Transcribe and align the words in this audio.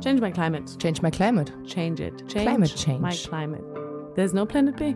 Change 0.00 0.22
my 0.22 0.30
climate. 0.30 0.78
Change 0.78 1.02
my 1.02 1.10
climate. 1.10 1.52
Change 1.66 2.00
it. 2.00 2.26
Change 2.26 2.46
Climate 2.46 2.74
change. 2.74 3.00
my 3.00 3.14
climate. 3.14 3.62
There's 4.16 4.32
no 4.32 4.46
planet 4.46 4.76
B. 4.76 4.94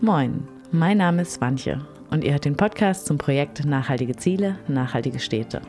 Moin, 0.00 0.46
mein 0.70 0.98
Name 0.98 1.22
ist 1.22 1.32
Swantje 1.32 1.80
und 2.10 2.24
ihr 2.24 2.32
hört 2.32 2.44
den 2.44 2.56
Podcast 2.56 3.06
zum 3.06 3.16
Projekt 3.16 3.64
Nachhaltige 3.64 4.16
Ziele, 4.16 4.58
nachhaltige 4.68 5.18
Städte. 5.18 5.62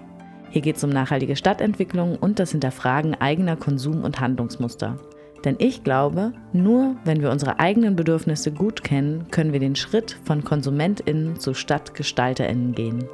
Hier 0.50 0.62
geht 0.62 0.76
es 0.76 0.84
um 0.84 0.90
nachhaltige 0.90 1.38
Stadtentwicklung 1.38 2.18
und 2.18 2.40
das 2.40 2.52
Hinterfragen 2.52 3.16
eigener 3.16 3.56
Konsum- 3.56 4.04
und 4.04 4.20
Handlungsmuster. 4.20 4.98
Denn 5.46 5.56
ich 5.60 5.86
glaube, 5.86 6.34
nur 6.52 6.98
wenn 7.06 7.22
wir 7.22 7.32
unsere 7.32 7.60
eigenen 7.60 7.96
Bedürfnisse 7.96 8.52
gut 8.52 8.84
kennen, 8.84 9.28
können 9.32 9.54
wir 9.54 9.62
den 9.62 9.78
Schritt 9.78 10.18
von 10.26 10.44
KonsumentInnen 10.44 11.40
zu 11.40 11.54
StadtgestalterInnen 11.54 12.74
gehen. 12.74 13.06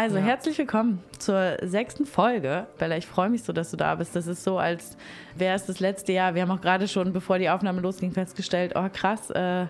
Also 0.00 0.16
Ja. 0.16 0.22
herzlich 0.24 0.56
willkommen 0.56 1.04
zur 1.18 1.58
sechsten 1.60 2.06
Folge. 2.06 2.66
Bella, 2.78 2.96
ich 2.96 3.06
freue 3.06 3.28
mich 3.28 3.42
so, 3.42 3.52
dass 3.52 3.70
du 3.70 3.76
da 3.76 3.94
bist. 3.96 4.16
Das 4.16 4.26
ist 4.26 4.42
so, 4.42 4.56
als 4.56 4.96
wäre 5.36 5.54
es 5.54 5.66
das 5.66 5.78
letzte 5.78 6.12
Jahr. 6.12 6.34
Wir 6.34 6.40
haben 6.40 6.50
auch 6.50 6.62
gerade 6.62 6.88
schon, 6.88 7.12
bevor 7.12 7.36
die 7.38 7.50
Aufnahme 7.50 7.82
losging, 7.82 8.10
festgestellt, 8.10 8.72
oh 8.76 8.88
krass, 8.90 9.28
äh, 9.28 9.66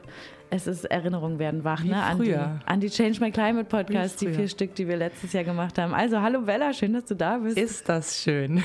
es 0.50 0.66
ist 0.66 0.84
Erinnerungen 0.84 1.38
werden 1.38 1.64
wach, 1.64 1.82
Wie 1.84 1.88
ne? 1.88 2.02
An 2.02 2.18
die, 2.18 2.24
früher. 2.24 2.60
an 2.66 2.80
die 2.80 2.90
Change 2.90 3.20
My 3.20 3.30
Climate 3.30 3.64
Podcast, 3.64 4.20
die 4.20 4.28
vier 4.28 4.48
Stück, 4.48 4.74
die 4.74 4.88
wir 4.88 4.96
letztes 4.96 5.32
Jahr 5.32 5.44
gemacht 5.44 5.78
haben. 5.78 5.94
Also 5.94 6.20
hallo 6.20 6.42
Bella, 6.42 6.72
schön, 6.72 6.92
dass 6.92 7.04
du 7.04 7.14
da 7.14 7.38
bist. 7.38 7.56
Ist 7.56 7.88
das 7.88 8.20
schön. 8.20 8.56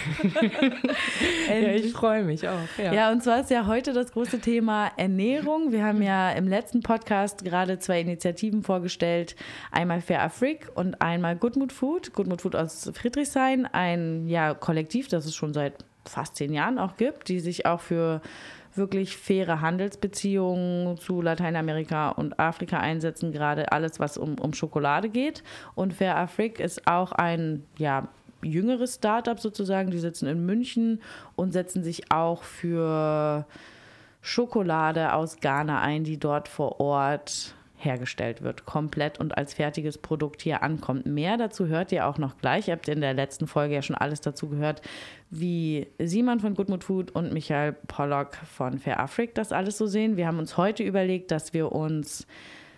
ja, 1.50 1.70
ich 1.70 1.94
freue 1.94 2.24
mich 2.24 2.48
auch. 2.48 2.58
Ja. 2.78 2.94
Ja, 2.94 3.12
und 3.12 3.24
zwar 3.24 3.42
ist 3.42 3.52
ja 3.52 3.68
heute 3.68 3.94
das 3.94 4.12
große 4.12 4.40
Thema 4.40 4.92
Ernährung. 4.98 5.72
Wir 5.72 5.84
haben 5.84 6.02
ja 6.02 6.32
im 6.32 6.48
letzten 6.48 6.82
Podcast 6.82 7.46
gerade 7.46 7.78
zwei 7.78 8.02
Initiativen 8.02 8.64
vorgestellt. 8.64 9.36
Einmal 9.72 10.02
Fair 10.02 10.24
Afrik 10.24 10.70
und 10.74 11.02
einmal 11.02 11.36
Good 11.36 11.56
Mood 11.56 11.72
Food. 11.72 12.14
Good 12.14 12.28
Mood 12.28 12.42
Food 12.42 12.56
aus 12.56 12.92
Friedrichshain, 12.96 13.68
ein 13.68 14.28
ja, 14.28 14.56
Kollektiv, 14.56 15.08
das 15.08 15.26
es 15.26 15.36
schon 15.36 15.54
seit 15.54 15.86
fast 16.08 16.36
zehn 16.36 16.54
Jahren 16.54 16.80
auch 16.80 16.98
gibt, 16.98 17.30
die 17.30 17.40
sich 17.40 17.66
auch 17.66 17.82
für 17.82 18.22
wirklich 18.78 19.18
faire 19.18 19.62
Handelsbeziehungen 19.62 20.98
zu 20.98 21.22
Lateinamerika 21.22 22.10
und 22.10 22.40
Afrika 22.40 22.80
einsetzen, 22.80 23.32
gerade 23.32 23.72
alles, 23.72 24.00
was 24.00 24.18
um, 24.18 24.38
um 24.40 24.54
Schokolade 24.54 25.10
geht. 25.10 25.44
Und 25.76 25.94
Fair 25.94 26.18
Afrik 26.18 26.60
ist 26.60 26.88
auch 26.88 27.12
ein, 27.12 27.64
ja, 27.78 28.08
jüngeres 28.42 28.96
Startup 28.96 29.40
sozusagen, 29.40 29.92
die 29.92 30.00
sitzen 30.00 30.28
in 30.28 30.46
München 30.46 31.02
und 31.36 31.52
setzen 31.52 31.84
sich 31.84 32.12
auch 32.12 32.44
für 32.44 33.46
Schokolade 34.22 35.14
aus 35.14 35.40
Ghana 35.40 35.82
ein, 35.82 36.04
die 36.04 36.18
dort 36.18 36.48
vor 36.48 36.80
Ort 36.80 37.56
hergestellt 37.86 38.42
wird, 38.42 38.66
komplett 38.66 39.20
und 39.20 39.38
als 39.38 39.54
fertiges 39.54 39.98
Produkt 39.98 40.42
hier 40.42 40.64
ankommt. 40.64 41.06
Mehr 41.06 41.38
dazu 41.38 41.68
hört 41.68 41.92
ihr 41.92 42.08
auch 42.08 42.18
noch 42.18 42.38
gleich. 42.38 42.68
Ihr 42.68 42.74
habt 42.74 42.88
in 42.88 43.02
der 43.02 43.14
letzten 43.14 43.48
Folge 43.48 43.76
ja 43.76 43.82
schon 43.82 43.96
alles 43.96 44.22
dazu 44.22 44.50
gehört, 44.50 44.82
wie 45.30 45.88
Simon 46.00 46.40
von 46.40 46.56
Good 46.56 46.70
Mood 46.70 46.84
Food 46.84 47.12
und 47.12 47.32
Michael 47.32 47.74
Pollock 47.88 48.36
von 48.36 48.80
Fair 48.80 49.00
Afrik 49.00 49.36
das 49.36 49.52
alles 49.52 49.78
so 49.78 49.86
sehen. 49.86 50.18
Wir 50.18 50.28
haben 50.28 50.40
uns 50.40 50.58
heute 50.58 50.84
überlegt, 50.84 51.32
dass 51.32 51.54
wir 51.54 51.72
uns 51.72 52.28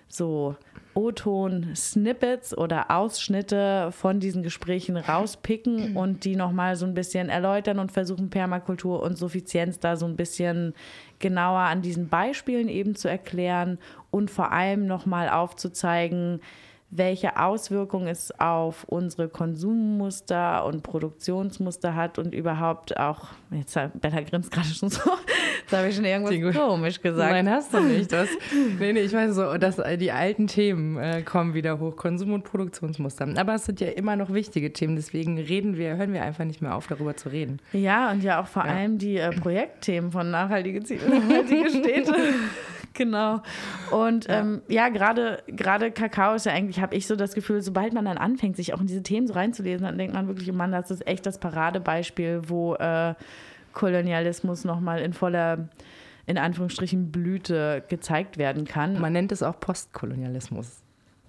so 0.09 0.55
O-Ton-Snippets 0.94 2.58
oder 2.58 2.89
Ausschnitte 2.89 3.91
von 3.91 4.19
diesen 4.19 4.41
Gesprächen 4.41 4.97
rauspicken 4.97 5.95
und 5.95 6.25
die 6.25 6.35
nochmal 6.35 6.75
so 6.75 6.88
ein 6.88 6.95
bisschen 6.95 7.30
erläutern 7.30 7.78
und 7.78 7.91
versuchen, 7.91 8.31
Permakultur 8.31 9.03
und 9.03 9.16
Suffizienz 9.16 9.80
da 9.80 9.95
so 9.95 10.08
ein 10.08 10.16
bisschen 10.16 10.73
genauer 11.19 11.59
an 11.59 11.83
diesen 11.83 12.09
Beispielen 12.09 12.67
eben 12.67 12.95
zu 12.95 13.08
erklären 13.09 13.78
und 14.11 14.31
vor 14.31 14.52
allem 14.52 14.88
nochmal 14.88 15.30
aufzuzeigen, 15.30 16.41
welche 16.90 17.35
Auswirkungen 17.38 18.07
es 18.07 18.31
auf 18.40 18.85
unsere 18.85 19.28
Konsummuster 19.28 20.66
und 20.66 20.84
Produktionsmuster 20.84 21.95
hat 21.95 22.18
und 22.18 22.34
überhaupt 22.34 22.97
auch, 22.97 23.25
jetzt 23.51 23.75
hat 23.75 24.00
Bella 24.00 24.22
grinst 24.22 24.51
gerade 24.51 24.68
schon 24.69 24.90
so, 24.90 25.01
jetzt 25.62 25.78
habe 25.78 25.90
ich 25.90 25.95
schon 25.97 26.06
irgendwas 26.06 26.56
komisch 26.56 27.01
gesagt. 27.01 27.29
Nein, 27.29 27.50
hast 27.50 27.73
du 27.73 27.81
nicht. 27.81 28.09
Das, 28.13 28.29
nee, 28.79 28.94
nee, 28.94 29.01
ich 29.01 29.12
weiß 29.12 29.35
so, 29.35 29.57
dass 29.57 29.81
die 30.00 30.13
alten 30.13 30.47
Themen 30.47 30.97
äh, 30.97 31.24
kommen 31.24 31.53
wieder 31.53 31.78
hoch, 31.79 31.97
Konsum- 31.97 32.31
und 32.31 32.45
Produktionsmuster. 32.45 33.28
Aber 33.35 33.56
es 33.56 33.66
sind 33.66 33.81
ja 33.81 33.89
immer 33.89 34.16
noch 34.16 34.31
wichtige 34.31 34.72
Themen, 34.72 34.95
deswegen 34.95 35.38
reden 35.38 35.75
wir, 35.75 35.97
hören 35.97 36.13
wir 36.13 36.24
einfach 36.24 36.45
nicht 36.45 36.62
mehr 36.62 36.74
auf, 36.74 36.88
darüber 36.88 37.18
zu 37.18 37.28
reden. 37.28 37.59
Ja, 37.74 38.12
und 38.12 38.24
ja 38.24 38.41
auch 38.41 38.47
vor 38.47 38.66
Ja. 38.66 38.72
allem 38.72 38.97
die 38.97 39.18
äh, 39.18 39.31
Projektthemen 39.31 40.13
von 40.13 40.31
nachhaltige 40.31 40.81
Ziele, 40.84 41.01
nachhaltige 41.19 41.69
Städte. 41.69 42.16
genau. 42.94 43.42
Und 43.92 44.28
ja, 44.28 44.40
ähm, 44.40 44.62
ja 44.68 44.90
gerade 44.90 45.44
gerade 45.48 45.92
Kakao 45.92 46.36
ist 46.36 46.46
ja 46.46 46.53
eigentlich, 46.53 46.80
habe 46.80 46.96
ich 46.96 47.08
so 47.08 47.16
das 47.16 47.34
Gefühl, 47.34 47.62
sobald 47.62 47.94
man 47.94 48.06
dann 48.06 48.18
anfängt, 48.18 48.56
sich 48.56 48.74
auch 48.74 48.81
in 48.81 48.88
diese 48.88 49.03
Themen 49.03 49.28
so 49.28 49.34
reinzulesen, 49.34 49.86
dann 49.86 49.98
denkt 49.98 50.14
man 50.14 50.28
wirklich, 50.28 50.50
oh 50.52 50.56
Mann, 50.56 50.72
das 50.72 50.92
ist 50.92 51.06
echt 51.08 51.25
das 51.25 51.40
Paradebeispiel, 51.40 52.44
wo 52.48 52.75
äh, 52.75 53.16
Kolonialismus 53.74 54.66
nochmal 54.66 55.02
in 55.02 55.14
voller, 55.14 55.70
in 56.25 56.38
Anführungsstrichen, 56.38 57.12
Blüte 57.12 57.84
gezeigt 57.88 58.38
werden 58.38 58.66
kann. 58.66 59.00
Man 59.00 59.14
nennt 59.14 59.31
es 59.31 59.44
auch 59.44 59.59
Postkolonialismus. 59.59 60.81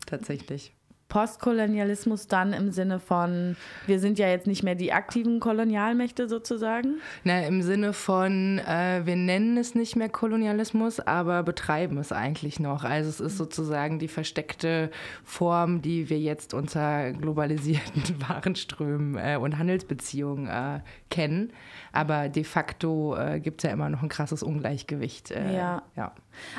Tatsächlich. 0.06 0.72
Postkolonialismus 1.08 2.26
dann 2.26 2.52
im 2.52 2.70
Sinne 2.70 3.00
von, 3.00 3.56
wir 3.86 3.98
sind 3.98 4.18
ja 4.18 4.28
jetzt 4.28 4.46
nicht 4.46 4.62
mehr 4.62 4.74
die 4.74 4.92
aktiven 4.92 5.40
Kolonialmächte 5.40 6.28
sozusagen. 6.28 7.00
Na, 7.24 7.46
im 7.46 7.62
Sinne 7.62 7.94
von, 7.94 8.58
äh, 8.58 9.02
wir 9.04 9.16
nennen 9.16 9.56
es 9.56 9.74
nicht 9.74 9.96
mehr 9.96 10.10
Kolonialismus, 10.10 11.00
aber 11.00 11.42
betreiben 11.42 11.96
es 11.96 12.12
eigentlich 12.12 12.60
noch. 12.60 12.84
Also 12.84 13.08
es 13.08 13.20
ist 13.20 13.38
sozusagen 13.38 13.98
die 13.98 14.08
versteckte 14.08 14.90
Form, 15.24 15.80
die 15.80 16.10
wir 16.10 16.18
jetzt 16.18 16.52
unter 16.52 17.12
globalisierten 17.12 18.02
Warenströmen 18.28 19.16
äh, 19.16 19.36
und 19.36 19.56
Handelsbeziehungen 19.56 20.46
äh, 20.46 20.80
kennen. 21.10 21.52
Aber 21.92 22.28
de 22.28 22.44
facto 22.44 23.16
äh, 23.16 23.40
gibt 23.40 23.62
es 23.62 23.68
ja 23.68 23.72
immer 23.72 23.88
noch 23.88 24.02
ein 24.02 24.10
krasses 24.10 24.42
Ungleichgewicht. 24.42 25.30
Äh, 25.30 25.56
Ja. 25.56 25.82
ja. 25.96 26.12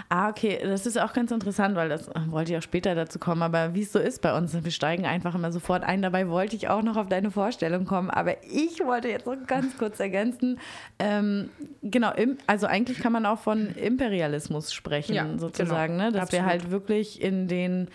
Ah, 0.09 0.29
okay, 0.29 0.59
das 0.63 0.85
ist 0.85 0.99
auch 0.99 1.13
ganz 1.13 1.31
interessant, 1.31 1.75
weil 1.75 1.89
das 1.89 2.09
wollte 2.27 2.51
ich 2.51 2.57
auch 2.57 2.63
später 2.63 2.95
dazu 2.95 3.19
kommen, 3.19 3.41
aber 3.41 3.73
wie 3.73 3.81
es 3.81 3.91
so 3.91 3.99
ist 3.99 4.21
bei 4.21 4.35
uns, 4.37 4.53
wir 4.63 4.71
steigen 4.71 5.05
einfach 5.05 5.35
immer 5.35 5.51
sofort 5.51 5.83
ein. 5.83 6.01
Dabei 6.01 6.29
wollte 6.29 6.55
ich 6.55 6.67
auch 6.67 6.81
noch 6.81 6.97
auf 6.97 7.09
deine 7.09 7.31
Vorstellung 7.31 7.85
kommen, 7.85 8.09
aber 8.09 8.43
ich 8.43 8.79
wollte 8.85 9.09
jetzt 9.09 9.25
noch 9.25 9.35
ganz 9.47 9.77
kurz 9.77 9.99
ergänzen. 9.99 10.59
Ähm, 10.99 11.49
genau, 11.81 12.11
im, 12.13 12.37
also 12.47 12.67
eigentlich 12.67 12.99
kann 12.99 13.11
man 13.11 13.25
auch 13.25 13.39
von 13.39 13.67
Imperialismus 13.75 14.73
sprechen, 14.73 15.15
Ja, 15.15 15.25
sozusagen, 15.37 15.97
genau, 15.97 16.05
ne? 16.05 16.11
dass 16.11 16.31
wir 16.31 16.39
absolut. 16.39 16.45
halt 16.63 16.71
wirklich 16.71 17.21
in 17.21 17.47
den 17.47 17.87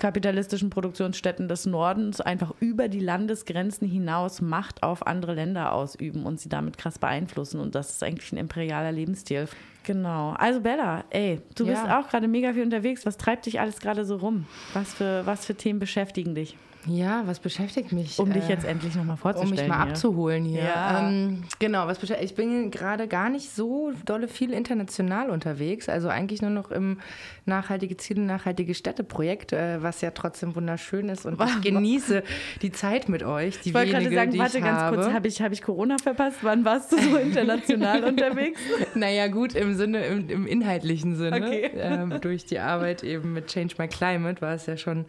kapitalistischen 0.00 0.70
Produktionsstätten 0.70 1.46
des 1.46 1.66
Nordens 1.66 2.20
einfach 2.20 2.52
über 2.58 2.88
die 2.88 2.98
Landesgrenzen 2.98 3.86
hinaus 3.86 4.40
Macht 4.40 4.82
auf 4.82 5.06
andere 5.06 5.34
Länder 5.34 5.72
ausüben 5.72 6.24
und 6.26 6.40
sie 6.40 6.48
damit 6.48 6.76
krass 6.78 6.98
beeinflussen. 6.98 7.60
Und 7.60 7.76
das 7.76 7.90
ist 7.90 8.02
eigentlich 8.02 8.32
ein 8.32 8.38
imperialer 8.38 8.90
Lebensstil. 8.90 9.46
Genau. 9.84 10.30
Also 10.38 10.60
Bella, 10.60 11.04
ey, 11.10 11.40
du 11.54 11.66
bist 11.66 11.84
Ja. 11.84 12.00
auch 12.00 12.08
gerade 12.08 12.26
mega 12.26 12.52
viel 12.52 12.62
unterwegs. 12.64 13.06
Was 13.06 13.16
treibt 13.16 13.46
dich 13.46 13.60
alles 13.60 13.78
gerade 13.78 14.04
so 14.04 14.16
rum? 14.16 14.46
Was 14.72 14.94
für, 14.94 15.24
was 15.26 15.46
für 15.46 15.54
Themen 15.54 15.78
beschäftigen 15.78 16.34
dich? 16.34 16.56
Ja, 16.86 17.22
was 17.26 17.40
beschäftigt 17.40 17.92
mich? 17.92 18.18
Um 18.18 18.32
dich 18.32 18.44
Äh, 18.44 18.48
jetzt 18.52 18.64
endlich 18.64 18.94
nochmal 18.94 19.14
um 19.14 19.18
vorzustellen. 19.18 19.54
mich 19.60 19.68
mal 19.68 19.82
hier. 19.82 19.90
abzuholen 19.92 20.44
hier. 20.44 20.62
Ja. 20.62 21.08
Ähm, 21.08 21.44
genau, 21.58 21.86
was 21.86 22.00
beschä- 22.00 22.20
ich 22.22 22.34
bin 22.34 22.70
gerade 22.70 23.06
gar 23.06 23.28
nicht 23.28 23.50
so 23.54 23.92
dolle 24.06 24.28
viel 24.28 24.52
international 24.52 25.28
unterwegs, 25.30 25.88
also 25.88 26.08
eigentlich 26.08 26.40
nur 26.40 26.50
noch 26.50 26.70
im 26.70 26.98
nachhaltige 27.44 27.96
Ziele, 27.96 28.22
nachhaltige 28.22 28.74
Städte 28.74 29.04
Projekt, 29.04 29.52
äh, 29.52 29.82
was 29.82 30.00
ja 30.00 30.10
trotzdem 30.10 30.54
wunderschön 30.56 31.08
ist 31.10 31.26
und 31.26 31.40
ich 31.40 31.60
genieße 31.60 32.22
die 32.62 32.72
Zeit 32.72 33.08
mit 33.08 33.22
euch, 33.24 33.60
die 33.60 33.68
Ich 33.70 33.74
wollte 33.74 33.90
gerade 33.92 34.14
sagen, 34.14 34.38
warte 34.38 34.60
ganz 34.60 34.78
habe. 34.80 34.96
kurz, 34.96 35.12
habe 35.12 35.28
ich, 35.28 35.42
hab 35.42 35.52
ich 35.52 35.62
Corona 35.62 35.96
verpasst? 35.98 36.38
Wann 36.42 36.64
warst 36.64 36.92
du 36.92 36.98
so 36.98 37.16
international 37.16 38.04
unterwegs? 38.08 38.58
Naja, 38.94 39.26
gut, 39.28 39.54
im 39.54 39.74
Sinne, 39.74 40.06
im, 40.06 40.28
im 40.30 40.46
inhaltlichen 40.46 41.16
Sinne. 41.16 41.36
Okay. 41.46 41.70
Ähm, 41.74 42.14
durch 42.22 42.46
die 42.46 42.58
Arbeit 42.58 43.02
eben 43.02 43.32
mit 43.34 43.48
Change 43.48 43.74
My 43.78 43.86
Climate 43.88 44.40
war 44.40 44.54
es 44.54 44.66
ja 44.66 44.76
schon 44.76 45.04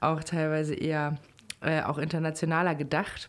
auch 0.00 0.22
teilweise 0.22 0.74
eher 0.74 1.14
äh, 1.64 1.82
auch 1.82 1.98
internationaler 1.98 2.74
gedacht. 2.74 3.28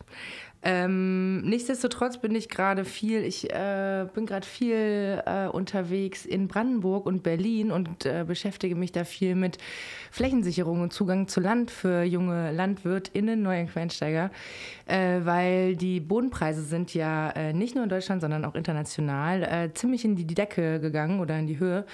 Ähm, 0.68 1.42
nichtsdestotrotz 1.42 2.18
bin 2.18 2.34
ich 2.34 2.48
gerade 2.48 2.84
viel, 2.84 3.22
ich 3.22 3.48
äh, 3.52 4.06
bin 4.12 4.26
gerade 4.26 4.44
viel 4.44 5.22
äh, 5.24 5.46
unterwegs 5.46 6.26
in 6.26 6.48
Brandenburg 6.48 7.06
und 7.06 7.22
Berlin 7.22 7.70
und 7.70 8.04
äh, 8.04 8.24
beschäftige 8.26 8.74
mich 8.74 8.90
da 8.90 9.04
viel 9.04 9.36
mit 9.36 9.58
Flächensicherung 10.10 10.80
und 10.80 10.92
Zugang 10.92 11.28
zu 11.28 11.40
Land 11.40 11.70
für 11.70 12.02
junge 12.02 12.50
LandwirtInnen, 12.50 13.42
neue 13.42 13.66
Quereinsteiger, 13.66 14.32
äh, 14.86 15.20
weil 15.22 15.76
die 15.76 16.00
Bodenpreise 16.00 16.62
sind 16.62 16.94
ja 16.94 17.30
äh, 17.30 17.52
nicht 17.52 17.76
nur 17.76 17.84
in 17.84 17.90
Deutschland, 17.90 18.20
sondern 18.20 18.44
auch 18.44 18.56
international 18.56 19.70
ziemlich 19.74 20.04
in 20.04 20.16
die 20.16 20.26
Decke 20.26 20.80
gegangen 20.80 21.20
oder 21.20 21.38
in 21.38 21.46
die 21.46 21.60
Höhe. 21.60 21.84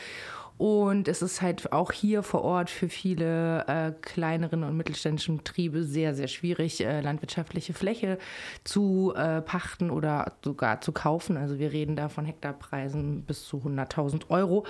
Und 0.58 1.08
es 1.08 1.22
ist 1.22 1.42
halt 1.42 1.72
auch 1.72 1.92
hier 1.92 2.22
vor 2.22 2.42
Ort 2.42 2.70
für 2.70 2.88
viele 2.88 3.66
äh, 3.66 3.92
kleineren 4.00 4.64
und 4.64 4.76
mittelständischen 4.76 5.38
Betriebe 5.38 5.82
sehr, 5.82 6.14
sehr 6.14 6.28
schwierig, 6.28 6.84
äh, 6.84 7.00
landwirtschaftliche 7.00 7.74
Fläche 7.74 8.18
zu 8.64 9.12
äh, 9.16 9.40
pachten 9.40 9.90
oder 9.90 10.32
sogar 10.44 10.80
zu 10.80 10.92
kaufen. 10.92 11.36
Also 11.36 11.58
wir 11.58 11.72
reden 11.72 11.96
da 11.96 12.08
von 12.08 12.24
Hektarpreisen 12.24 13.22
bis 13.22 13.44
zu 13.46 13.58
100.000 13.58 14.30
Euro 14.30 14.64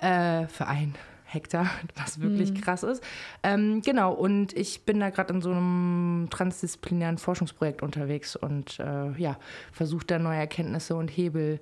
äh, 0.00 0.46
für 0.46 0.66
ein 0.66 0.94
Hektar, 1.34 1.66
was 1.96 2.20
wirklich 2.20 2.52
mhm. 2.52 2.60
krass 2.60 2.82
ist. 2.82 3.02
Ähm, 3.42 3.82
genau, 3.82 4.12
und 4.12 4.52
ich 4.56 4.84
bin 4.84 5.00
da 5.00 5.10
gerade 5.10 5.34
in 5.34 5.42
so 5.42 5.50
einem 5.50 6.28
transdisziplinären 6.30 7.18
Forschungsprojekt 7.18 7.82
unterwegs 7.82 8.36
und 8.36 8.78
äh, 8.78 9.12
ja, 9.18 9.36
versuche 9.72 10.06
da 10.06 10.18
neue 10.18 10.38
Erkenntnisse 10.38 10.96
und 10.96 11.08
Hebel 11.08 11.60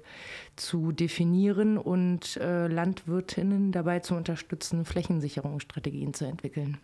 zu 0.57 0.93
definieren 0.93 1.79
und 1.79 2.37
äh, 2.37 2.67
Landwirtinnen 2.67 3.73
dabei 3.73 4.01
zu 4.01 4.15
unterstützen, 4.15 4.85
Flächensicherungsstrategien 4.85 6.15
zu 6.15 6.27
entwickeln. 6.27 6.79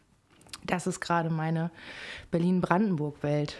Das 0.64 0.86
ist 0.86 1.00
gerade 1.00 1.30
meine 1.30 1.70
Berlin-Brandenburg-Welt. 2.30 3.56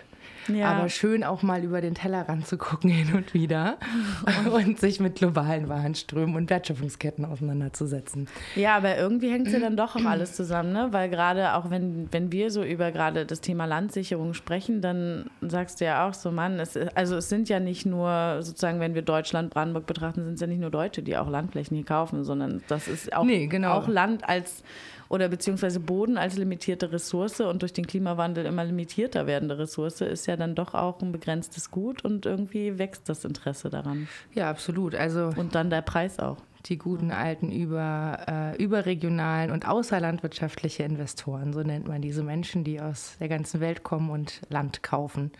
Ja. 0.48 0.72
Aber 0.72 0.88
schön 0.88 1.24
auch 1.24 1.42
mal 1.42 1.62
über 1.62 1.80
den 1.80 1.94
Tellerrand 1.94 2.46
zu 2.46 2.56
gucken 2.56 2.90
hin 2.90 3.14
und 3.14 3.34
wieder 3.34 3.76
und 4.52 4.80
sich 4.80 5.00
mit 5.00 5.16
globalen 5.16 5.68
Warenströmen 5.68 6.34
und 6.36 6.50
Wertschöpfungsketten 6.50 7.24
auseinanderzusetzen. 7.24 8.28
Ja, 8.56 8.76
aber 8.76 8.96
irgendwie 8.96 9.30
hängt 9.30 9.46
es 9.46 9.52
ja 9.52 9.60
dann 9.60 9.76
doch 9.76 9.96
auch 9.96 10.04
alles 10.06 10.34
zusammen, 10.34 10.72
ne? 10.72 10.88
Weil 10.90 11.08
gerade 11.10 11.54
auch 11.54 11.70
wenn, 11.70 12.08
wenn 12.12 12.32
wir 12.32 12.50
so 12.50 12.62
über 12.62 12.92
gerade 12.92 13.26
das 13.26 13.40
Thema 13.40 13.66
Landsicherung 13.66 14.34
sprechen, 14.34 14.80
dann 14.80 15.30
sagst 15.40 15.80
du 15.80 15.84
ja 15.84 16.08
auch 16.08 16.14
so, 16.14 16.30
Mann, 16.30 16.58
es, 16.58 16.76
also 16.94 17.16
es 17.16 17.28
sind 17.28 17.48
ja 17.48 17.60
nicht 17.60 17.86
nur 17.86 18.38
sozusagen, 18.40 18.80
wenn 18.80 18.94
wir 18.94 19.02
Deutschland, 19.02 19.50
Brandenburg 19.50 19.86
betrachten, 19.86 20.24
sind 20.24 20.34
es 20.34 20.40
ja 20.40 20.46
nicht 20.46 20.60
nur 20.60 20.70
Deutsche, 20.70 21.02
die 21.02 21.16
auch 21.16 21.28
Landflächen 21.28 21.76
hier 21.76 21.86
kaufen, 21.86 22.24
sondern 22.24 22.62
das 22.68 22.88
ist 22.88 23.12
auch, 23.14 23.24
nee, 23.24 23.46
genau. 23.46 23.72
auch 23.72 23.88
Land 23.88 24.28
als 24.28 24.62
oder 25.08 25.28
beziehungsweise 25.28 25.80
Boden 25.80 26.18
als 26.18 26.36
limitierte 26.36 26.92
Ressource 26.92 27.40
und 27.40 27.62
durch 27.62 27.72
den 27.72 27.86
Klimawandel 27.86 28.46
immer 28.46 28.64
limitierter 28.64 29.26
werdende 29.26 29.58
Ressource 29.58 30.00
ist 30.00 30.26
ja 30.26 30.36
dann 30.36 30.54
doch 30.54 30.74
auch 30.74 31.00
ein 31.00 31.12
begrenztes 31.12 31.70
Gut 31.70 32.04
und 32.04 32.26
irgendwie 32.26 32.78
wächst 32.78 33.08
das 33.08 33.24
Interesse 33.24 33.70
daran. 33.70 34.08
Ja, 34.34 34.50
absolut. 34.50 34.94
Also 34.94 35.32
und 35.36 35.54
dann 35.54 35.70
der 35.70 35.82
Preis 35.82 36.18
auch 36.18 36.38
die 36.66 36.78
guten 36.78 37.10
alten 37.10 37.52
über, 37.52 38.18
äh, 38.26 38.62
überregionalen 38.62 39.50
und 39.50 39.66
außerlandwirtschaftliche 39.66 40.82
Investoren, 40.82 41.52
so 41.52 41.62
nennt 41.62 41.88
man 41.88 42.02
diese 42.02 42.22
Menschen, 42.22 42.64
die 42.64 42.80
aus 42.80 43.16
der 43.20 43.28
ganzen 43.28 43.60
Welt 43.60 43.82
kommen 43.82 44.10
und 44.10 44.40
Land 44.48 44.82
kaufen. 44.82 45.30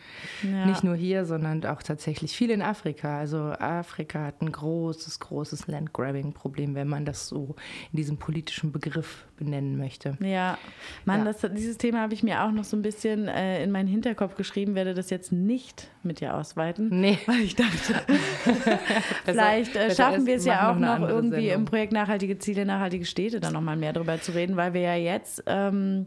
Ja. 0.42 0.66
Nicht 0.66 0.84
nur 0.84 0.94
hier, 0.94 1.24
sondern 1.24 1.64
auch 1.66 1.82
tatsächlich 1.82 2.36
viel 2.36 2.50
in 2.50 2.62
Afrika. 2.62 3.18
Also 3.18 3.38
Afrika 3.38 4.26
hat 4.26 4.42
ein 4.42 4.52
großes, 4.52 5.20
großes 5.20 5.66
Landgrabbing-Problem, 5.66 6.74
wenn 6.74 6.88
man 6.88 7.04
das 7.04 7.28
so 7.28 7.56
in 7.92 7.96
diesem 7.96 8.18
politischen 8.18 8.72
Begriff 8.72 9.26
benennen 9.36 9.76
möchte. 9.76 10.16
Ja, 10.20 10.58
Mann, 11.04 11.24
ja. 11.24 11.32
Das, 11.32 11.40
dieses 11.52 11.78
Thema 11.78 12.00
habe 12.00 12.14
ich 12.14 12.22
mir 12.22 12.44
auch 12.44 12.50
noch 12.50 12.64
so 12.64 12.76
ein 12.76 12.82
bisschen 12.82 13.28
äh, 13.28 13.62
in 13.62 13.70
meinen 13.70 13.88
Hinterkopf 13.88 14.34
geschrieben, 14.36 14.74
werde 14.74 14.94
das 14.94 15.10
jetzt 15.10 15.32
nicht 15.32 15.88
mit 16.02 16.20
dir 16.20 16.34
ausweiten. 16.34 16.88
Nee. 16.90 17.18
Weil 17.26 17.40
ich 17.40 17.54
dachte, 17.54 17.94
vielleicht 19.24 19.76
äh, 19.76 19.94
schaffen 19.94 20.26
wir 20.26 20.36
es 20.36 20.44
ja 20.44 20.70
auch 20.70 20.76
noch 20.76 21.07
irgendwie 21.08 21.49
Sendung. 21.49 21.60
im 21.60 21.64
Projekt 21.64 21.93
Nachhaltige 21.93 22.38
Ziele, 22.38 22.64
nachhaltige 22.64 23.05
Städte 23.05 23.40
dann 23.40 23.52
nochmal 23.52 23.76
mehr 23.76 23.93
darüber 23.93 24.20
zu 24.20 24.32
reden, 24.32 24.56
weil 24.56 24.75
wir 24.75 24.81
ja 24.81 24.94
jetzt, 24.94 25.43
ähm, 25.46 26.06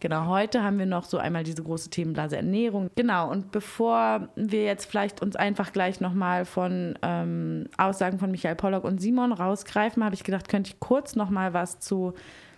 genau, 0.00 0.26
heute 0.26 0.62
haben 0.62 0.78
wir 0.78 0.86
noch 0.86 1.04
so 1.04 1.18
einmal 1.18 1.44
diese 1.44 1.62
große 1.62 1.90
Themenblase 1.90 2.36
Ernährung. 2.36 2.90
Genau, 2.96 3.30
und 3.30 3.52
bevor 3.52 4.28
wir 4.36 4.64
jetzt 4.64 4.86
vielleicht 4.86 5.22
uns 5.22 5.36
einfach 5.36 5.72
gleich 5.72 6.00
nochmal 6.00 6.44
von 6.44 6.98
ähm, 7.02 7.66
Aussagen 7.76 8.18
von 8.18 8.30
Michael 8.30 8.56
Pollock 8.56 8.84
und 8.84 9.00
Simon 9.00 9.32
rausgreifen, 9.32 10.04
habe 10.04 10.14
ich 10.14 10.24
gedacht, 10.24 10.48
könnte 10.48 10.70
ich 10.72 10.80
kurz 10.80 11.16
nochmal 11.16 11.54
was 11.54 11.80
zu 11.80 12.14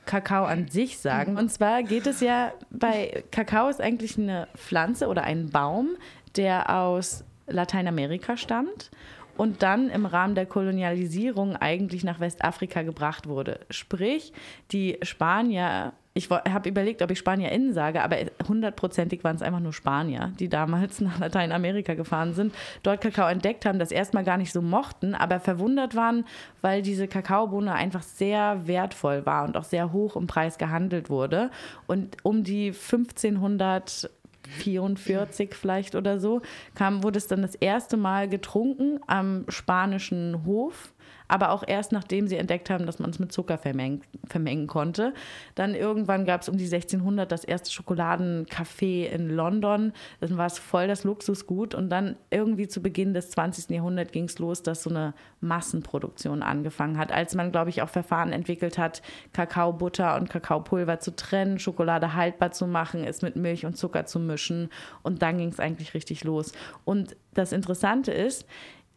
Kakao 0.07 0.45
an 0.45 0.69
sich 0.69 0.99
sagen. 0.99 1.37
Und 1.37 1.51
zwar 1.51 1.83
geht 1.83 2.07
es 2.07 2.21
ja 2.21 2.53
bei 2.71 3.25
Kakao 3.31 3.69
ist 3.69 3.81
eigentlich 3.81 4.19
eine 4.19 4.49
Pflanze 4.57 5.07
oder 5.07 5.25
ein 5.25 5.51
Baum, 5.51 5.91
der 6.37 6.77
aus 6.77 7.25
Lateinamerika 7.47 8.37
stammt 8.37 8.91
und 9.37 9.63
dann 9.63 9.91
im 9.91 10.07
Rahmen 10.07 10.35
der 10.35 10.47
Kolonialisierung 10.47 11.57
eigentlich 11.57 12.05
nach 12.05 12.21
Westafrika 12.21 12.83
gebracht 12.83 13.27
wurde. 13.27 13.61
Sprich, 13.71 14.33
die 14.73 14.99
Spanier, 15.03 15.93
ich 16.15 16.29
habe 16.31 16.69
überlegt, 16.69 17.01
ob 17.01 17.11
ich 17.11 17.19
SpanierInnen 17.19 17.73
sage, 17.73 18.03
aber 18.03 18.17
hundertprozentig 18.47 19.25
waren 19.25 19.37
es 19.37 19.43
einfach 19.43 19.61
nur 19.61 19.73
Spanier, 19.73 20.33
die 20.39 20.49
damals 20.49 21.01
nach 21.01 21.19
Lateinamerika 21.19 21.95
gefahren 21.95 22.35
sind, 22.35 22.55
dort 22.83 23.01
Kakao 23.01 23.29
entdeckt 23.29 23.65
haben, 23.65 23.79
das 23.79 23.91
erstmal 23.91 24.25
gar 24.25 24.37
nicht 24.37 24.53
so 24.53 24.61
mochten, 24.61 25.15
aber 25.15 25.41
verwundert 25.41 25.97
waren, 25.97 26.25
weil 26.61 26.83
diese 26.83 27.09
Kakaobohne 27.09 27.73
einfach 27.73 28.03
sehr 28.03 28.67
wertvoll 28.67 29.25
war 29.25 29.45
und 29.45 29.57
auch 29.57 29.65
sehr 29.65 29.93
hoch 29.93 30.17
im 30.17 30.27
Preis 30.27 30.59
gehandelt 30.59 31.09
wurde. 31.09 31.51
Und 31.87 32.17
um 32.23 32.45
die 32.45 32.69
1500 32.69 34.11
44 34.49 35.55
vielleicht 35.55 35.95
oder 35.95 36.19
so, 36.19 36.43
kam, 36.75 37.03
wurde 37.03 37.19
es 37.19 37.27
dann 37.27 37.43
das 37.43 37.55
erste 37.55 37.97
Mal 37.97 38.29
getrunken 38.29 39.01
am 39.07 39.45
spanischen 39.49 40.45
Hof 40.45 40.92
aber 41.33 41.51
auch 41.51 41.65
erst 41.67 41.93
nachdem 41.93 42.29
sie 42.29 42.37
entdeckt 42.37 42.69
haben, 42.69 42.85
dass 42.85 42.99
man 42.99 43.09
es 43.09 43.19
mit 43.19 43.33
Zucker 43.33 43.57
vermengen, 43.57 44.03
vermengen 44.27 44.67
konnte. 44.67 45.15
Dann 45.55 45.75
irgendwann 45.75 46.27
gab 46.27 46.43
es 46.43 46.51
um 46.51 46.59
die 46.59 46.67
1600 46.67 47.33
das 47.33 47.43
erste 47.45 47.71
Schokoladencafé 47.71 49.07
in 49.07 49.31
London. 49.31 49.95
Dann 50.21 50.37
war 50.37 50.45
es 50.45 50.59
voll 50.59 50.89
das 50.89 51.05
Luxusgut 51.05 51.75
und 51.75 51.89
dann 51.89 52.17
irgendwie 52.29 52.69
zu 52.69 52.83
Beginn 52.83 53.15
des 53.15 53.31
20. 53.31 53.71
Jahrhunderts 53.71 54.13
ging 54.13 54.25
es 54.25 54.39
los, 54.41 54.63
dass 54.63 54.83
so 54.83 54.91
eine 54.91 55.15
Massenproduktion 55.41 56.43
angefangen 56.43 56.99
hat, 56.99 57.13
als 57.13 57.35
man, 57.35 57.51
glaube 57.51 57.71
ich, 57.71 57.81
auch 57.81 57.89
Verfahren 57.89 58.35
entwickelt 58.35 58.77
hat, 58.77 59.01
Kakaobutter 59.33 60.17
und 60.17 60.29
Kakaopulver 60.29 61.01
zu 61.01 61.17
trennen, 61.17 61.59
Schokolade 61.59 62.13
haltbar 62.13 62.51
zu 62.51 62.67
machen, 62.67 63.05
es 63.05 63.23
mit 63.23 63.37
Milch 63.37 63.65
und 63.65 63.79
Zucker 63.79 64.05
zu 64.05 64.21
mischen 64.21 64.69
und 65.03 65.23
dann 65.23 65.39
ging 65.39 65.49
es 65.49 65.61
eigentlich 65.61 65.95
richtig 65.95 66.25
los. 66.25 66.53
Und 66.85 67.17
das 67.33 67.53
Interessante 67.53 68.13
ist, 68.13 68.47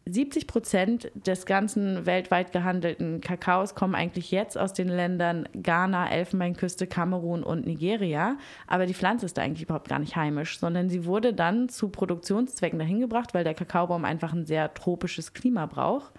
70 0.08 0.46
Prozent 0.46 1.10
des 1.14 1.46
ganzen 1.46 2.06
weltweit 2.06 2.52
gehandelten 2.52 3.20
Kakaos 3.20 3.74
kommen 3.74 3.96
eigentlich 3.96 4.30
jetzt 4.30 4.56
aus 4.56 4.72
den 4.72 4.86
Ländern 4.86 5.48
Ghana, 5.52 6.10
Elfenbeinküste, 6.10 6.86
Kamerun 6.86 7.42
und 7.42 7.66
Nigeria. 7.66 8.38
Aber 8.68 8.86
die 8.86 8.94
Pflanze 8.94 9.26
ist 9.26 9.36
da 9.36 9.42
eigentlich 9.42 9.64
überhaupt 9.64 9.88
gar 9.88 9.98
nicht 9.98 10.14
heimisch, 10.14 10.60
sondern 10.60 10.88
sie 10.88 11.06
wurde 11.06 11.34
dann 11.34 11.68
zu 11.68 11.88
Produktionszwecken 11.88 12.78
dahin 12.78 13.00
gebracht, 13.00 13.34
weil 13.34 13.42
der 13.42 13.54
Kakaobaum 13.54 14.04
einfach 14.04 14.32
ein 14.32 14.46
sehr 14.46 14.72
tropisches 14.74 15.32
Klima 15.32 15.66
braucht. 15.66 16.12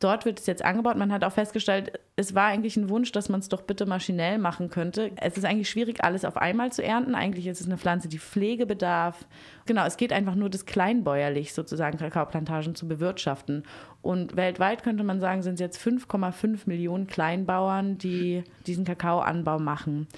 Dort 0.00 0.24
wird 0.24 0.40
es 0.40 0.46
jetzt 0.46 0.64
angebaut. 0.64 0.96
Man 0.96 1.12
hat 1.12 1.24
auch 1.24 1.32
festgestellt, 1.32 2.00
es 2.16 2.34
war 2.34 2.46
eigentlich 2.46 2.74
ein 2.78 2.88
Wunsch, 2.88 3.12
dass 3.12 3.28
man 3.28 3.40
es 3.40 3.50
doch 3.50 3.60
bitte 3.60 3.84
maschinell 3.84 4.38
machen 4.38 4.70
könnte. 4.70 5.10
Es 5.16 5.36
ist 5.36 5.44
eigentlich 5.44 5.68
schwierig, 5.68 6.02
alles 6.02 6.24
auf 6.24 6.38
einmal 6.38 6.72
zu 6.72 6.82
ernten. 6.82 7.14
Eigentlich 7.14 7.46
ist 7.46 7.60
es 7.60 7.66
eine 7.66 7.76
Pflanze, 7.76 8.08
die 8.08 8.18
Pflege 8.18 8.64
bedarf. 8.64 9.26
Genau, 9.66 9.84
es 9.84 9.98
geht 9.98 10.14
einfach 10.14 10.34
nur 10.34 10.48
das 10.48 10.64
kleinbäuerlich 10.64 11.52
sozusagen 11.52 11.98
Kakaoplantagen 11.98 12.74
zu 12.74 12.88
bewirtschaften. 12.88 13.64
Und 14.00 14.36
weltweit 14.36 14.82
könnte 14.82 15.04
man 15.04 15.20
sagen, 15.20 15.42
sind 15.42 15.54
es 15.54 15.60
jetzt 15.60 15.78
5,5 15.78 16.60
Millionen 16.64 17.06
Kleinbauern, 17.06 17.98
die 17.98 18.42
diesen 18.66 18.86
Kakaoanbau 18.86 19.58
machen. 19.58 20.08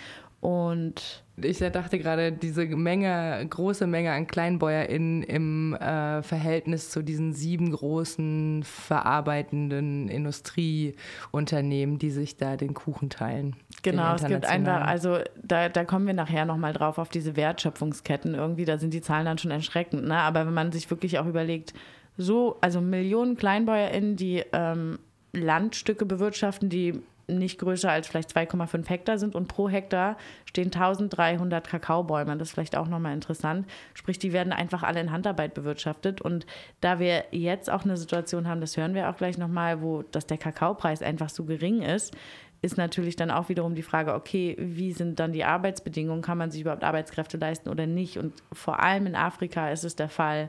Und 0.41 1.22
ich 1.37 1.59
dachte 1.59 1.99
gerade, 1.99 2.31
diese 2.31 2.67
Menge, 2.67 3.45
große 3.49 3.87
Menge 3.87 4.13
an 4.13 4.27
KleinbäuerInnen 4.27 5.23
im 5.23 5.75
äh, 5.75 6.23
Verhältnis 6.23 6.91
zu 6.91 7.03
diesen 7.03 7.33
sieben 7.33 7.73
großen 7.73 8.63
verarbeitenden 8.65 10.09
Industrieunternehmen, 10.09 11.99
die 11.99 12.11
sich 12.11 12.37
da 12.37 12.57
den 12.57 12.75
Kuchen 12.75 13.09
teilen. 13.09 13.57
Genau, 13.83 14.15
es 14.15 14.27
gibt 14.27 14.45
einfach, 14.45 14.87
also 14.87 15.21
da, 15.43 15.71
da 15.71 15.85
kommen 15.85 16.07
wir 16.07 16.15
nachher 16.15 16.45
nochmal 16.45 16.75
drauf 16.75 16.99
auf 16.99 17.09
diese 17.09 17.35
Wertschöpfungsketten 17.35 18.35
irgendwie, 18.35 18.67
da 18.67 18.77
sind 18.77 18.93
die 18.93 19.01
Zahlen 19.01 19.25
dann 19.25 19.39
schon 19.39 19.51
erschreckend, 19.51 20.05
ne? 20.07 20.19
aber 20.19 20.47
wenn 20.47 20.55
man 20.55 20.71
sich 20.71 20.91
wirklich 20.91 21.19
auch 21.19 21.27
überlegt, 21.27 21.73
so, 22.19 22.59
also 22.61 22.83
Millionen 22.83 23.37
KleinbäuerInnen, 23.37 24.17
die 24.17 24.45
ähm, 24.53 24.99
Landstücke 25.33 26.05
bewirtschaften, 26.05 26.69
die 26.69 27.01
nicht 27.29 27.59
größer 27.59 27.91
als 27.91 28.09
vielleicht 28.09 28.31
2,5 28.37 28.89
Hektar 28.89 29.19
sind 29.19 29.35
und 29.35 29.49
pro 29.49 29.69
Hektar 29.69 30.17
stehen 30.45 30.67
1300 30.67 31.67
Kakaobäume. 31.67 32.37
Das 32.37 32.49
ist 32.49 32.55
vielleicht 32.55 32.77
auch 32.77 32.89
nochmal 32.89 33.15
interessant. 33.15 33.67
Sprich, 33.95 34.19
die 34.19 34.33
werden 34.33 34.53
einfach 34.53 34.83
alle 34.83 35.01
in 35.01 35.13
Handarbeit 35.13 35.55
bewirtschaftet. 35.55 36.21
Und 36.21 36.47
da 36.81 36.99
wir 36.99 37.25
jetzt 37.31 37.71
auch 37.71 37.85
eine 37.85 37.97
Situation 37.97 38.49
haben, 38.49 38.61
das 38.61 38.77
hören 38.77 38.95
wir 38.95 39.09
auch 39.09 39.17
gleich 39.17 39.39
nochmal, 39.39 39.83
wo 39.83 40.03
dass 40.03 40.27
der 40.27 40.39
Kakaopreis 40.39 41.03
einfach 41.03 41.29
so 41.29 41.45
gering 41.45 41.83
ist, 41.83 42.15
ist 42.63 42.79
natürlich 42.79 43.17
dann 43.17 43.33
auch 43.33 43.49
wiederum 43.49 43.75
die 43.75 43.83
Frage, 43.83 44.15
okay, 44.15 44.57
wie 44.59 44.93
sind 44.93 45.19
dann 45.19 45.33
die 45.33 45.45
Arbeitsbedingungen? 45.45 46.23
Kann 46.23 46.39
man 46.39 46.53
sich 46.53 46.61
überhaupt 46.61 46.85
Arbeitskräfte 46.85 47.37
leisten 47.37 47.69
oder 47.69 47.87
nicht? 47.87 48.19
Und 48.19 48.35
vor 48.53 48.81
allem 48.81 49.07
in 49.07 49.17
Afrika 49.17 49.71
ist 49.71 49.85
es 49.85 49.97
der 49.97 50.09
Fall, 50.09 50.49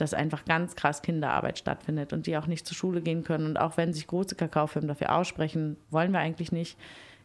dass 0.00 0.14
einfach 0.14 0.44
ganz 0.44 0.76
krass 0.76 1.02
Kinderarbeit 1.02 1.58
stattfindet 1.58 2.12
und 2.12 2.26
die 2.26 2.36
auch 2.36 2.46
nicht 2.46 2.66
zur 2.66 2.76
Schule 2.76 3.02
gehen 3.02 3.24
können. 3.24 3.46
Und 3.46 3.58
auch 3.58 3.76
wenn 3.76 3.92
sich 3.92 4.06
große 4.06 4.34
Kakaofirmen 4.34 4.88
dafür 4.88 5.14
aussprechen, 5.14 5.76
wollen 5.90 6.12
wir 6.12 6.20
eigentlich 6.20 6.52
nicht. 6.52 6.78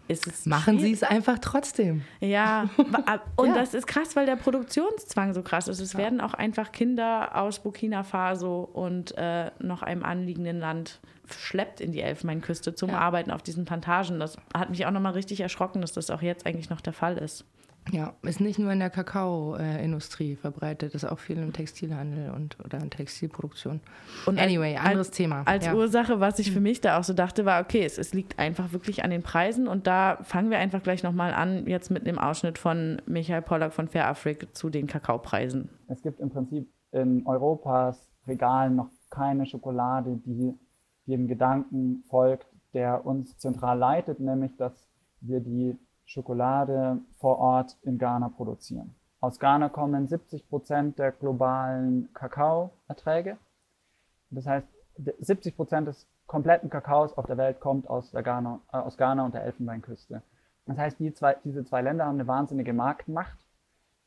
Ist 0.10 0.28
es 0.28 0.46
Machen 0.46 0.80
Sie 0.80 0.92
es 0.92 1.02
einfach 1.02 1.40
trotzdem. 1.40 2.04
Ja, 2.20 2.70
und 3.38 3.48
ja. 3.48 3.56
das 3.56 3.74
ist 3.74 3.88
krass, 3.88 4.18
weil 4.18 4.26
der 4.26 4.36
Produktionszwang 4.36 5.34
so 5.34 5.42
krass 5.44 5.70
ist. 5.70 5.80
Es 5.80 5.94
ja. 5.94 6.00
werden 6.00 6.20
auch 6.20 6.34
einfach 6.34 6.74
Kinder 6.74 7.38
aus 7.38 7.60
Burkina 7.60 8.04
Faso 8.04 8.70
und 8.74 9.18
äh, 9.18 9.52
noch 9.60 9.82
einem 9.82 10.04
anliegenden 10.04 10.60
Land 10.60 11.00
schleppt 11.30 11.80
in 11.80 11.94
die 11.94 12.02
Elfenbeinküste 12.02 12.76
zum 12.76 12.90
ja. 12.90 13.00
Arbeiten 13.00 13.32
auf 13.32 13.42
diesen 13.42 13.64
Plantagen. 13.64 14.20
Das 14.20 14.38
hat 14.54 14.70
mich 14.70 14.86
auch 14.86 14.92
nochmal 14.92 15.14
richtig 15.14 15.40
erschrocken, 15.40 15.80
dass 15.80 15.94
das 15.94 16.10
auch 16.10 16.22
jetzt 16.22 16.46
eigentlich 16.46 16.70
noch 16.70 16.82
der 16.82 16.94
Fall 16.94 17.18
ist. 17.18 17.46
Ja, 17.92 18.14
ist 18.22 18.40
nicht 18.40 18.60
nur 18.60 18.72
in 18.72 18.80
der 18.80 18.90
Kakaoindustrie 18.90 20.36
verbreitet, 20.36 20.96
ist 20.96 21.06
auch 21.06 21.20
viel 21.20 21.38
im 21.38 21.52
Textilhandel 21.52 22.32
und 22.32 22.58
oder 22.64 22.80
in 22.80 22.90
Textilproduktion. 22.90 23.82
Und 24.26 24.40
anyway, 24.40 24.78
anderes 24.78 25.08
als, 25.08 25.18
Thema. 25.18 25.44
Als 25.46 25.66
ja. 25.66 25.74
Ursache, 25.74 26.20
was 26.20 26.40
ich 26.40 26.52
für 26.52 26.62
mich 26.62 26.80
da 26.82 26.98
auch 26.98 27.04
so 27.04 27.14
dachte, 27.14 27.46
war, 27.46 27.62
okay, 27.62 27.84
es, 27.84 27.98
es 27.98 28.14
liegt 28.14 28.40
einfach 28.40 28.72
wirklich 28.72 29.04
an 29.04 29.10
den 29.10 29.22
Preisen 29.22 29.68
und 29.68 29.86
da 29.86 30.18
fangen 30.24 30.50
wir 30.50 30.60
einfach 30.60 30.82
gleich 30.82 31.04
nochmal 31.04 31.34
an, 31.34 31.68
jetzt 31.68 31.92
mit 31.92 32.08
einem 32.08 32.20
Ausschnitt 32.20 32.58
von 32.58 33.02
Michael 33.06 33.42
Pollack 33.42 33.74
von 33.74 33.88
Fair 33.88 34.08
Africa 34.08 34.48
zu 34.54 34.70
den 34.70 34.88
Kakaopreisen. 34.88 35.70
Es 35.88 36.02
gibt 36.02 36.20
im 36.20 36.30
Prinzip 36.30 36.70
in 36.92 37.26
Europas 37.28 38.10
Regalen 38.28 38.76
noch 38.76 38.90
keine 39.10 39.46
Schokolade, 39.46 40.22
die 40.26 40.54
dem 41.06 41.28
Gedanken 41.28 42.04
folgt, 42.08 42.48
der 42.74 43.06
uns 43.06 43.38
zentral 43.38 43.78
leitet, 43.78 44.20
nämlich 44.20 44.56
dass 44.56 44.90
wir 45.22 45.42
die 45.42 45.78
Schokolade 46.14 47.00
vor 47.18 47.40
Ort 47.40 47.76
in 47.82 47.98
Ghana 47.98 48.30
produzieren. 48.30 48.96
Aus 49.20 49.40
Ghana 49.40 49.70
kommen 49.70 50.08
70 50.08 50.48
Prozent 50.48 51.00
der 51.00 51.12
globalen 51.12 52.14
Kakaoerträge. 52.14 53.38
Das 54.30 54.46
heißt, 54.46 54.68
70 55.20 55.56
Prozent 55.56 55.88
des 55.88 56.08
kompletten 56.28 56.70
Kakaos 56.70 57.18
auf 57.18 57.26
der 57.26 57.38
Welt 57.38 57.60
kommt 57.60 57.90
aus, 57.90 58.12
der 58.12 58.22
Ghana, 58.22 58.60
äh, 58.72 58.78
aus 58.78 58.98
Ghana 58.98 59.26
und 59.26 59.34
der 59.34 59.44
Elfenbeinküste. 59.44 60.22
Das 60.66 60.78
heißt, 60.78 61.00
die 61.00 61.14
zwei, 61.14 61.36
diese 61.44 61.66
zwei 61.66 61.82
Länder 61.82 62.06
haben 62.06 62.20
eine 62.20 62.28
wahnsinnige 62.28 62.74
Marktmacht 62.74 63.38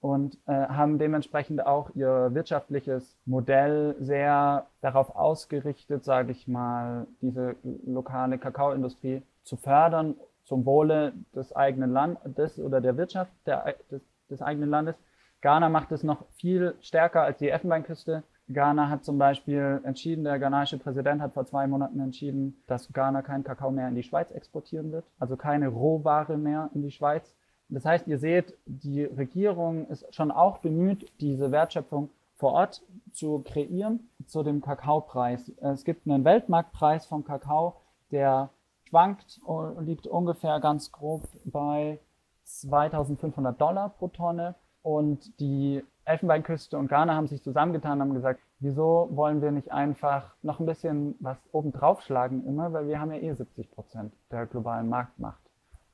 und 0.01 0.39
äh, 0.47 0.53
haben 0.53 0.99
dementsprechend 0.99 1.67
auch 1.67 1.91
ihr 1.95 2.33
wirtschaftliches 2.33 3.19
Modell 3.25 3.97
sehr 3.99 4.67
darauf 4.81 5.15
ausgerichtet, 5.17 6.05
sage 6.05 6.33
ich 6.33 6.47
mal, 6.47 7.07
diese 7.21 7.57
lokale 7.85 8.39
Kakaoindustrie 8.39 9.23
zu 9.43 9.57
fördern 9.57 10.15
zum 10.47 10.65
Wohle 10.65 11.12
des 11.35 11.55
eigenen 11.55 11.91
Landes 11.91 12.59
oder 12.59 12.81
der 12.81 12.97
Wirtschaft 12.97 13.33
der, 13.47 13.75
des, 13.91 14.03
des 14.31 14.41
eigenen 14.41 14.71
Landes. 14.71 14.97
Ghana 15.43 15.69
macht 15.69 15.93
es 15.93 16.03
noch 16.03 16.25
viel 16.37 16.75
stärker 16.81 17.23
als 17.23 17.38
die 17.38 17.50
Elfenbeinküste. 17.50 18.23
Ghana 18.49 18.88
hat 18.88 19.05
zum 19.05 19.19
Beispiel 19.19 19.81
entschieden, 19.83 20.25
der 20.25 20.38
ghanaische 20.38 20.79
Präsident 20.79 21.21
hat 21.21 21.35
vor 21.35 21.47
zwei 21.47 21.67
Monaten 21.67 21.99
entschieden, 21.99 22.62
dass 22.69 22.93
Ghana 22.93 23.23
keinen 23.23 23.43
Kakao 23.43 23.73
mehr 23.73 23.88
in 23.88 23.97
die 23.97 24.05
Schweiz 24.05 24.31
exportieren 24.31 24.93
wird, 24.93 25.05
also 25.19 25.37
keine 25.37 25.69
Rohware 25.69 26.38
mehr 26.38 26.71
in 26.73 26.83
die 26.83 26.93
Schweiz. 26.93 27.35
Das 27.69 27.85
heißt, 27.85 28.07
ihr 28.07 28.19
seht, 28.19 28.57
die 28.65 29.03
Regierung 29.03 29.88
ist 29.88 30.15
schon 30.15 30.31
auch 30.31 30.59
bemüht, 30.59 31.11
diese 31.21 31.50
Wertschöpfung 31.50 32.11
vor 32.37 32.53
Ort 32.53 32.83
zu 33.12 33.43
kreieren 33.45 34.09
zu 34.26 34.45
dem 34.45 34.61
Kakaopreis. 34.61 35.49
Es 35.61 35.85
gibt 35.85 36.07
einen 36.07 36.25
Weltmarktpreis 36.25 37.07
vom 37.07 37.25
Kakao, 37.25 37.75
der 38.12 38.50
schwankt 38.88 39.40
und 39.45 39.85
liegt 39.85 40.07
ungefähr 40.07 40.61
ganz 40.61 40.93
grob 40.93 41.23
bei 41.45 41.99
2500 42.45 43.61
Dollar 43.61 43.90
pro 43.90 44.09
Tonne. 44.09 44.55
Und 44.83 45.40
die 45.40 45.83
Elfenbeinküste 46.05 46.78
und 46.78 46.88
Ghana 46.88 47.14
haben 47.14 47.26
sich 47.26 47.43
zusammengetan 47.43 48.00
haben 48.00 48.14
gesagt, 48.14 48.40
wieso 48.61 49.09
wollen 49.11 49.43
wir 49.43 49.50
nicht 49.50 49.73
einfach 49.73 50.35
noch 50.43 50.61
ein 50.61 50.66
bisschen 50.66 51.16
was 51.19 51.37
obendrauf 51.52 52.02
schlagen 52.02 52.47
immer, 52.47 52.73
weil 52.73 52.87
wir 52.87 53.00
haben 53.00 53.11
ja 53.12 53.19
eh 53.19 53.35
70 53.35 53.71
Prozent 53.73 54.12
der 54.31 54.47
globalen 54.47 54.88
Marktmacht. 54.88 55.40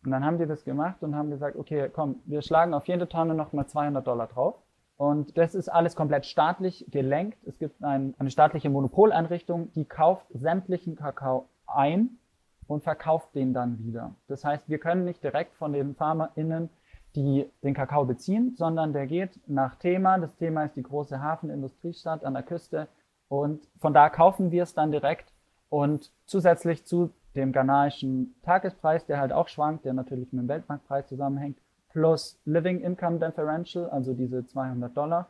Und 0.05 0.11
dann 0.11 0.25
haben 0.25 0.39
die 0.39 0.47
das 0.47 0.65
gemacht 0.65 1.03
und 1.03 1.15
haben 1.15 1.31
gesagt, 1.31 1.57
okay, 1.57 1.89
komm, 1.93 2.17
wir 2.27 2.43
schlagen 2.43 2.75
auf 2.75 2.87
jede 2.87 3.09
Tonne 3.09 3.35
noch 3.35 3.53
mal 3.53 3.67
200 3.67 4.07
Dollar 4.07 4.27
drauf. 4.27 4.57
Und 4.97 5.37
das 5.39 5.55
ist 5.55 5.69
alles 5.69 5.97
komplett 5.97 6.27
staatlich 6.27 6.87
gelenkt. 6.91 7.39
Es 7.47 7.59
gibt 7.59 7.83
ein, 7.83 8.15
eine 8.19 8.31
staatliche 8.31 8.69
Monopoleinrichtung, 8.69 9.73
die 9.73 9.85
kauft 9.85 10.27
sämtlichen 10.35 10.97
Kakao 10.97 11.47
ein 11.67 12.19
und 12.67 12.83
verkauft 12.83 13.35
den 13.35 13.53
dann 13.53 13.79
wieder. 13.79 14.15
Das 14.29 14.45
heißt, 14.45 14.69
wir 14.69 14.79
können 14.79 15.05
nicht 15.05 15.23
direkt 15.23 15.55
von 15.57 15.73
den 15.73 15.95
FarmerInnen, 15.95 16.71
die 17.15 17.51
den 17.63 17.75
Kakao 17.75 18.05
beziehen, 18.05 18.55
sondern 18.57 18.93
der 18.93 19.07
geht 19.07 19.39
nach 19.47 19.77
Thema. 19.77 20.19
Das 20.19 20.35
Thema 20.37 20.65
ist 20.65 20.77
die 20.77 20.83
große 20.83 21.21
Hafenindustriestadt 21.21 22.25
an 22.25 22.35
der 22.35 22.43
Küste 22.43 22.89
und 23.29 23.69
von 23.79 23.93
da 23.93 24.09
kaufen 24.09 24.51
wir 24.51 24.63
es 24.63 24.75
dann 24.75 24.93
direkt 24.93 25.33
und 25.69 26.11
zusätzlich 26.27 26.85
zu 26.85 27.11
dem 27.35 27.53
ghanaischen 27.53 28.35
Tagespreis, 28.43 29.07
der 29.07 29.19
halt 29.19 29.33
auch 29.33 29.49
schwankt, 29.49 29.85
der 29.85 29.95
natürlich 29.95 30.33
mit 30.33 30.43
dem 30.43 30.49
Weltmarktpreis 30.49 31.07
zusammenhängt, 31.09 31.59
plus 31.89 32.39
Living 32.45 32.81
Income 32.81 33.19
Differential, 33.19 33.89
also 33.89 34.13
diese 34.15 34.47
200 34.47 34.95
Dollar, 34.97 35.29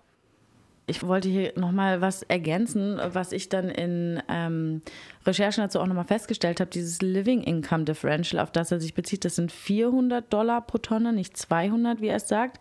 ich 0.86 1.06
wollte 1.06 1.28
hier 1.28 1.52
nochmal 1.56 2.00
was 2.00 2.22
ergänzen, 2.22 3.00
was 3.12 3.32
ich 3.32 3.48
dann 3.48 3.68
in 3.68 4.22
ähm, 4.28 4.82
Recherchen 5.24 5.62
dazu 5.62 5.80
auch 5.80 5.86
nochmal 5.86 6.04
festgestellt 6.04 6.60
habe. 6.60 6.70
Dieses 6.70 7.00
Living 7.02 7.42
Income 7.42 7.84
Differential, 7.84 8.42
auf 8.42 8.50
das 8.50 8.72
er 8.72 8.80
sich 8.80 8.94
bezieht, 8.94 9.24
das 9.24 9.36
sind 9.36 9.52
400 9.52 10.32
Dollar 10.32 10.60
pro 10.60 10.78
Tonne, 10.78 11.12
nicht 11.12 11.36
200, 11.36 12.00
wie 12.00 12.08
er 12.08 12.16
es 12.16 12.28
sagt. 12.28 12.58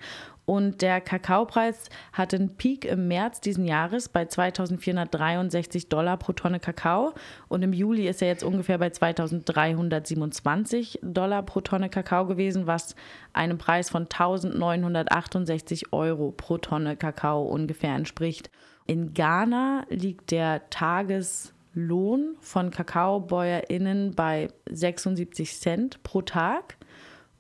Und 0.51 0.81
der 0.81 1.00
Kakaopreis 1.00 1.88
hatte 2.12 2.36
einen 2.36 2.58
Peak 2.58 2.84
im 2.84 3.08
März 3.08 3.39
diesen 3.39 3.63
Jahres 3.63 4.10
bei 4.10 4.25
2463 4.25 5.88
Dollar 5.88 6.17
pro 6.17 6.34
Tonne 6.34 6.60
Kakao. 6.60 7.13
Und 7.48 7.63
im 7.63 7.72
Juli 7.72 8.05
ist 8.05 8.22
er 8.22 8.27
jetzt 8.27 8.43
ungefähr 8.43 8.77
bei 8.77 8.89
2327 8.89 11.00
Dollar 11.03 11.43
pro 11.43 11.62
Tonne 11.62 11.88
Kakao 11.88 12.25
gewesen, 12.25 12.67
was 12.67 12.98
einem 13.31 13.60
Preis 13.60 13.89
von 13.89 14.10
1968 14.10 15.93
Euro 15.93 16.34
pro 16.36 16.58
Tonne 16.58 16.98
Kakao 16.98 17.43
ungefähr 17.43 17.96
entspricht. 17.96 18.51
In 18.88 19.13
Ghana 19.13 19.86
liegt 19.88 20.31
der 20.31 20.70
Tageslohn 20.70 22.36
von 22.41 22.72
KakaobäuerInnen 22.72 24.15
bei 24.15 24.50
76 24.70 25.62
Cent 25.62 26.03
pro 26.03 26.22
Tag. 26.22 26.75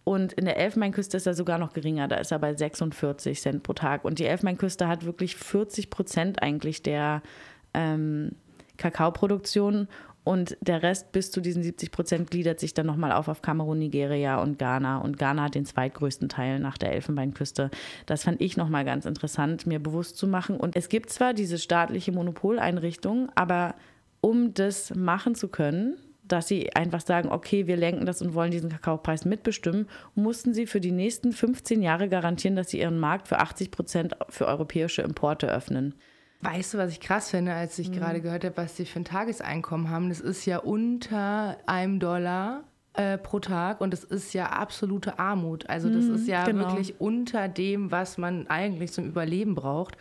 Und 0.03 0.33
in 0.33 0.45
der 0.45 0.57
Elfenbeinküste 0.57 1.17
ist 1.17 1.27
er 1.27 1.33
sogar 1.33 1.57
noch 1.57 1.73
geringer, 1.73 2.07
da 2.07 2.15
ist 2.15 2.31
er 2.31 2.39
bei 2.39 2.53
46 2.53 3.39
Cent 3.39 3.63
pro 3.63 3.73
Tag. 3.73 4.03
Und 4.03 4.19
die 4.19 4.25
Elfenbeinküste 4.25 4.87
hat 4.87 5.05
wirklich 5.05 5.35
40 5.35 5.89
Prozent 5.89 6.41
eigentlich 6.41 6.81
der 6.81 7.21
ähm, 7.73 8.31
Kakaoproduktion 8.77 9.87
und 10.23 10.55
der 10.61 10.83
Rest 10.83 11.11
bis 11.11 11.31
zu 11.31 11.41
diesen 11.41 11.63
70 11.63 11.91
Prozent 11.91 12.29
gliedert 12.29 12.59
sich 12.59 12.73
dann 12.75 12.85
nochmal 12.85 13.11
auf 13.11 13.27
auf 13.27 13.41
Kamerun, 13.41 13.79
Nigeria 13.79 14.39
und 14.41 14.59
Ghana. 14.59 14.99
Und 14.99 15.17
Ghana 15.17 15.43
hat 15.43 15.55
den 15.55 15.65
zweitgrößten 15.65 16.29
Teil 16.29 16.59
nach 16.59 16.77
der 16.77 16.93
Elfenbeinküste. 16.93 17.71
Das 18.05 18.23
fand 18.23 18.39
ich 18.39 18.55
nochmal 18.55 18.85
ganz 18.85 19.05
interessant, 19.05 19.65
mir 19.65 19.79
bewusst 19.79 20.17
zu 20.17 20.27
machen. 20.27 20.57
Und 20.57 20.75
es 20.75 20.89
gibt 20.89 21.09
zwar 21.09 21.33
diese 21.33 21.57
staatliche 21.57 22.11
Monopoleinrichtung, 22.11 23.29
aber 23.33 23.73
um 24.21 24.53
das 24.53 24.93
machen 24.93 25.33
zu 25.33 25.47
können, 25.47 25.97
dass 26.31 26.47
sie 26.47 26.73
einfach 26.75 27.01
sagen, 27.01 27.29
okay, 27.29 27.67
wir 27.67 27.77
lenken 27.77 28.05
das 28.05 28.21
und 28.21 28.33
wollen 28.33 28.51
diesen 28.51 28.69
Kakaopreis 28.69 29.25
mitbestimmen, 29.25 29.87
mussten 30.15 30.53
sie 30.53 30.65
für 30.65 30.79
die 30.79 30.91
nächsten 30.91 31.33
15 31.33 31.81
Jahre 31.81 32.09
garantieren, 32.09 32.55
dass 32.55 32.69
sie 32.69 32.79
ihren 32.79 32.99
Markt 32.99 33.27
für 33.27 33.39
80 33.39 33.71
Prozent 33.71 34.15
für 34.29 34.47
europäische 34.47 35.01
Importe 35.01 35.47
öffnen. 35.47 35.95
Weißt 36.41 36.73
du, 36.73 36.77
was 36.79 36.91
ich 36.91 36.99
krass 36.99 37.29
finde, 37.29 37.53
als 37.53 37.77
ich 37.77 37.89
mhm. 37.89 37.93
gerade 37.93 38.21
gehört 38.21 38.43
habe, 38.43 38.57
was 38.57 38.75
sie 38.75 38.85
für 38.85 38.99
ein 38.99 39.05
Tageseinkommen 39.05 39.89
haben? 39.89 40.09
Das 40.09 40.19
ist 40.19 40.45
ja 40.45 40.57
unter 40.57 41.57
einem 41.67 41.99
Dollar 41.99 42.63
äh, 42.93 43.17
pro 43.17 43.39
Tag 43.39 43.79
und 43.79 43.93
das 43.93 44.03
ist 44.03 44.33
ja 44.33 44.47
absolute 44.47 45.19
Armut. 45.19 45.69
Also 45.69 45.89
das 45.89 46.05
mhm, 46.05 46.15
ist 46.15 46.27
ja 46.27 46.43
genau. 46.45 46.67
wirklich 46.67 46.99
unter 46.99 47.47
dem, 47.47 47.91
was 47.91 48.17
man 48.17 48.47
eigentlich 48.47 48.91
zum 48.91 49.05
Überleben 49.05 49.53
braucht 49.53 49.97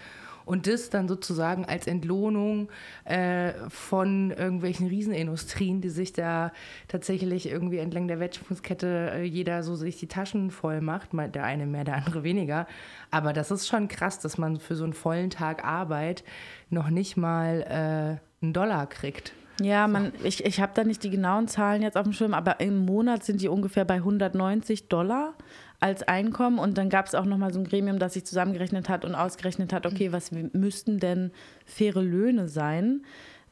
und 0.50 0.66
das 0.66 0.90
dann 0.90 1.06
sozusagen 1.06 1.64
als 1.64 1.86
Entlohnung 1.86 2.70
äh, 3.04 3.52
von 3.68 4.32
irgendwelchen 4.32 4.88
Riesenindustrien, 4.88 5.80
die 5.80 5.90
sich 5.90 6.12
da 6.12 6.50
tatsächlich 6.88 7.48
irgendwie 7.48 7.78
entlang 7.78 8.08
der 8.08 8.18
Wertschöpfungskette 8.18 9.12
äh, 9.14 9.22
jeder 9.22 9.62
so 9.62 9.76
sich 9.76 9.98
die 9.98 10.08
Taschen 10.08 10.50
voll 10.50 10.80
macht, 10.80 11.10
der 11.12 11.44
eine 11.44 11.66
mehr, 11.66 11.84
der 11.84 11.94
andere 11.94 12.24
weniger. 12.24 12.66
Aber 13.12 13.32
das 13.32 13.52
ist 13.52 13.68
schon 13.68 13.86
krass, 13.86 14.18
dass 14.18 14.38
man 14.38 14.58
für 14.58 14.74
so 14.74 14.82
einen 14.82 14.92
vollen 14.92 15.30
Tag 15.30 15.64
Arbeit 15.64 16.24
noch 16.68 16.90
nicht 16.90 17.16
mal 17.16 17.62
äh, 17.62 18.42
einen 18.44 18.52
Dollar 18.52 18.88
kriegt. 18.88 19.32
Ja, 19.62 19.86
man, 19.86 20.10
ich, 20.24 20.44
ich 20.44 20.60
habe 20.60 20.72
da 20.74 20.82
nicht 20.82 21.04
die 21.04 21.10
genauen 21.10 21.46
Zahlen 21.46 21.82
jetzt 21.82 21.96
auf 21.96 22.04
dem 22.04 22.12
Schirm, 22.12 22.34
aber 22.34 22.58
im 22.58 22.86
Monat 22.86 23.22
sind 23.22 23.40
die 23.40 23.48
ungefähr 23.48 23.84
bei 23.84 23.96
190 23.96 24.88
Dollar 24.88 25.34
als 25.80 26.02
Einkommen. 26.02 26.58
Und 26.58 26.78
dann 26.78 26.88
gab 26.88 27.06
es 27.06 27.14
auch 27.14 27.24
nochmal 27.24 27.52
so 27.52 27.60
ein 27.60 27.64
Gremium, 27.64 27.98
das 27.98 28.14
sich 28.14 28.24
zusammengerechnet 28.24 28.88
hat 28.88 29.04
und 29.04 29.14
ausgerechnet 29.14 29.72
hat, 29.72 29.86
okay, 29.86 30.12
was 30.12 30.30
müssten 30.30 30.98
denn 30.98 31.32
faire 31.64 32.02
Löhne 32.02 32.48
sein? 32.48 33.02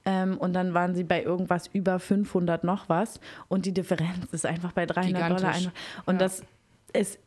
Ähm, 0.05 0.39
und 0.39 0.53
dann 0.53 0.75
waren 0.75 0.95
sie 0.95 1.05
bei 1.05 1.23
irgendwas 1.23 1.67
über 1.67 1.99
500 1.99 2.65
noch 2.65 2.89
was. 2.89 3.21
Und 3.49 3.67
die 3.67 3.75
Differenz 3.75 4.33
ist 4.33 4.47
einfach 4.47 4.73
bei 4.73 4.87
300 4.87 5.07
Gigantisch. 5.13 5.41
Dollar. 5.41 5.73
Und 6.07 6.15
ja. 6.15 6.19
das 6.21 6.43
ist 6.93 7.19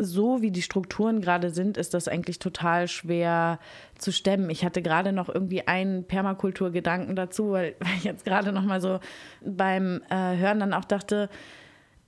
so 0.00 0.42
wie 0.42 0.50
die 0.50 0.62
Strukturen 0.62 1.20
gerade 1.20 1.50
sind, 1.50 1.76
ist 1.76 1.94
das 1.94 2.08
eigentlich 2.08 2.38
total 2.38 2.88
schwer 2.88 3.58
zu 3.96 4.12
stemmen. 4.12 4.50
Ich 4.50 4.64
hatte 4.64 4.82
gerade 4.82 5.12
noch 5.12 5.28
irgendwie 5.28 5.66
einen 5.66 6.04
Permakulturgedanken 6.04 7.14
dazu, 7.16 7.52
weil, 7.52 7.74
weil 7.80 7.94
ich 7.96 8.04
jetzt 8.04 8.24
gerade 8.24 8.52
noch 8.52 8.64
mal 8.64 8.80
so 8.80 8.98
beim 9.44 10.02
äh, 10.10 10.36
Hören 10.36 10.60
dann 10.60 10.74
auch 10.74 10.84
dachte, 10.84 11.28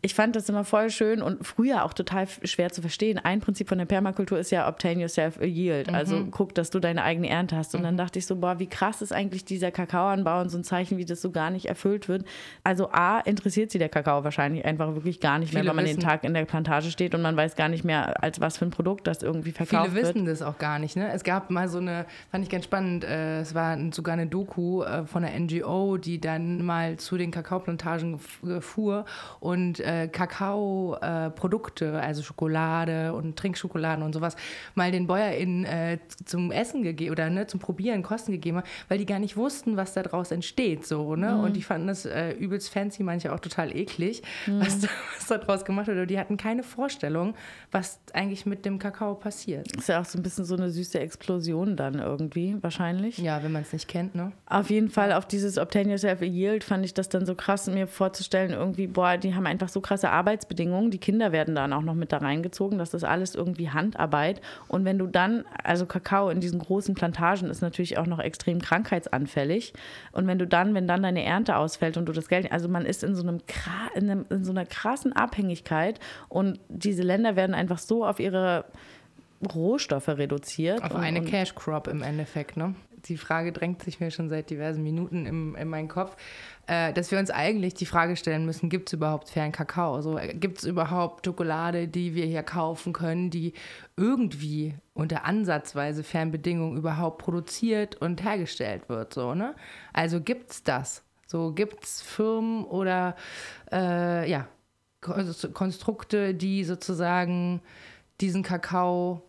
ich 0.01 0.15
fand 0.15 0.37
das 0.37 0.49
immer 0.49 0.63
voll 0.63 0.91
schön 0.91 1.21
und 1.21 1.45
früher 1.45 1.85
auch 1.85 1.93
total 1.93 2.29
schwer 2.45 2.71
zu 2.71 2.81
verstehen. 2.81 3.19
Ein 3.19 3.41
Prinzip 3.41 3.69
von 3.69 3.79
der 3.79 3.85
Permakultur 3.85 4.39
ist 4.39 4.53
ja 4.53 4.69
obtain 4.69 5.01
yourself 5.01 5.41
a 5.41 5.45
yield. 5.45 5.93
Also 5.93 6.19
mhm. 6.19 6.31
guck, 6.31 6.55
dass 6.55 6.71
du 6.71 6.79
deine 6.79 7.03
eigene 7.03 7.29
Ernte 7.29 7.57
hast. 7.57 7.75
Und 7.75 7.81
mhm. 7.81 7.85
dann 7.87 7.97
dachte 7.97 8.21
ich 8.21 8.27
so, 8.27 8.37
boah, 8.37 8.61
wie 8.61 8.69
krass 8.69 9.03
ist 9.03 9.13
eigentlich 9.13 9.45
dieser 9.45 9.73
Kakaoanbau 9.73 10.41
und 10.41 10.51
so 10.51 10.59
ein 10.59 10.63
Zeichen, 10.63 10.99
wie 10.99 11.05
das 11.05 11.21
so 11.21 11.33
gar 11.33 11.51
nicht 11.51 11.67
erfüllt 11.67 12.09
wird. 12.09 12.25
Also 12.63 12.91
A, 12.93 13.19
interessiert 13.19 13.73
sie 13.73 13.79
der 13.79 13.89
Kakao 13.89 14.23
wahrscheinlich 14.23 14.65
einfach 14.65 14.95
wirklich 14.95 15.19
gar 15.19 15.41
nicht 15.41 15.53
mehr, 15.53 15.63
Viele 15.63 15.71
weil 15.71 15.77
man 15.77 15.85
wissen, 15.87 15.99
den 15.99 16.07
Tag 16.07 16.23
in 16.23 16.33
der 16.33 16.45
Plantage 16.45 16.93
steht 16.93 17.17
und 17.17 17.23
man 17.23 17.37
weiß 17.37 17.57
gar 17.57 17.69
nicht 17.69 17.85
mehr, 17.85 18.23
als 18.23 18.41
was 18.41 18.57
für 18.57 18.67
ein 18.67 18.71
Produkt 18.71 19.09
das 19.09 19.25
irgendwie 19.25 19.51
verkauft 19.51 19.83
Viele 19.83 19.95
wird. 19.97 20.07
Viele 20.13 20.27
wissen 20.27 20.27
das 20.27 20.43
auch 20.43 20.59
gar 20.59 20.79
nicht. 20.79 20.95
Ne? 20.95 21.11
Es 21.13 21.25
gab 21.25 21.51
mal 21.51 21.69
so 21.69 21.79
eine, 21.79 22.07
fand 22.31 22.45
ich 22.45 22.51
ganz 22.51 22.67
spannend, 22.67 23.03
äh, 23.03 23.41
es 23.41 23.53
war 23.53 23.77
sogar 23.91 24.13
eine 24.13 24.29
Doku 24.29 24.85
äh, 24.85 25.07
von 25.07 25.25
einer 25.25 25.37
NGO, 25.41 25.97
die 25.97 26.21
dann 26.21 26.65
mal 26.65 26.99
zu 26.99 27.17
den 27.17 27.33
Kakaoplantagen 27.33 28.21
fuhr 28.61 29.05
und 29.41 29.81
äh, 29.89 30.09
Kakao 30.09 30.97
Produkte, 31.35 32.01
also 32.01 32.23
Schokolade 32.23 33.13
und 33.13 33.37
Trinkschokoladen 33.37 34.05
und 34.05 34.13
sowas, 34.13 34.37
mal 34.75 34.91
den 34.91 35.07
BäuerInnen 35.07 35.65
äh, 35.65 35.99
zum 36.25 36.51
Essen 36.51 36.83
gegeben 36.83 37.13
oder 37.13 37.31
ne, 37.31 37.47
zum 37.47 37.61
Probieren, 37.61 38.03
Kosten 38.03 38.33
gegeben 38.33 38.59
weil 38.89 38.99
die 38.99 39.07
gar 39.07 39.19
nicht 39.19 39.37
wussten, 39.37 39.77
was 39.77 39.95
da 39.95 40.03
draus 40.03 40.31
entsteht. 40.31 40.87
So, 40.87 41.17
ne? 41.17 41.33
Mhm. 41.33 41.41
Und 41.41 41.57
die 41.57 41.63
fanden 41.63 41.89
das 41.89 42.05
äh, 42.05 42.31
übelst 42.33 42.73
fancy, 42.73 43.03
manche 43.03 43.33
auch 43.33 43.41
total 43.41 43.75
eklig, 43.75 44.23
mhm. 44.47 44.61
was, 44.61 44.81
da, 44.81 44.89
was 45.17 45.27
da 45.27 45.39
draus 45.39 45.65
gemacht 45.65 45.87
wird. 45.87 45.99
Und 45.99 46.09
die 46.09 46.19
hatten 46.19 46.37
keine 46.37 46.63
Vorstellung, 46.63 47.35
was 47.71 48.01
eigentlich 48.13 48.47
mit 48.47 48.65
dem 48.65 48.79
Kakao 48.79 49.15
passiert. 49.15 49.75
Ist 49.77 49.89
ja 49.89 50.01
auch 50.01 50.05
so 50.05 50.19
ein 50.19 50.23
bisschen 50.23 50.45
so 50.45 50.57
eine 50.57 50.71
süße 50.71 50.99
Explosion 50.99 51.77
dann 51.77 51.99
irgendwie, 51.99 52.57
wahrscheinlich. 52.61 53.19
Ja, 53.19 53.43
wenn 53.43 53.53
man 53.53 53.63
es 53.63 53.73
nicht 53.73 53.89
kennt, 53.89 54.15
ne? 54.15 54.33
Auf 54.47 54.71
jeden 54.71 54.91
Fall 54.91 55.13
auf 55.13 55.27
dieses 55.27 55.59
Obtain 55.59 55.89
Yourself 55.89 56.23
a 56.23 56.25
Yield 56.25 56.65
fand 56.65 56.85
ich 56.85 56.95
das 56.95 57.09
dann 57.09 57.27
so 57.27 57.35
krass, 57.35 57.67
mir 57.69 57.87
vorzustellen, 57.87 58.53
irgendwie, 58.53 58.87
boah, 58.87 59.17
die 59.17 59.35
haben 59.35 59.47
einfach 59.47 59.69
so 59.69 59.78
krasse 59.81 60.11
Arbeitsbedingungen. 60.11 60.91
Die 60.91 60.99
Kinder 60.99 61.33
werden 61.33 61.55
dann 61.55 61.73
auch 61.73 61.83
noch 61.83 61.95
mit 61.95 62.13
da 62.13 62.19
reingezogen. 62.19 62.79
Das 62.79 62.95
ist 62.95 63.05
alles 63.05 63.35
irgendwie 63.35 63.71
Handarbeit. 63.71 64.41
Und 64.69 64.85
wenn 64.85 64.99
du 64.99 65.07
dann, 65.07 65.45
also 65.63 65.87
Kakao 65.87 66.31
in 66.31 66.41
diesen 66.41 66.59
großen 66.59 66.95
Plantagen 66.95 67.51
ist 67.51 67.63
natürlich 67.63 67.99
auch 67.99 68.07
noch 68.07 68.19
extrem 68.19 68.61
krankheitsanfällig. 68.61 69.73
Und 70.13 70.27
wenn 70.27 70.39
du 70.39 70.47
dann, 70.47 70.75
wenn 70.75 70.87
dann 70.89 71.03
deine 71.03 71.25
Ernte 71.25 71.57
ausfällt 71.57 71.97
und 71.97 72.07
du 72.07 72.13
das 72.13 72.29
Geld, 72.29 72.51
also 72.53 72.69
man 72.69 72.85
ist 72.85 73.05
in 73.05 73.15
so, 73.15 73.23
einem, 73.23 73.39
in, 73.95 74.11
einem, 74.11 74.27
in 74.31 74.45
so 74.45 74.53
einer 74.53 74.67
krassen 74.67 75.13
Abhängigkeit 75.13 76.01
und 76.29 76.61
diese 76.69 77.03
Länder 77.03 77.37
werden 77.37 77.55
einfach 77.55 77.79
so 77.79 78.07
auf 78.07 78.21
ihre 78.21 78.65
Rohstoffe 79.55 80.09
reduziert. 80.09 80.83
Auf 80.83 80.95
eine 80.95 81.23
Cash 81.23 81.55
Crop 81.55 81.87
im 81.87 82.03
Endeffekt, 82.03 82.57
ne? 82.57 82.75
Die 83.09 83.17
Frage 83.17 83.53
drängt 83.53 83.83
sich 83.83 84.01
mir 84.01 84.11
schon 84.11 84.29
seit 84.29 84.51
diversen 84.51 84.83
Minuten 84.83 85.27
im, 85.27 85.57
in 85.57 85.69
meinen 85.69 85.89
Kopf 85.89 86.17
äh, 86.69 86.93
dass 86.93 87.11
wir 87.11 87.19
uns 87.19 87.31
eigentlich 87.31 87.73
die 87.73 87.87
Frage 87.87 88.15
stellen 88.15 88.45
müssen, 88.45 88.69
gibt 88.69 88.91
es 88.91 88.93
überhaupt 88.93 89.31
fairen 89.31 89.53
Kakao? 89.53 89.95
Also, 89.95 90.21
gibt 90.35 90.59
es 90.59 90.65
überhaupt 90.65 91.25
Schokolade, 91.25 91.89
die 91.89 92.15
wir 92.15 92.27
hier 92.27 92.43
kaufen 92.43 92.93
können, 92.93 93.31
die 93.31 93.55
irgendwie 93.97 94.75
unter 94.93 95.25
ansatzweise 95.25 96.05
fairen 96.05 96.31
Bedingungen 96.31 96.77
überhaupt 96.77 97.19
produziert 97.23 97.97
und 97.97 98.23
hergestellt 98.23 98.91
wird? 98.91 99.15
So, 99.15 99.35
ne? 99.35 99.55
Also 99.95 100.21
gibt 100.21 100.51
es 100.51 100.63
das? 100.63 101.03
So 101.27 101.53
gibt 101.53 101.85
es 101.85 102.03
Firmen 102.03 102.65
oder 102.65 103.17
äh, 103.73 104.31
ja, 104.31 104.47
Konstrukte, 105.01 106.35
die 106.35 106.65
sozusagen 106.65 107.63
diesen 108.21 108.43
Kakao 108.43 109.23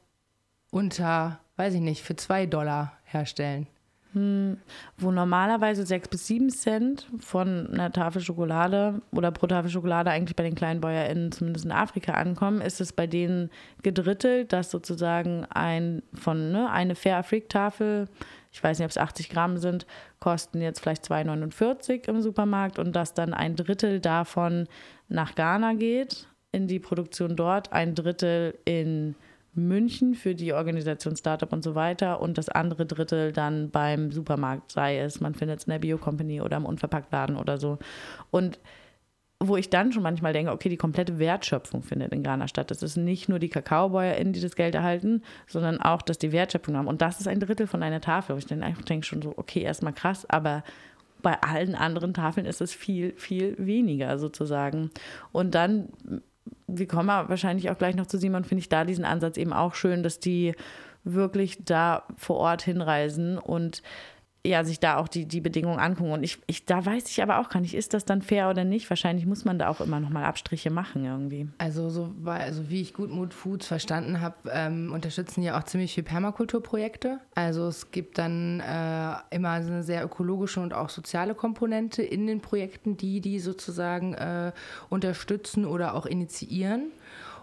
unter, 0.71 1.39
weiß 1.55 1.74
ich 1.75 1.81
nicht, 1.81 2.03
für 2.03 2.17
zwei 2.17 2.45
Dollar 2.45 2.98
herstellen. 3.11 3.67
Hm, 4.13 4.57
wo 4.97 5.11
normalerweise 5.11 5.85
sechs 5.85 6.07
bis 6.07 6.25
sieben 6.25 6.49
Cent 6.49 7.07
von 7.19 7.67
einer 7.71 7.91
Tafel 7.91 8.23
Schokolade 8.23 9.03
oder 9.11 9.29
pro 9.29 9.45
Tafel 9.45 9.69
Schokolade 9.69 10.09
eigentlich 10.09 10.35
bei 10.35 10.41
den 10.41 10.55
kleinen 10.55 10.81
BäuerInnen, 10.81 11.31
zumindest 11.31 11.65
in 11.65 11.71
Afrika, 11.71 12.13
ankommen, 12.13 12.59
ist 12.59 12.81
es 12.81 12.91
bei 12.91 13.05
denen 13.05 13.51
gedrittelt, 13.83 14.51
dass 14.51 14.71
sozusagen 14.71 15.45
ein 15.51 16.01
von 16.15 16.51
ne, 16.51 16.71
eine 16.71 16.95
Fair 16.95 17.17
Afrik 17.17 17.49
Tafel, 17.49 18.07
ich 18.51 18.63
weiß 18.63 18.79
nicht, 18.79 18.85
ob 18.85 18.89
es 18.89 18.97
80 18.97 19.29
Gramm 19.29 19.57
sind, 19.57 19.85
kosten 20.19 20.59
jetzt 20.59 20.79
vielleicht 20.79 21.05
2,49 21.05 22.09
im 22.09 22.21
Supermarkt 22.21 22.79
und 22.79 22.95
dass 22.95 23.13
dann 23.13 23.35
ein 23.35 23.55
Drittel 23.55 23.99
davon 23.99 24.67
nach 25.07 25.35
Ghana 25.35 25.73
geht, 25.73 26.27
in 26.51 26.67
die 26.67 26.79
Produktion 26.79 27.35
dort, 27.35 27.71
ein 27.73 27.93
Drittel 27.93 28.57
in 28.65 29.13
München 29.53 30.15
für 30.15 30.35
die 30.35 30.53
Organisation 30.53 31.15
Startup 31.15 31.51
und 31.51 31.63
so 31.63 31.75
weiter 31.75 32.21
und 32.21 32.37
das 32.37 32.49
andere 32.49 32.85
Drittel 32.85 33.31
dann 33.31 33.69
beim 33.69 34.11
Supermarkt, 34.11 34.71
sei 34.71 34.99
es, 34.99 35.21
man 35.21 35.33
findet 35.33 35.59
es 35.59 35.65
in 35.65 35.71
der 35.71 35.79
Bio-Company 35.79 36.41
oder 36.41 36.57
im 36.57 36.65
Unverpacktladen 36.65 37.35
oder 37.35 37.57
so. 37.57 37.79
Und 38.31 38.59
wo 39.41 39.55
ich 39.55 39.69
dann 39.69 39.93
schon 39.93 40.03
manchmal 40.03 40.33
denke, 40.33 40.51
okay, 40.51 40.67
die 40.67 40.77
komplette 40.77 41.17
Wertschöpfung 41.17 41.81
findet 41.81 42.12
in 42.12 42.23
Ghana 42.23 42.49
statt. 42.49 42.71
Das 42.71 42.83
ist 42.83 42.97
nicht 42.97 43.29
nur 43.29 43.39
die 43.39 43.47
KakaobäuerInnen, 43.47 44.33
die 44.33 44.41
das 44.41 44.55
Geld 44.55 44.75
erhalten, 44.75 45.23
sondern 45.47 45.79
auch, 45.79 46.01
dass 46.01 46.17
die 46.17 46.33
Wertschöpfung 46.33 46.75
haben. 46.75 46.88
Und 46.88 47.01
das 47.01 47.21
ist 47.21 47.27
ein 47.27 47.39
Drittel 47.39 47.65
von 47.65 47.81
einer 47.81 48.01
Tafel. 48.01 48.38
Ich 48.38 48.47
denke 48.47 48.83
denk 48.83 49.05
schon 49.05 49.21
so, 49.21 49.33
okay, 49.38 49.62
erstmal 49.62 49.93
krass, 49.93 50.29
aber 50.29 50.63
bei 51.21 51.41
allen 51.41 51.75
anderen 51.75 52.13
Tafeln 52.13 52.45
ist 52.45 52.62
es 52.62 52.73
viel, 52.73 53.13
viel 53.15 53.55
weniger 53.57 54.17
sozusagen. 54.19 54.91
Und 55.31 55.55
dann 55.55 55.89
wir 56.67 56.88
kommen 56.88 57.08
wahrscheinlich 57.08 57.69
auch 57.69 57.78
gleich 57.78 57.95
noch 57.95 58.08
zu 58.08 58.17
Simon, 58.17 58.43
finde 58.43 58.62
ich 58.62 58.69
da 58.69 58.86
diesen 58.86 59.06
Ansatz 59.06 59.38
eben 59.38 59.54
auch 59.54 59.75
schön, 59.75 60.04
dass 60.04 60.19
die 60.19 60.56
wirklich 61.04 61.63
da 61.65 62.04
vor 62.15 62.38
Ort 62.38 62.62
hinreisen 62.62 63.38
und 63.38 63.82
ja, 64.45 64.63
sich 64.63 64.80
da 64.80 64.97
auch 64.97 65.10
die, 65.10 65.25
die 65.25 65.41
Bedingungen 65.41 65.80
angucken. 65.80 66.12
Und 66.12 66.23
ich, 66.23 66.39
ich, 66.47 66.65
da 66.65 66.86
weiß 66.86 67.10
ich 67.10 67.21
aber 67.21 67.39
auch 67.39 67.49
gar 67.49 67.60
nicht, 67.60 67.73
ist 67.73 67.93
das 67.93 68.06
dann 68.06 68.21
fair 68.21 68.49
oder 68.49 68.63
nicht? 68.63 68.89
Wahrscheinlich 68.89 69.25
muss 69.25 69.43
man 69.43 69.60
da 69.60 69.67
auch 69.67 69.82
immer 69.82 69.99
nochmal 69.99 70.23
Abstriche 70.23 70.69
machen 70.69 71.04
irgendwie. 71.04 71.49
Also, 71.58 71.89
so, 71.89 72.13
also 72.25 72.69
wie 72.69 72.82
ich 72.82 72.93
Gutmut 72.93 73.34
Foods 73.34 73.67
verstanden 73.67 74.21
habe, 74.21 74.36
ähm, 74.52 74.93
unterstützen 74.93 75.43
ja 75.43 75.60
auch 75.60 75.63
ziemlich 75.63 75.93
viel 75.93 76.04
Permakulturprojekte. 76.04 77.19
Also 77.36 77.67
es 77.67 77.91
gibt 77.91 78.17
dann 78.17 78.62
äh, 78.62 79.36
immer 79.36 79.49
eine 79.49 79.84
sehr 79.84 80.06
ökologische 80.06 80.62
und 80.62 80.73
auch 80.73 80.89
soziale 80.89 81.36
Komponente 81.36 82.02
in 82.02 82.25
den 82.25 82.39
Projekten, 82.39 82.95
die 82.95 83.19
die 83.19 83.39
sozusagen 83.39 84.13
äh, 84.13 84.54
unterstützen 84.89 85.65
oder 85.65 85.95
auch 85.95 86.06
initiieren. 86.06 86.91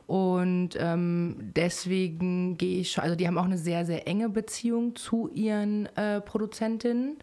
Und 0.07 0.71
ähm, 0.79 1.53
deswegen 1.57 2.57
gehe 2.57 2.81
ich 2.81 2.93
schon, 2.93 3.05
also 3.05 3.17
die 3.17 3.27
haben 3.27 3.39
auch 3.39 3.45
eine 3.45 3.59
sehr, 3.59 3.85
sehr 3.85 4.07
enge 4.07 4.29
Beziehung 4.29 4.95
zu 4.95 5.29
ihren 5.33 5.87
äh, 5.97 6.21
Produzentinnen 6.21 7.19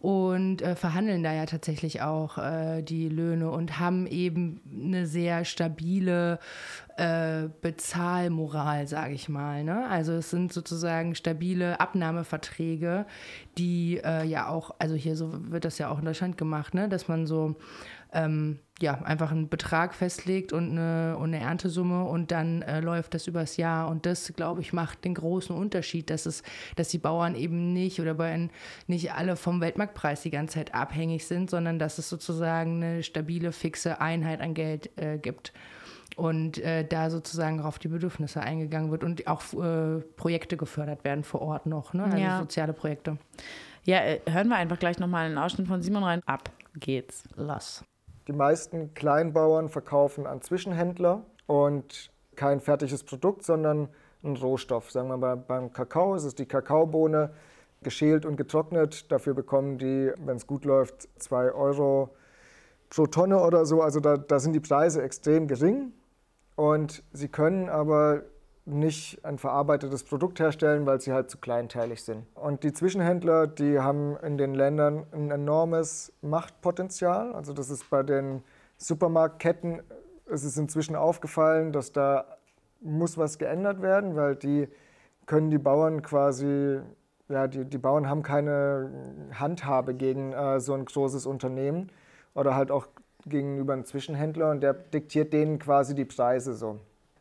und 0.00 0.62
äh, 0.62 0.76
verhandeln 0.76 1.24
da 1.24 1.32
ja 1.32 1.46
tatsächlich 1.46 2.02
auch 2.02 2.38
äh, 2.38 2.82
die 2.82 3.08
Löhne 3.08 3.50
und 3.50 3.80
haben 3.80 4.06
eben 4.06 4.60
eine 4.70 5.06
sehr 5.06 5.44
stabile 5.44 6.38
äh, 6.96 7.48
Bezahlmoral, 7.60 8.86
sage 8.86 9.14
ich 9.14 9.28
mal. 9.28 9.64
Ne? 9.64 9.88
Also 9.88 10.12
es 10.12 10.30
sind 10.30 10.52
sozusagen 10.52 11.16
stabile 11.16 11.80
Abnahmeverträge, 11.80 13.06
die 13.58 14.00
äh, 14.04 14.24
ja 14.24 14.48
auch, 14.48 14.74
also 14.78 14.94
hier 14.94 15.16
so 15.16 15.32
wird 15.50 15.64
das 15.64 15.78
ja 15.78 15.88
auch 15.88 15.98
in 15.98 16.04
Deutschland 16.04 16.38
gemacht, 16.38 16.74
ne? 16.74 16.88
dass 16.88 17.08
man 17.08 17.26
so 17.26 17.56
ähm, 18.12 18.60
ja, 18.80 18.94
einfach 19.02 19.32
einen 19.32 19.48
Betrag 19.48 19.94
festlegt 19.94 20.52
und 20.52 20.70
eine, 20.70 21.16
und 21.16 21.34
eine 21.34 21.40
Erntesumme 21.40 22.04
und 22.04 22.30
dann 22.30 22.62
äh, 22.62 22.80
läuft 22.80 23.14
das 23.14 23.26
übers 23.26 23.56
Jahr. 23.56 23.88
Und 23.88 24.06
das, 24.06 24.32
glaube 24.36 24.60
ich, 24.60 24.72
macht 24.72 25.04
den 25.04 25.14
großen 25.14 25.54
Unterschied, 25.54 26.10
dass, 26.10 26.26
es, 26.26 26.42
dass 26.76 26.88
die 26.88 26.98
Bauern 26.98 27.34
eben 27.34 27.72
nicht 27.72 28.00
oder 28.00 28.14
Bauern 28.14 28.50
nicht 28.86 29.12
alle 29.12 29.34
vom 29.36 29.60
Weltmarktpreis 29.60 30.22
die 30.22 30.30
ganze 30.30 30.54
Zeit 30.54 30.74
abhängig 30.74 31.26
sind, 31.26 31.50
sondern 31.50 31.78
dass 31.78 31.98
es 31.98 32.08
sozusagen 32.08 32.82
eine 32.82 33.02
stabile, 33.02 33.50
fixe 33.50 34.00
Einheit 34.00 34.40
an 34.40 34.54
Geld 34.54 34.90
äh, 34.96 35.18
gibt. 35.18 35.52
Und 36.16 36.58
äh, 36.58 36.84
da 36.84 37.10
sozusagen 37.10 37.60
auf 37.60 37.78
die 37.78 37.88
Bedürfnisse 37.88 38.40
eingegangen 38.40 38.90
wird 38.90 39.04
und 39.04 39.26
auch 39.26 39.42
äh, 39.54 40.00
Projekte 40.16 40.56
gefördert 40.56 41.04
werden 41.04 41.22
vor 41.22 41.42
Ort 41.42 41.66
noch, 41.66 41.94
ne? 41.94 42.04
also 42.04 42.16
ja. 42.16 42.38
soziale 42.40 42.72
Projekte. 42.72 43.18
Ja, 43.84 43.98
äh, 43.98 44.20
hören 44.28 44.48
wir 44.48 44.56
einfach 44.56 44.78
gleich 44.78 44.98
nochmal 44.98 45.26
einen 45.26 45.38
Ausschnitt 45.38 45.68
von 45.68 45.82
Simon 45.82 46.04
rein. 46.04 46.22
Ab 46.26 46.50
geht's. 46.74 47.24
Lass. 47.36 47.84
Die 48.28 48.34
meisten 48.34 48.92
Kleinbauern 48.92 49.70
verkaufen 49.70 50.26
an 50.26 50.42
Zwischenhändler 50.42 51.24
und 51.46 52.10
kein 52.36 52.60
fertiges 52.60 53.02
Produkt, 53.02 53.42
sondern 53.42 53.88
ein 54.22 54.36
Rohstoff. 54.36 54.90
Sagen 54.90 55.08
wir 55.08 55.16
mal, 55.16 55.38
beim 55.38 55.72
Kakao 55.72 56.14
ist 56.14 56.24
es 56.24 56.34
die 56.34 56.44
Kakaobohne, 56.44 57.30
geschält 57.82 58.26
und 58.26 58.36
getrocknet. 58.36 59.10
Dafür 59.10 59.32
bekommen 59.32 59.78
die, 59.78 60.12
wenn 60.18 60.36
es 60.36 60.46
gut 60.46 60.66
läuft, 60.66 61.08
2 61.20 61.52
Euro 61.52 62.10
pro 62.90 63.06
Tonne 63.06 63.42
oder 63.42 63.64
so. 63.64 63.80
Also 63.80 63.98
da, 63.98 64.18
da 64.18 64.38
sind 64.38 64.52
die 64.52 64.60
Preise 64.60 65.02
extrem 65.02 65.48
gering. 65.48 65.94
Und 66.54 67.02
sie 67.12 67.28
können 67.28 67.70
aber 67.70 68.24
nicht 68.68 69.24
ein 69.24 69.38
verarbeitetes 69.38 70.04
Produkt 70.04 70.40
herstellen, 70.40 70.86
weil 70.86 71.00
sie 71.00 71.12
halt 71.12 71.30
zu 71.30 71.38
kleinteilig 71.38 72.02
sind. 72.02 72.26
Und 72.34 72.62
die 72.64 72.72
Zwischenhändler, 72.72 73.46
die 73.46 73.80
haben 73.80 74.16
in 74.18 74.38
den 74.38 74.54
Ländern 74.54 75.06
ein 75.12 75.30
enormes 75.30 76.12
Machtpotenzial. 76.20 77.32
Also 77.34 77.52
das 77.52 77.70
ist 77.70 77.88
bei 77.88 78.02
den 78.02 78.42
Supermarktketten, 78.76 79.82
es 80.30 80.44
ist 80.44 80.58
inzwischen 80.58 80.96
aufgefallen, 80.96 81.72
dass 81.72 81.92
da 81.92 82.26
muss 82.80 83.18
was 83.18 83.38
geändert 83.38 83.82
werden, 83.82 84.14
weil 84.14 84.36
die 84.36 84.68
können 85.26 85.50
die 85.50 85.58
Bauern 85.58 86.02
quasi, 86.02 86.80
ja, 87.28 87.48
die, 87.48 87.64
die 87.64 87.78
Bauern 87.78 88.08
haben 88.08 88.22
keine 88.22 88.90
Handhabe 89.32 89.94
gegen 89.94 90.32
äh, 90.32 90.60
so 90.60 90.74
ein 90.74 90.84
großes 90.84 91.26
Unternehmen 91.26 91.90
oder 92.34 92.54
halt 92.54 92.70
auch 92.70 92.86
gegenüber 93.26 93.72
einem 93.72 93.84
Zwischenhändler 93.84 94.50
und 94.50 94.60
der 94.60 94.74
diktiert 94.74 95.32
denen 95.32 95.58
quasi 95.58 95.94
die 95.94 96.04
Preise 96.04 96.54
so. 96.54 96.78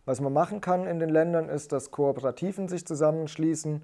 Was 0.07 0.21
man 0.21 0.31
machen 0.31 0.61
kann 0.61 0.87
in 0.87 0.99
den 0.99 1.09
Ländern 1.09 1.49
ist, 1.49 1.73
dass 1.73 1.91
Kooperativen 1.91 2.69
sich 2.69 2.87
zusammenschließen, 2.87 3.81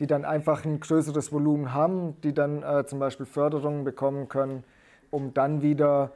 die 0.00 0.06
dann 0.06 0.26
einfach 0.26 0.66
ein 0.66 0.80
größeres 0.80 1.32
Volumen 1.32 1.72
haben, 1.72 2.20
die 2.20 2.34
dann 2.34 2.62
äh, 2.62 2.84
zum 2.84 2.98
Beispiel 2.98 3.24
Förderungen 3.24 3.82
bekommen 3.82 4.28
können, 4.28 4.64
um 5.10 5.32
dann 5.32 5.62
wieder 5.62 6.12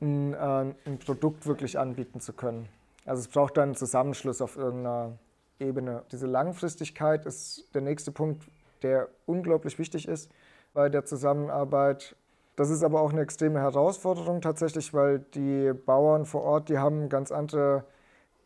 ein, 0.00 0.34
äh, 0.34 0.74
ein 0.86 0.98
Produkt 0.98 1.46
wirklich 1.46 1.78
anbieten 1.78 2.18
zu 2.18 2.32
können. 2.32 2.68
Also 3.04 3.20
es 3.20 3.28
braucht 3.28 3.56
dann 3.58 3.68
einen 3.68 3.74
Zusammenschluss 3.76 4.42
auf 4.42 4.56
irgendeiner 4.56 5.12
Ebene. 5.60 6.02
Diese 6.10 6.26
Langfristigkeit 6.26 7.26
ist 7.26 7.72
der 7.76 7.82
nächste 7.82 8.10
Punkt, 8.10 8.42
der 8.82 9.06
unglaublich 9.24 9.78
wichtig 9.78 10.08
ist 10.08 10.32
bei 10.74 10.88
der 10.88 11.04
Zusammenarbeit. 11.04 12.16
Das 12.56 12.70
ist 12.70 12.82
aber 12.82 13.02
auch 13.02 13.12
eine 13.12 13.20
extreme 13.20 13.60
Herausforderung 13.60 14.40
tatsächlich, 14.40 14.92
weil 14.92 15.20
die 15.20 15.72
Bauern 15.72 16.24
vor 16.26 16.42
Ort, 16.42 16.70
die 16.70 16.78
haben 16.78 17.08
ganz 17.08 17.30
andere 17.30 17.84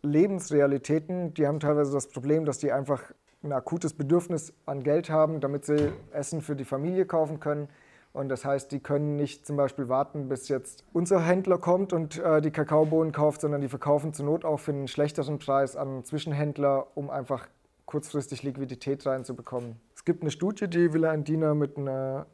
Lebensrealitäten. 0.02 1.34
Die 1.34 1.46
haben 1.46 1.60
teilweise 1.60 1.92
das 1.92 2.08
Problem, 2.08 2.44
dass 2.44 2.58
die 2.58 2.72
einfach 2.72 3.02
ein 3.42 3.52
akutes 3.52 3.94
Bedürfnis 3.94 4.52
an 4.66 4.82
Geld 4.82 5.10
haben, 5.10 5.40
damit 5.40 5.64
sie 5.64 5.92
Essen 6.12 6.42
für 6.42 6.56
die 6.56 6.64
Familie 6.64 7.06
kaufen 7.06 7.40
können. 7.40 7.68
Und 8.12 8.28
das 8.28 8.44
heißt, 8.44 8.72
die 8.72 8.80
können 8.80 9.16
nicht 9.16 9.46
zum 9.46 9.56
Beispiel 9.56 9.88
warten, 9.88 10.28
bis 10.28 10.48
jetzt 10.48 10.84
unser 10.92 11.20
Händler 11.24 11.58
kommt 11.58 11.92
und 11.92 12.18
äh, 12.18 12.40
die 12.40 12.50
Kakaobohnen 12.50 13.12
kauft, 13.12 13.40
sondern 13.40 13.60
die 13.60 13.68
verkaufen 13.68 14.12
zur 14.12 14.26
Not 14.26 14.44
auch 14.44 14.58
für 14.58 14.72
einen 14.72 14.88
schlechteren 14.88 15.38
Preis 15.38 15.76
an 15.76 16.04
Zwischenhändler, 16.04 16.88
um 16.96 17.08
einfach 17.08 17.46
kurzfristig 17.86 18.42
Liquidität 18.42 19.06
reinzubekommen. 19.06 19.76
Es 19.94 20.04
gibt 20.04 20.22
eine 20.22 20.30
Studie, 20.32 20.68
die 20.68 20.92
Villa 20.92 21.12
Andina 21.12 21.54
mit 21.54 21.76
einer 21.76 22.26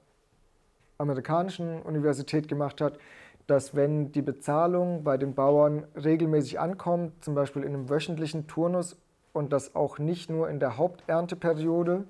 amerikanischen 0.98 1.82
Universität 1.82 2.48
gemacht 2.48 2.80
hat, 2.80 2.98
dass 3.46 3.74
wenn 3.76 4.12
die 4.12 4.22
Bezahlung 4.22 5.04
bei 5.04 5.16
den 5.16 5.34
Bauern 5.34 5.86
regelmäßig 5.94 6.58
ankommt, 6.58 7.24
zum 7.24 7.34
Beispiel 7.34 7.62
in 7.62 7.74
einem 7.74 7.88
wöchentlichen 7.88 8.46
Turnus 8.46 8.96
und 9.32 9.52
das 9.52 9.74
auch 9.74 9.98
nicht 9.98 10.30
nur 10.30 10.48
in 10.48 10.58
der 10.58 10.76
Haupternteperiode, 10.76 12.04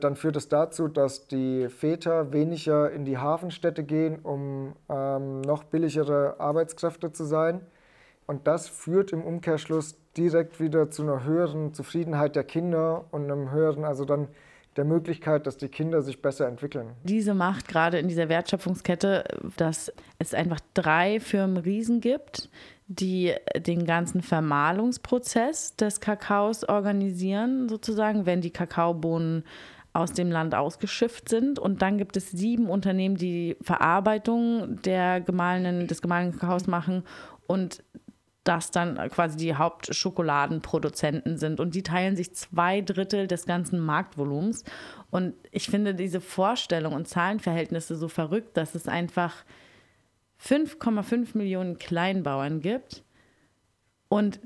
dann 0.00 0.16
führt 0.16 0.36
es 0.36 0.48
dazu, 0.48 0.88
dass 0.88 1.26
die 1.26 1.68
Väter 1.68 2.32
weniger 2.32 2.90
in 2.90 3.04
die 3.04 3.18
Hafenstädte 3.18 3.84
gehen, 3.84 4.20
um 4.20 4.74
ähm, 4.88 5.40
noch 5.40 5.64
billigere 5.64 6.38
Arbeitskräfte 6.38 7.12
zu 7.12 7.24
sein. 7.24 7.60
Und 8.26 8.46
das 8.46 8.68
führt 8.68 9.12
im 9.12 9.24
Umkehrschluss 9.24 9.96
direkt 10.16 10.60
wieder 10.60 10.90
zu 10.90 11.02
einer 11.02 11.24
höheren 11.24 11.72
Zufriedenheit 11.74 12.36
der 12.36 12.44
Kinder 12.44 13.06
und 13.10 13.24
einem 13.24 13.50
höheren, 13.50 13.84
also 13.84 14.04
dann 14.04 14.28
der 14.78 14.84
Möglichkeit, 14.84 15.46
dass 15.46 15.56
die 15.56 15.68
Kinder 15.68 16.00
sich 16.02 16.22
besser 16.22 16.46
entwickeln. 16.48 16.92
Diese 17.02 17.34
Macht 17.34 17.68
gerade 17.68 17.98
in 17.98 18.08
dieser 18.08 18.28
Wertschöpfungskette, 18.28 19.24
dass 19.56 19.92
es 20.18 20.32
einfach 20.32 20.60
drei 20.72 21.20
Firmen 21.20 21.58
Riesen 21.58 22.00
gibt, 22.00 22.48
die 22.86 23.34
den 23.56 23.84
ganzen 23.84 24.22
Vermahlungsprozess 24.22 25.76
des 25.76 26.00
Kakaos 26.00 26.64
organisieren, 26.64 27.68
sozusagen, 27.68 28.24
wenn 28.24 28.40
die 28.40 28.50
Kakaobohnen 28.50 29.44
aus 29.92 30.12
dem 30.12 30.30
Land 30.30 30.54
ausgeschifft 30.54 31.28
sind. 31.28 31.58
Und 31.58 31.82
dann 31.82 31.98
gibt 31.98 32.16
es 32.16 32.30
sieben 32.30 32.70
Unternehmen, 32.70 33.16
die 33.16 33.56
Verarbeitung 33.60 34.80
der 34.82 35.20
gemahlenen, 35.20 35.86
des 35.86 36.00
gemahlenen 36.00 36.38
Kakaos 36.38 36.66
machen 36.66 37.02
und 37.46 37.82
das 38.48 38.70
dann 38.70 38.96
quasi 39.10 39.36
die 39.36 39.54
Hauptschokoladenproduzenten 39.54 41.36
sind. 41.36 41.60
Und 41.60 41.74
die 41.74 41.82
teilen 41.82 42.16
sich 42.16 42.34
zwei 42.34 42.80
Drittel 42.80 43.26
des 43.26 43.44
ganzen 43.44 43.78
Marktvolumens. 43.78 44.64
Und 45.10 45.34
ich 45.50 45.66
finde 45.66 45.94
diese 45.94 46.20
Vorstellung 46.20 46.94
und 46.94 47.06
Zahlenverhältnisse 47.06 47.96
so 47.96 48.08
verrückt, 48.08 48.56
dass 48.56 48.74
es 48.74 48.88
einfach 48.88 49.44
5,5 50.42 51.36
Millionen 51.36 51.78
Kleinbauern 51.78 52.60
gibt 52.60 53.02
und 54.08 54.40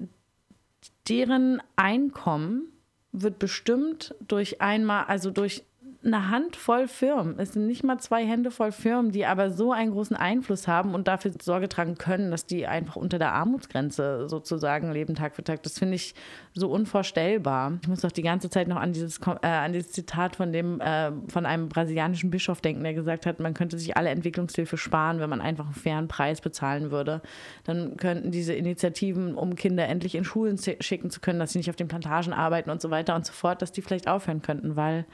deren 1.08 1.62
Einkommen 1.76 2.72
wird 3.12 3.38
bestimmt 3.38 4.14
durch 4.26 4.60
einmal, 4.60 5.04
also 5.04 5.30
durch 5.30 5.64
eine 6.04 6.30
Handvoll 6.30 6.88
Firmen. 6.88 7.38
Es 7.38 7.52
sind 7.52 7.66
nicht 7.66 7.84
mal 7.84 7.98
zwei 7.98 8.24
Hände 8.26 8.50
voll 8.50 8.72
Firmen, 8.72 9.12
die 9.12 9.24
aber 9.24 9.50
so 9.50 9.72
einen 9.72 9.92
großen 9.92 10.16
Einfluss 10.16 10.66
haben 10.66 10.94
und 10.94 11.06
dafür 11.06 11.32
Sorge 11.40 11.68
tragen 11.68 11.96
können, 11.96 12.30
dass 12.30 12.44
die 12.44 12.66
einfach 12.66 12.96
unter 12.96 13.18
der 13.18 13.32
Armutsgrenze 13.32 14.28
sozusagen 14.28 14.90
leben 14.92 15.14
Tag 15.14 15.36
für 15.36 15.44
Tag. 15.44 15.62
Das 15.62 15.78
finde 15.78 15.94
ich 15.94 16.14
so 16.54 16.70
unvorstellbar. 16.70 17.78
Ich 17.82 17.88
muss 17.88 18.00
doch 18.00 18.10
die 18.10 18.22
ganze 18.22 18.50
Zeit 18.50 18.66
noch 18.66 18.76
an 18.76 18.92
dieses, 18.92 19.20
äh, 19.42 19.46
an 19.46 19.72
dieses 19.72 19.92
Zitat 19.92 20.36
von 20.36 20.52
dem 20.52 20.80
äh, 20.80 21.12
von 21.28 21.46
einem 21.46 21.68
brasilianischen 21.68 22.30
Bischof 22.30 22.60
denken, 22.60 22.82
der 22.82 22.94
gesagt 22.94 23.24
hat, 23.24 23.38
man 23.38 23.54
könnte 23.54 23.78
sich 23.78 23.96
alle 23.96 24.10
Entwicklungshilfe 24.10 24.76
sparen, 24.76 25.20
wenn 25.20 25.30
man 25.30 25.40
einfach 25.40 25.66
einen 25.66 25.74
fairen 25.74 26.08
Preis 26.08 26.40
bezahlen 26.40 26.90
würde. 26.90 27.22
Dann 27.64 27.96
könnten 27.96 28.32
diese 28.32 28.54
Initiativen, 28.54 29.34
um 29.34 29.54
Kinder 29.54 29.86
endlich 29.86 30.16
in 30.16 30.24
Schulen 30.24 30.58
schicken 30.58 31.10
zu 31.10 31.20
können, 31.20 31.38
dass 31.38 31.52
sie 31.52 31.58
nicht 31.58 31.70
auf 31.70 31.76
den 31.76 31.88
Plantagen 31.88 32.32
arbeiten 32.32 32.70
und 32.70 32.80
so 32.82 32.90
weiter 32.90 33.14
und 33.14 33.24
so 33.24 33.32
fort, 33.32 33.62
dass 33.62 33.72
die 33.72 33.82
vielleicht 33.82 34.08
aufhören 34.08 34.42
könnten, 34.42 34.76
weil 34.76 35.06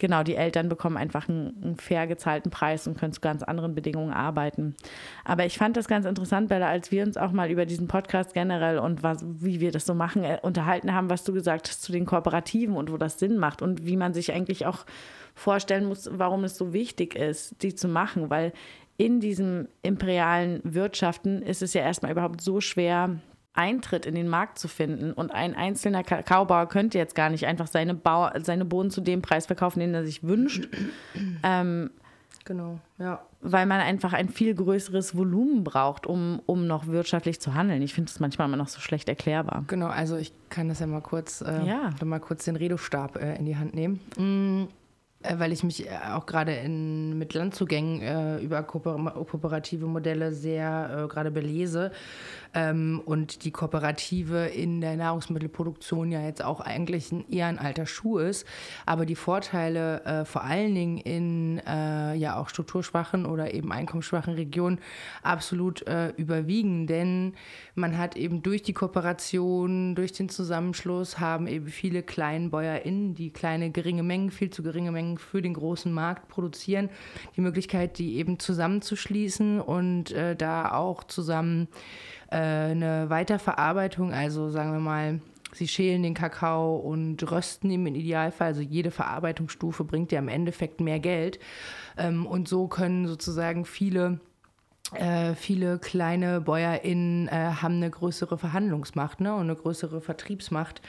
genau, 0.00 0.24
die 0.24 0.34
Eltern 0.34 0.68
bekommen 0.68 0.96
einfach 0.96 1.28
einen, 1.28 1.62
einen, 1.62 1.76
fair 1.76 2.08
gezahlten 2.08 2.50
Preis 2.50 2.88
und 2.88 2.98
können 2.98 3.12
zu 3.12 3.20
ganz 3.20 3.44
anderen 3.44 3.74
Bedingungen 3.76 4.12
arbeiten. 4.12 4.74
Aber 5.24 5.46
ich 5.46 5.56
fand 5.56 5.76
das 5.76 5.86
ganz 5.86 6.06
interessant, 6.06 6.48
Bella, 6.48 6.68
als 6.68 6.90
wir 6.90 7.04
uns 7.04 7.16
auch 7.16 7.30
mal 7.30 7.50
über 7.50 7.66
diesen 7.66 7.86
Podcast 7.86 8.34
generell 8.34 8.78
und 8.78 9.04
was, 9.04 9.24
wie 9.24 9.60
wir 9.60 9.70
das 9.70 9.86
so 9.86 9.94
machen, 9.94 10.24
äh, 10.24 10.38
unterhalten 10.42 10.92
haben, 10.92 11.08
was 11.08 11.22
du 11.22 11.32
gesagt 11.32 11.68
hast 11.68 11.82
zu 11.82 11.92
den 11.92 12.06
Kooperativen 12.06 12.74
und 12.74 12.90
wo 12.90 12.96
das 12.96 13.20
Sinn 13.20 13.38
macht 13.38 13.62
und 13.62 13.86
wie 13.86 13.96
man 13.96 14.12
sich 14.12 14.32
eigentlich 14.32 14.66
auch 14.66 14.84
vorstellen 15.34 15.86
muss, 15.86 16.10
warum 16.12 16.42
es 16.42 16.56
so 16.56 16.72
wichtig 16.72 17.14
ist, 17.14 17.62
die 17.62 17.74
zu 17.74 17.86
machen, 17.86 18.30
weil 18.30 18.52
in 18.96 19.20
diesem 19.20 19.68
imperialen 19.82 20.60
Wirtschaften 20.62 21.40
ist 21.40 21.62
es 21.62 21.72
ja 21.72 21.80
erstmal 21.80 22.12
überhaupt 22.12 22.42
so 22.42 22.60
schwer, 22.60 23.18
Eintritt 23.52 24.06
in 24.06 24.14
den 24.14 24.28
Markt 24.28 24.58
zu 24.58 24.68
finden. 24.68 25.12
Und 25.12 25.32
ein 25.32 25.54
einzelner 25.54 26.04
Kakaobauer 26.04 26.68
könnte 26.68 26.98
jetzt 26.98 27.14
gar 27.14 27.30
nicht 27.30 27.46
einfach 27.46 27.66
seine, 27.66 27.94
Bau 27.94 28.30
seine 28.42 28.64
Bohnen 28.64 28.90
zu 28.90 29.00
dem 29.00 29.22
Preis 29.22 29.46
verkaufen, 29.46 29.80
den 29.80 29.94
er 29.94 30.04
sich 30.04 30.22
wünscht. 30.22 30.68
ähm, 31.42 31.90
genau, 32.44 32.78
ja. 32.98 33.22
Weil 33.42 33.66
man 33.66 33.80
einfach 33.80 34.12
ein 34.12 34.28
viel 34.28 34.54
größeres 34.54 35.16
Volumen 35.16 35.64
braucht, 35.64 36.06
um, 36.06 36.42
um 36.46 36.66
noch 36.66 36.86
wirtschaftlich 36.86 37.40
zu 37.40 37.54
handeln. 37.54 37.82
Ich 37.82 37.94
finde 37.94 38.10
es 38.10 38.20
manchmal 38.20 38.46
immer 38.48 38.58
noch 38.58 38.68
so 38.68 38.80
schlecht 38.80 39.08
erklärbar. 39.08 39.64
Genau, 39.66 39.86
also 39.86 40.16
ich 40.16 40.32
kann 40.50 40.68
das 40.68 40.80
ja 40.80 40.86
mal 40.86 41.00
kurz, 41.00 41.40
äh, 41.40 41.64
ja. 41.64 41.90
mal 42.04 42.20
kurz 42.20 42.44
den 42.44 42.56
Redostab 42.56 43.16
äh, 43.16 43.36
in 43.36 43.46
die 43.46 43.56
Hand 43.56 43.74
nehmen. 43.74 44.00
Mm. 44.16 44.68
Äh, 45.22 45.38
weil 45.38 45.52
ich 45.52 45.62
mich 45.62 45.86
äh, 45.86 45.90
auch 46.14 46.24
gerade 46.24 46.66
mit 46.66 47.34
Landzugängen 47.34 48.00
äh, 48.00 48.38
über 48.38 48.62
kooperative 48.62 49.84
Modelle 49.84 50.32
sehr 50.32 51.04
äh, 51.04 51.08
gerade 51.08 51.30
belese. 51.30 51.92
Ähm, 52.54 53.02
und 53.04 53.44
die 53.44 53.50
Kooperative 53.50 54.46
in 54.46 54.80
der 54.80 54.96
Nahrungsmittelproduktion 54.96 56.10
ja 56.10 56.22
jetzt 56.22 56.42
auch 56.42 56.60
eigentlich 56.60 57.12
ein, 57.12 57.30
eher 57.30 57.46
ein 57.46 57.58
alter 57.58 57.84
Schuh 57.84 58.18
ist, 58.18 58.46
aber 58.86 59.04
die 59.04 59.14
Vorteile 59.14 60.02
äh, 60.04 60.24
vor 60.24 60.42
allen 60.42 60.74
Dingen 60.74 60.98
in 60.98 61.58
äh, 61.66 62.14
ja 62.14 62.36
auch 62.36 62.48
strukturschwachen 62.48 63.26
oder 63.26 63.52
eben 63.52 63.72
einkommensschwachen 63.72 64.34
Regionen 64.34 64.80
absolut 65.22 65.84
überwiegen, 66.16 66.86
denn 66.86 67.34
man 67.74 67.98
hat 67.98 68.16
eben 68.16 68.42
durch 68.42 68.62
die 68.62 68.72
Kooperation, 68.72 69.94
durch 69.94 70.12
den 70.12 70.28
Zusammenschluss 70.28 71.18
haben 71.18 71.46
eben 71.46 71.66
viele 71.66 72.02
KleinbäuerInnen, 72.02 73.14
die 73.14 73.30
kleine 73.30 73.70
geringe 73.70 74.02
Mengen, 74.02 74.30
viel 74.30 74.50
zu 74.50 74.62
geringe 74.62 74.92
Mengen 74.92 75.09
für 75.18 75.42
den 75.42 75.54
großen 75.54 75.92
Markt 75.92 76.28
produzieren, 76.28 76.90
die 77.36 77.40
Möglichkeit, 77.40 77.98
die 77.98 78.16
eben 78.16 78.38
zusammenzuschließen 78.38 79.60
und 79.60 80.12
äh, 80.12 80.36
da 80.36 80.72
auch 80.72 81.04
zusammen 81.04 81.68
äh, 82.30 82.36
eine 82.36 83.10
Weiterverarbeitung, 83.10 84.12
also 84.12 84.50
sagen 84.50 84.72
wir 84.72 84.80
mal, 84.80 85.20
Sie 85.52 85.66
schälen 85.66 86.04
den 86.04 86.14
Kakao 86.14 86.76
und 86.76 87.28
rösten 87.30 87.70
ihn 87.70 87.86
im 87.86 87.94
Idealfall. 87.94 88.48
Also 88.48 88.60
jede 88.60 88.90
Verarbeitungsstufe 88.90 89.84
bringt 89.84 90.12
ja 90.12 90.20
im 90.20 90.28
Endeffekt 90.28 90.80
mehr 90.80 91.00
Geld. 91.00 91.40
Ähm, 91.98 92.26
und 92.26 92.48
so 92.48 92.68
können 92.68 93.08
sozusagen 93.08 93.64
viele 93.64 94.20
äh, 94.94 95.34
viele 95.34 95.78
kleine 95.78 96.40
BäuerInnen 96.40 97.28
äh, 97.28 97.30
haben 97.30 97.76
eine 97.76 97.90
größere 97.90 98.38
Verhandlungsmacht 98.38 99.20
ne, 99.20 99.34
und 99.34 99.42
eine 99.42 99.56
größere 99.56 100.00
Vertriebsmacht 100.00 100.80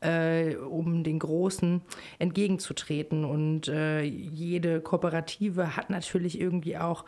äh, 0.00 0.56
um 0.56 1.02
den 1.04 1.18
Großen 1.18 1.80
entgegenzutreten. 2.18 3.24
Und 3.24 3.68
äh, 3.68 4.02
jede 4.02 4.80
Kooperative 4.80 5.76
hat 5.76 5.90
natürlich 5.90 6.40
irgendwie 6.40 6.76
auch 6.76 7.04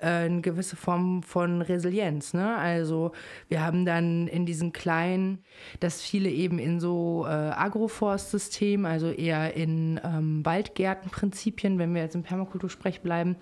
äh, 0.00 0.06
eine 0.06 0.40
gewisse 0.40 0.76
Form 0.76 1.22
von 1.22 1.62
Resilienz. 1.62 2.34
Ne? 2.34 2.56
Also 2.56 3.12
wir 3.48 3.62
haben 3.64 3.84
dann 3.84 4.26
in 4.28 4.46
diesen 4.46 4.72
kleinen, 4.72 5.38
dass 5.80 6.02
viele 6.02 6.30
eben 6.30 6.58
in 6.58 6.80
so 6.80 7.24
äh, 7.26 7.30
Agroforstsystemen, 7.30 8.86
also 8.86 9.10
eher 9.10 9.54
in 9.54 10.00
ähm, 10.02 10.44
Waldgärtenprinzipien, 10.44 11.78
wenn 11.78 11.94
wir 11.94 12.02
jetzt 12.02 12.14
im 12.14 12.22
Permakultursprech 12.22 13.00
bleiben, 13.00 13.36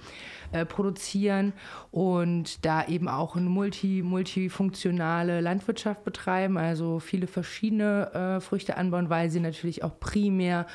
produzieren 0.68 1.52
und 1.90 2.47
da 2.60 2.86
eben 2.86 3.08
auch 3.08 3.36
eine 3.36 3.48
multi, 3.48 4.02
multifunktionale 4.02 5.40
Landwirtschaft 5.40 6.04
betreiben, 6.04 6.58
also 6.58 6.98
viele 6.98 7.26
verschiedene 7.26 8.12
äh, 8.12 8.40
Früchte 8.40 8.76
anbauen, 8.76 9.10
weil 9.10 9.30
sie 9.30 9.40
natürlich 9.40 9.84
auch 9.84 9.98
primär 10.00 10.66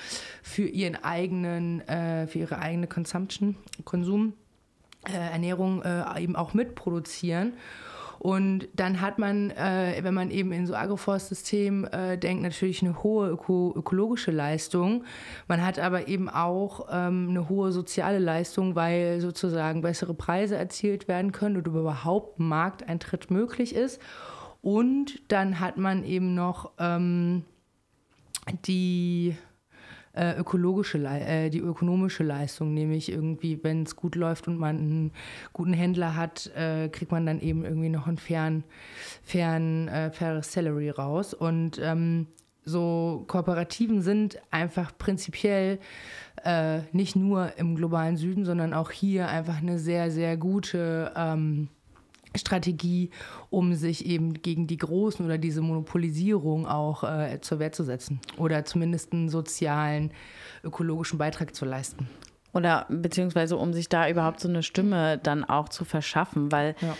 für 0.41 0.67
ihren 0.67 1.03
eigenen, 1.03 1.81
äh, 1.87 2.27
für 2.27 2.39
ihre 2.39 2.59
eigene 2.59 2.87
Consumption, 2.87 3.55
Konsum 3.83 4.33
äh, 5.07 5.13
Ernährung 5.13 5.81
äh, 5.81 6.21
eben 6.21 6.35
auch 6.35 6.53
mitproduzieren. 6.53 7.53
Und 8.23 8.69
dann 8.73 9.01
hat 9.01 9.19
man, 9.19 9.51
äh, 9.51 9.99
wenn 10.01 10.13
man 10.13 10.31
eben 10.31 10.53
in 10.53 10.65
so 10.65 10.75
Agroforstsystem 10.75 11.83
äh, 11.91 12.17
denkt, 12.17 12.41
natürlich 12.41 12.81
eine 12.81 13.03
hohe 13.03 13.27
öko 13.27 13.73
ökologische 13.75 14.31
Leistung. 14.31 15.03
Man 15.49 15.61
hat 15.61 15.77
aber 15.77 16.07
eben 16.07 16.29
auch 16.29 16.87
ähm, 16.89 17.27
eine 17.31 17.49
hohe 17.49 17.73
soziale 17.73 18.19
Leistung, 18.19 18.75
weil 18.75 19.19
sozusagen 19.19 19.81
bessere 19.81 20.13
Preise 20.13 20.55
erzielt 20.55 21.09
werden 21.09 21.33
können 21.33 21.57
und 21.57 21.67
überhaupt 21.67 22.39
ein 22.39 22.47
Markteintritt 22.47 23.29
möglich 23.29 23.75
ist. 23.75 24.01
Und 24.61 25.19
dann 25.27 25.59
hat 25.59 25.75
man 25.75 26.05
eben 26.05 26.33
noch 26.33 26.71
ähm, 26.79 27.43
die 28.65 29.35
äh, 30.13 30.37
ökologische, 30.37 30.99
äh, 30.99 31.49
die 31.49 31.59
ökonomische 31.59 32.23
Leistung, 32.23 32.73
nämlich 32.73 33.11
irgendwie, 33.11 33.63
wenn 33.63 33.83
es 33.83 33.95
gut 33.95 34.15
läuft 34.15 34.47
und 34.47 34.57
man 34.57 34.77
einen 34.77 35.11
guten 35.53 35.73
Händler 35.73 36.15
hat, 36.15 36.51
äh, 36.55 36.89
kriegt 36.89 37.11
man 37.11 37.25
dann 37.25 37.41
eben 37.41 37.65
irgendwie 37.65 37.89
noch 37.89 38.07
ein 38.07 38.17
fairen, 38.17 38.63
fairen, 39.23 39.87
äh, 39.87 40.11
faires 40.11 40.53
Salary 40.53 40.89
raus. 40.89 41.33
Und 41.33 41.79
ähm, 41.81 42.27
so 42.63 43.25
Kooperativen 43.27 44.01
sind 44.01 44.39
einfach 44.51 44.97
prinzipiell 44.97 45.79
äh, 46.43 46.81
nicht 46.91 47.15
nur 47.15 47.57
im 47.57 47.75
globalen 47.75 48.17
Süden, 48.17 48.45
sondern 48.45 48.73
auch 48.73 48.91
hier 48.91 49.29
einfach 49.29 49.57
eine 49.57 49.79
sehr, 49.79 50.11
sehr 50.11 50.37
gute 50.37 51.11
ähm, 51.15 51.69
Strategie, 52.35 53.09
um 53.49 53.73
sich 53.75 54.05
eben 54.05 54.33
gegen 54.33 54.67
die 54.67 54.77
Großen 54.77 55.25
oder 55.25 55.37
diese 55.37 55.61
Monopolisierung 55.61 56.65
auch 56.67 57.03
äh, 57.03 57.39
zur 57.41 57.59
Wehr 57.59 57.71
zu 57.71 57.83
setzen 57.83 58.19
oder 58.37 58.65
zumindest 58.65 59.13
einen 59.13 59.29
sozialen, 59.29 60.11
ökologischen 60.63 61.17
Beitrag 61.17 61.55
zu 61.55 61.65
leisten. 61.65 62.07
Oder 62.53 62.85
beziehungsweise 62.89 63.57
um 63.57 63.73
sich 63.73 63.89
da 63.89 64.07
überhaupt 64.07 64.39
so 64.39 64.47
eine 64.47 64.61
Stimme 64.61 65.17
dann 65.17 65.43
auch 65.43 65.69
zu 65.69 65.85
verschaffen, 65.85 66.51
weil 66.51 66.75
ja 66.81 66.95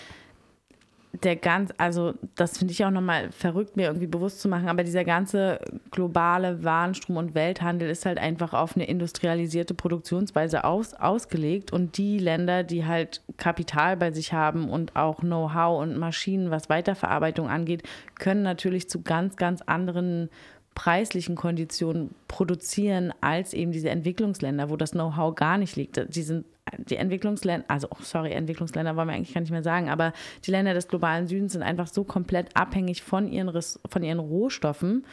der 1.23 1.35
ganz, 1.35 1.71
also 1.77 2.13
das 2.35 2.57
finde 2.57 2.73
ich 2.73 2.83
auch 2.83 2.91
nochmal 2.91 3.31
verrückt, 3.31 3.77
mir 3.77 3.87
irgendwie 3.87 4.07
bewusst 4.07 4.41
zu 4.41 4.49
machen, 4.49 4.67
aber 4.67 4.83
dieser 4.83 5.03
ganze 5.03 5.59
globale 5.91 6.63
Warenstrom 6.63 7.17
und 7.17 7.33
Welthandel 7.33 7.89
ist 7.89 8.05
halt 8.05 8.17
einfach 8.17 8.53
auf 8.53 8.75
eine 8.75 8.87
industrialisierte 8.87 9.73
Produktionsweise 9.73 10.63
aus, 10.63 10.93
ausgelegt 10.93 11.71
und 11.71 11.97
die 11.97 12.19
Länder, 12.19 12.63
die 12.63 12.85
halt 12.85 13.21
Kapital 13.37 13.97
bei 13.97 14.11
sich 14.11 14.33
haben 14.33 14.69
und 14.69 14.95
auch 14.95 15.19
Know-how 15.19 15.81
und 15.81 15.97
Maschinen, 15.97 16.51
was 16.51 16.69
Weiterverarbeitung 16.69 17.47
angeht, 17.47 17.83
können 18.19 18.43
natürlich 18.43 18.89
zu 18.89 19.01
ganz, 19.01 19.35
ganz 19.37 19.61
anderen 19.61 20.29
preislichen 20.75 21.35
Konditionen 21.35 22.15
produzieren 22.27 23.13
als 23.21 23.53
eben 23.53 23.71
diese 23.71 23.89
Entwicklungsländer, 23.89 24.69
wo 24.69 24.75
das 24.75 24.91
Know-how 24.91 25.35
gar 25.35 25.57
nicht 25.57 25.75
liegt. 25.75 26.15
Die 26.15 26.23
sind 26.23 26.45
die 26.77 26.95
Entwicklungsländer, 26.95 27.65
also 27.67 27.87
oh, 27.91 28.01
sorry, 28.01 28.31
Entwicklungsländer 28.31 28.95
wollen 28.95 29.07
wir 29.07 29.15
eigentlich 29.15 29.33
gar 29.33 29.41
nicht 29.41 29.51
mehr 29.51 29.63
sagen, 29.63 29.89
aber 29.89 30.13
die 30.45 30.51
Länder 30.51 30.73
des 30.73 30.87
globalen 30.87 31.27
Südens 31.27 31.53
sind 31.53 31.63
einfach 31.63 31.87
so 31.87 32.03
komplett 32.03 32.55
abhängig 32.55 33.03
von 33.03 33.27
ihren, 33.27 33.51
von 33.89 34.03
ihren 34.03 34.19
Rohstoffen. 34.19 35.05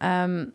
Ähm, 0.00 0.52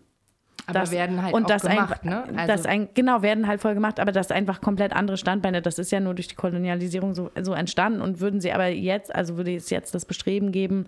aber 0.65 0.79
das, 0.79 0.91
werden 0.91 1.23
halt 1.23 1.33
und 1.33 1.49
das 1.49 1.61
gemacht, 1.61 2.03
ein, 2.03 2.09
ne? 2.09 2.23
Also 2.35 2.47
das 2.47 2.65
ein, 2.65 2.89
genau, 2.93 3.21
werden 3.21 3.47
halt 3.47 3.61
voll 3.61 3.73
gemacht, 3.73 3.99
aber 4.01 4.11
das 4.11 4.31
einfach 4.31 4.59
komplett 4.59 4.93
andere 4.93 5.15
Standbeine. 5.15 5.61
Das 5.61 5.79
ist 5.79 5.91
ja 5.91 6.01
nur 6.01 6.13
durch 6.13 6.27
die 6.27 6.35
Kolonialisierung 6.35 7.15
so, 7.15 7.31
so 7.41 7.53
entstanden 7.53 8.01
und 8.01 8.19
würden 8.19 8.41
sie 8.41 8.51
aber 8.51 8.67
jetzt, 8.67 9.13
also 9.15 9.37
würde 9.37 9.55
es 9.55 9.69
jetzt 9.69 9.95
das 9.95 10.05
Bestreben 10.05 10.51
geben, 10.51 10.87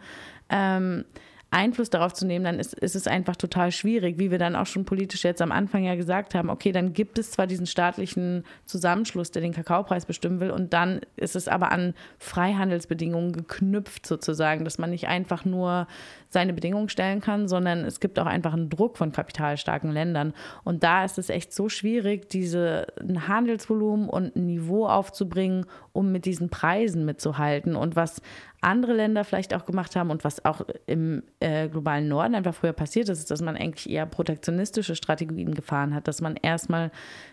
ähm, 0.50 1.06
Einfluss 1.52 1.90
darauf 1.90 2.14
zu 2.14 2.28
nehmen, 2.28 2.46
dann 2.46 2.60
ist, 2.60 2.74
ist 2.76 2.96
es 2.96 3.08
einfach 3.08 3.36
total 3.36 3.72
schwierig, 3.72 4.20
wie 4.20 4.30
wir 4.30 4.38
dann 4.38 4.56
auch 4.56 4.68
schon 4.68 4.86
politisch 4.86 5.24
jetzt 5.24 5.42
am 5.42 5.52
Anfang 5.52 5.84
ja 5.84 5.96
gesagt 5.96 6.36
haben, 6.36 6.50
okay, 6.50 6.72
dann 6.72 6.94
gibt 6.94 7.18
es 7.18 7.32
zwar 7.32 7.48
diesen 7.48 7.66
staatlichen 7.66 8.44
Zusammenschluss, 8.66 9.32
der 9.32 9.42
den 9.42 9.54
Kakaopreis 9.54 10.06
bestimmen 10.06 10.40
will, 10.40 10.52
und 10.52 10.74
dann 10.74 11.02
ist 11.16 11.36
es 11.36 11.48
aber 11.48 11.72
an 11.72 11.96
Freihandelsbedingungen 12.20 13.34
geknüpft 13.34 14.06
sozusagen, 14.06 14.64
dass 14.64 14.78
man 14.78 14.92
nicht 14.92 15.08
einfach 15.08 15.44
nur 15.44 15.88
seine 16.30 16.54
Bedingungen 16.54 16.90
stellen 16.90 17.22
kann, 17.22 17.48
sondern 17.48 17.84
es 17.84 18.00
gibt 18.00 18.20
auch 18.20 18.28
einfach 18.28 18.54
einen 18.54 18.70
Druck 18.70 18.98
von 18.98 19.12
kapitalstarken 19.12 19.92
Ländern. 19.92 20.34
Und 20.64 20.84
da 20.84 21.04
ist 21.04 21.18
es 21.18 21.30
echt 21.30 21.54
so 21.54 21.70
schwierig, 21.70 22.30
diese 22.30 22.86
ein 23.00 23.28
Handelsvolumen 23.28 24.08
und 24.08 24.36
ein 24.36 24.46
Niveau 24.46 24.88
aufzubringen, 24.88 25.66
um 25.92 26.12
mit 26.12 26.26
diesen 26.26 26.50
Preisen 26.50 27.04
mitzuhalten. 27.06 27.76
Und 27.76 27.96
was 27.96 28.22
andere 28.62 28.94
Länder 28.94 29.24
vielleicht 29.24 29.54
auch 29.54 29.66
gemacht 29.66 29.96
haben 29.96 30.10
und 30.10 30.24
was 30.24 30.44
auch 30.44 30.62
im 30.86 31.24
äh, 31.40 31.70
globalen 31.70 32.08
Norden 32.08 32.36
einfach 32.36 32.54
früher 32.54 32.74
passiert 32.74 33.08
ist, 33.10 33.20
ist, 33.20 33.32
dass 33.32 33.42
man 33.42 33.56
eigentlich 33.56 33.90
eher 33.90 34.06
protektionistische 34.06 34.96
Strategien 34.96 35.56
gefahren 35.56 35.94
hat, 35.94 36.08
dass 36.08 36.20
man 36.20 36.36
erstmal 36.36 36.92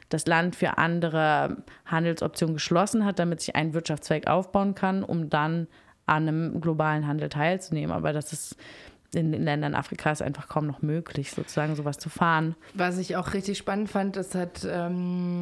das 0.08 0.26
Land 0.26 0.54
für 0.54 0.78
andere 0.78 1.64
Handelsoptionen 1.84 2.54
geschlossen 2.54 3.04
hat, 3.04 3.18
damit 3.18 3.40
sich 3.40 3.56
ein 3.56 3.74
Wirtschaftszweig 3.74 4.28
aufbauen 4.28 4.74
kann, 4.74 5.02
um 5.02 5.28
dann 5.28 5.66
an 6.06 6.28
einem 6.28 6.60
globalen 6.60 7.06
Handel 7.08 7.28
teilzunehmen. 7.28 7.94
Aber 7.94 8.12
das 8.12 8.32
ist 8.32 8.56
in 9.14 9.32
den 9.32 9.42
Ländern 9.42 9.74
Afrikas 9.74 10.22
einfach 10.22 10.48
kaum 10.48 10.66
noch 10.66 10.82
möglich, 10.82 11.32
sozusagen 11.32 11.74
sowas 11.74 11.98
zu 11.98 12.08
fahren. 12.08 12.54
Was 12.74 12.98
ich 12.98 13.16
auch 13.16 13.34
richtig 13.34 13.58
spannend 13.58 13.88
fand, 13.88 14.16
das 14.16 14.34
hat 14.34 14.66
ähm, 14.68 15.40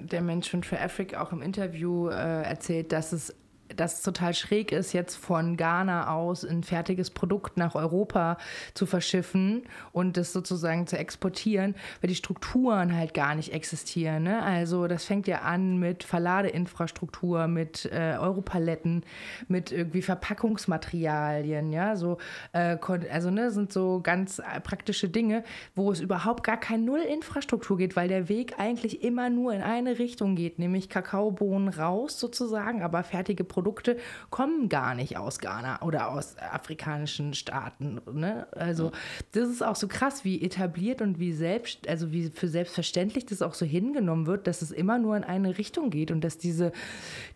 der 0.00 0.22
Mensch 0.22 0.48
von 0.48 0.62
Africa 0.78 1.22
auch 1.22 1.32
im 1.32 1.42
Interview 1.42 2.08
äh, 2.08 2.42
erzählt, 2.42 2.92
dass 2.92 3.12
es 3.12 3.34
dass 3.74 3.96
es 3.96 4.02
total 4.02 4.34
schräg 4.34 4.72
ist, 4.72 4.92
jetzt 4.92 5.16
von 5.16 5.56
Ghana 5.56 6.12
aus 6.12 6.44
ein 6.44 6.62
fertiges 6.62 7.10
Produkt 7.10 7.56
nach 7.56 7.74
Europa 7.74 8.38
zu 8.74 8.86
verschiffen 8.86 9.62
und 9.92 10.16
das 10.16 10.32
sozusagen 10.32 10.86
zu 10.86 10.96
exportieren, 10.96 11.74
weil 12.00 12.08
die 12.08 12.14
Strukturen 12.14 12.96
halt 12.96 13.14
gar 13.14 13.34
nicht 13.34 13.52
existieren. 13.52 14.24
Ne? 14.24 14.42
Also 14.42 14.86
das 14.86 15.04
fängt 15.04 15.26
ja 15.26 15.40
an 15.42 15.78
mit 15.78 16.04
Verladeinfrastruktur, 16.04 17.48
mit 17.48 17.86
äh, 17.86 18.16
Europaletten, 18.18 19.04
mit 19.48 19.72
irgendwie 19.72 20.02
Verpackungsmaterialien, 20.02 21.72
ja, 21.72 21.96
so 21.96 22.18
äh, 22.52 22.76
also 23.10 23.30
ne, 23.30 23.50
sind 23.50 23.72
so 23.72 24.00
ganz 24.02 24.40
praktische 24.62 25.08
Dinge, 25.08 25.42
wo 25.74 25.90
es 25.90 26.00
überhaupt 26.00 26.44
gar 26.44 26.58
keine 26.58 26.82
Null-Infrastruktur 26.84 27.78
geht, 27.78 27.96
weil 27.96 28.08
der 28.08 28.28
Weg 28.28 28.58
eigentlich 28.58 29.02
immer 29.02 29.30
nur 29.30 29.52
in 29.52 29.62
eine 29.62 29.98
Richtung 29.98 30.36
geht, 30.36 30.58
nämlich 30.58 30.88
Kakaobohnen 30.88 31.68
raus 31.68 32.20
sozusagen, 32.20 32.82
aber 32.82 33.02
fertige 33.02 33.44
Produkte 33.44 33.55
Produkte 33.56 33.96
kommen 34.28 34.68
gar 34.68 34.94
nicht 34.94 35.16
aus 35.16 35.38
Ghana 35.38 35.80
oder 35.80 36.10
aus 36.10 36.36
afrikanischen 36.36 37.32
Staaten. 37.32 38.02
Ne? 38.12 38.46
Also 38.52 38.92
das 39.32 39.48
ist 39.48 39.64
auch 39.64 39.76
so 39.76 39.88
krass, 39.88 40.26
wie 40.26 40.42
etabliert 40.42 41.00
und 41.00 41.18
wie 41.18 41.32
selbst, 41.32 41.88
also 41.88 42.12
wie 42.12 42.28
für 42.28 42.48
selbstverständlich 42.48 43.24
das 43.24 43.40
auch 43.40 43.54
so 43.54 43.64
hingenommen 43.64 44.26
wird, 44.26 44.46
dass 44.46 44.60
es 44.60 44.72
immer 44.72 44.98
nur 44.98 45.16
in 45.16 45.24
eine 45.24 45.56
Richtung 45.56 45.88
geht 45.88 46.10
und 46.10 46.22
dass 46.22 46.36
diese, 46.36 46.70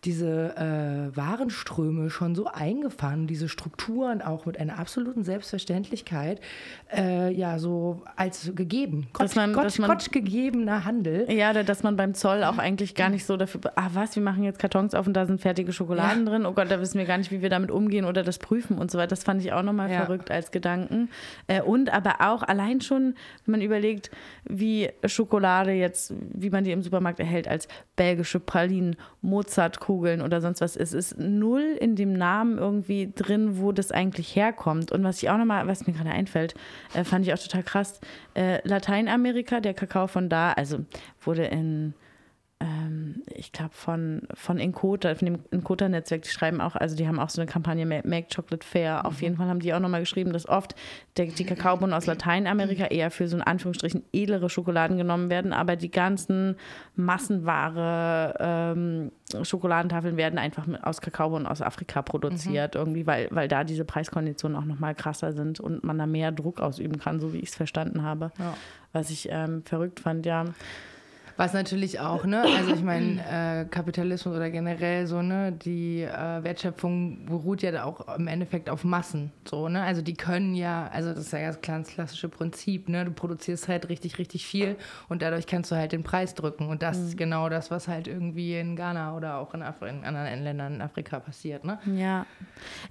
diese 0.03 0.55
äh, 0.55 1.17
Warenströme 1.17 2.11
schon 2.11 2.35
so 2.35 2.45
eingefahren, 2.45 3.25
diese 3.25 3.49
Strukturen 3.49 4.21
auch 4.21 4.45
mit 4.45 4.59
einer 4.59 4.77
absoluten 4.77 5.23
Selbstverständlichkeit, 5.23 6.39
äh, 6.95 7.33
ja, 7.33 7.57
so 7.57 8.03
als 8.15 8.51
gegeben. 8.53 9.07
Man, 9.17 9.53
Kotsch, 9.53 9.79
man, 9.79 9.89
Kotsch 9.89 10.11
gegebener 10.11 10.85
Handel. 10.85 11.31
Ja, 11.31 11.51
dass 11.63 11.81
man 11.81 11.95
beim 11.97 12.13
Zoll 12.13 12.43
auch 12.43 12.59
eigentlich 12.59 12.93
gar 12.93 13.09
nicht 13.09 13.25
so 13.25 13.37
dafür, 13.37 13.61
ah 13.75 13.89
was, 13.93 14.15
wir 14.15 14.21
machen 14.21 14.43
jetzt 14.43 14.59
Kartons 14.59 14.93
auf 14.93 15.07
und 15.07 15.13
da 15.13 15.25
sind 15.25 15.41
fertige 15.41 15.73
Schokolade 15.73 16.10
Drin. 16.25 16.45
Oh 16.45 16.53
Gott, 16.53 16.69
da 16.69 16.79
wissen 16.79 16.97
wir 16.97 17.05
gar 17.05 17.17
nicht, 17.17 17.31
wie 17.31 17.41
wir 17.41 17.49
damit 17.49 17.71
umgehen 17.71 18.05
oder 18.05 18.23
das 18.23 18.39
prüfen 18.39 18.77
und 18.77 18.91
so 18.91 18.97
weiter. 18.97 19.07
Das 19.07 19.23
fand 19.23 19.41
ich 19.41 19.53
auch 19.53 19.63
nochmal 19.63 19.89
ja. 19.89 20.05
verrückt 20.05 20.31
als 20.31 20.51
Gedanken. 20.51 21.09
Äh, 21.47 21.61
und 21.61 21.91
aber 21.91 22.15
auch 22.19 22.43
allein 22.43 22.81
schon, 22.81 23.15
wenn 23.45 23.51
man 23.51 23.61
überlegt, 23.61 24.11
wie 24.43 24.89
Schokolade 25.05 25.71
jetzt, 25.71 26.13
wie 26.33 26.49
man 26.49 26.63
die 26.63 26.71
im 26.71 26.81
Supermarkt 26.81 27.19
erhält, 27.19 27.47
als 27.47 27.67
belgische 27.95 28.39
Pralinen, 28.39 28.95
Mozartkugeln 29.21 30.21
oder 30.21 30.41
sonst 30.41 30.61
was. 30.61 30.75
Es 30.75 30.93
ist 30.93 31.17
null 31.17 31.77
in 31.79 31.95
dem 31.95 32.13
Namen 32.13 32.57
irgendwie 32.57 33.11
drin, 33.13 33.57
wo 33.59 33.71
das 33.71 33.91
eigentlich 33.91 34.35
herkommt. 34.35 34.91
Und 34.91 35.03
was 35.03 35.21
ich 35.21 35.29
auch 35.29 35.37
nochmal, 35.37 35.67
was 35.67 35.87
mir 35.87 35.93
gerade 35.93 36.11
einfällt, 36.11 36.53
äh, 36.93 37.03
fand 37.03 37.25
ich 37.25 37.33
auch 37.33 37.39
total 37.39 37.63
krass. 37.63 37.99
Äh, 38.33 38.67
Lateinamerika, 38.67 39.59
der 39.59 39.73
Kakao 39.73 40.07
von 40.07 40.29
da, 40.29 40.53
also 40.53 40.79
wurde 41.21 41.45
in 41.45 41.93
ich 43.27 43.51
glaube, 43.51 43.73
von, 43.73 44.27
von 44.33 44.59
Encota, 44.59 45.15
von 45.15 45.25
dem 45.25 45.39
Encota-Netzwerk, 45.51 46.21
die 46.21 46.29
schreiben 46.29 46.61
auch, 46.61 46.75
also 46.75 46.95
die 46.95 47.07
haben 47.07 47.19
auch 47.19 47.29
so 47.29 47.41
eine 47.41 47.49
Kampagne 47.49 47.85
Make 47.85 48.27
Chocolate 48.33 48.65
Fair. 48.65 48.99
Mhm. 48.99 49.05
Auf 49.05 49.21
jeden 49.21 49.37
Fall 49.37 49.47
haben 49.47 49.59
die 49.59 49.73
auch 49.73 49.79
nochmal 49.79 50.01
geschrieben, 50.01 50.33
dass 50.33 50.47
oft 50.47 50.75
der, 51.17 51.27
die 51.27 51.43
Kakaobohnen 51.43 51.93
aus 51.93 52.05
Lateinamerika 52.05 52.85
eher 52.85 53.11
für 53.11 53.27
so 53.27 53.37
in 53.37 53.41
Anführungsstrichen 53.41 54.03
edlere 54.13 54.49
Schokoladen 54.49 54.97
genommen 54.97 55.29
werden, 55.29 55.53
aber 55.53 55.75
die 55.75 55.91
ganzen 55.91 56.55
Massenware 56.95 58.35
ähm, 58.39 59.11
Schokoladentafeln 59.43 60.17
werden 60.17 60.37
einfach 60.37 60.67
aus 60.83 61.01
Kakaobohnen 61.01 61.47
aus 61.47 61.61
Afrika 61.61 62.01
produziert, 62.01 62.75
mhm. 62.75 62.79
irgendwie, 62.79 63.07
weil, 63.07 63.27
weil 63.31 63.47
da 63.47 63.63
diese 63.63 63.85
Preiskonditionen 63.85 64.57
auch 64.57 64.65
nochmal 64.65 64.93
krasser 64.93 65.33
sind 65.33 65.59
und 65.59 65.83
man 65.83 65.97
da 65.97 66.05
mehr 66.05 66.31
Druck 66.31 66.59
ausüben 66.59 66.99
kann, 66.99 67.19
so 67.19 67.33
wie 67.33 67.39
ich 67.39 67.49
es 67.49 67.55
verstanden 67.55 68.03
habe. 68.03 68.31
Ja. 68.37 68.53
Was 68.93 69.09
ich 69.09 69.29
ähm, 69.31 69.63
verrückt 69.63 70.01
fand, 70.01 70.25
ja. 70.25 70.45
Was 71.41 71.53
natürlich 71.53 71.99
auch, 71.99 72.25
ne? 72.25 72.43
Also 72.55 72.71
ich 72.75 72.83
meine, 72.83 73.19
äh, 73.19 73.65
Kapitalismus 73.65 74.35
oder 74.35 74.51
generell 74.51 75.07
so, 75.07 75.23
ne, 75.23 75.51
die 75.51 76.03
äh, 76.03 76.43
Wertschöpfung 76.43 77.25
beruht 77.25 77.63
ja 77.63 77.83
auch 77.83 78.15
im 78.15 78.27
Endeffekt 78.27 78.69
auf 78.69 78.83
Massen. 78.83 79.31
So, 79.49 79.67
ne? 79.67 79.81
Also 79.81 80.03
die 80.03 80.13
können 80.13 80.53
ja, 80.53 80.87
also 80.93 81.09
das 81.09 81.17
ist 81.17 81.33
ja 81.33 81.47
das 81.47 81.59
ganz 81.63 81.89
klassische 81.89 82.29
Prinzip, 82.29 82.89
ne? 82.89 83.05
Du 83.05 83.11
produzierst 83.11 83.67
halt 83.69 83.89
richtig, 83.89 84.19
richtig 84.19 84.45
viel 84.45 84.75
und 85.09 85.23
dadurch 85.23 85.47
kannst 85.47 85.71
du 85.71 85.75
halt 85.75 85.93
den 85.93 86.03
Preis 86.03 86.35
drücken. 86.35 86.67
Und 86.67 86.83
das 86.83 86.99
mhm. 86.99 87.05
ist 87.07 87.17
genau 87.17 87.49
das, 87.49 87.71
was 87.71 87.87
halt 87.87 88.07
irgendwie 88.07 88.59
in 88.59 88.75
Ghana 88.75 89.17
oder 89.17 89.37
auch 89.37 89.55
in, 89.55 89.63
Afri 89.63 89.89
in 89.89 90.05
anderen 90.05 90.43
Ländern 90.43 90.75
in 90.75 90.81
Afrika 90.83 91.19
passiert, 91.19 91.65
ne? 91.65 91.79
Ja. 91.95 92.27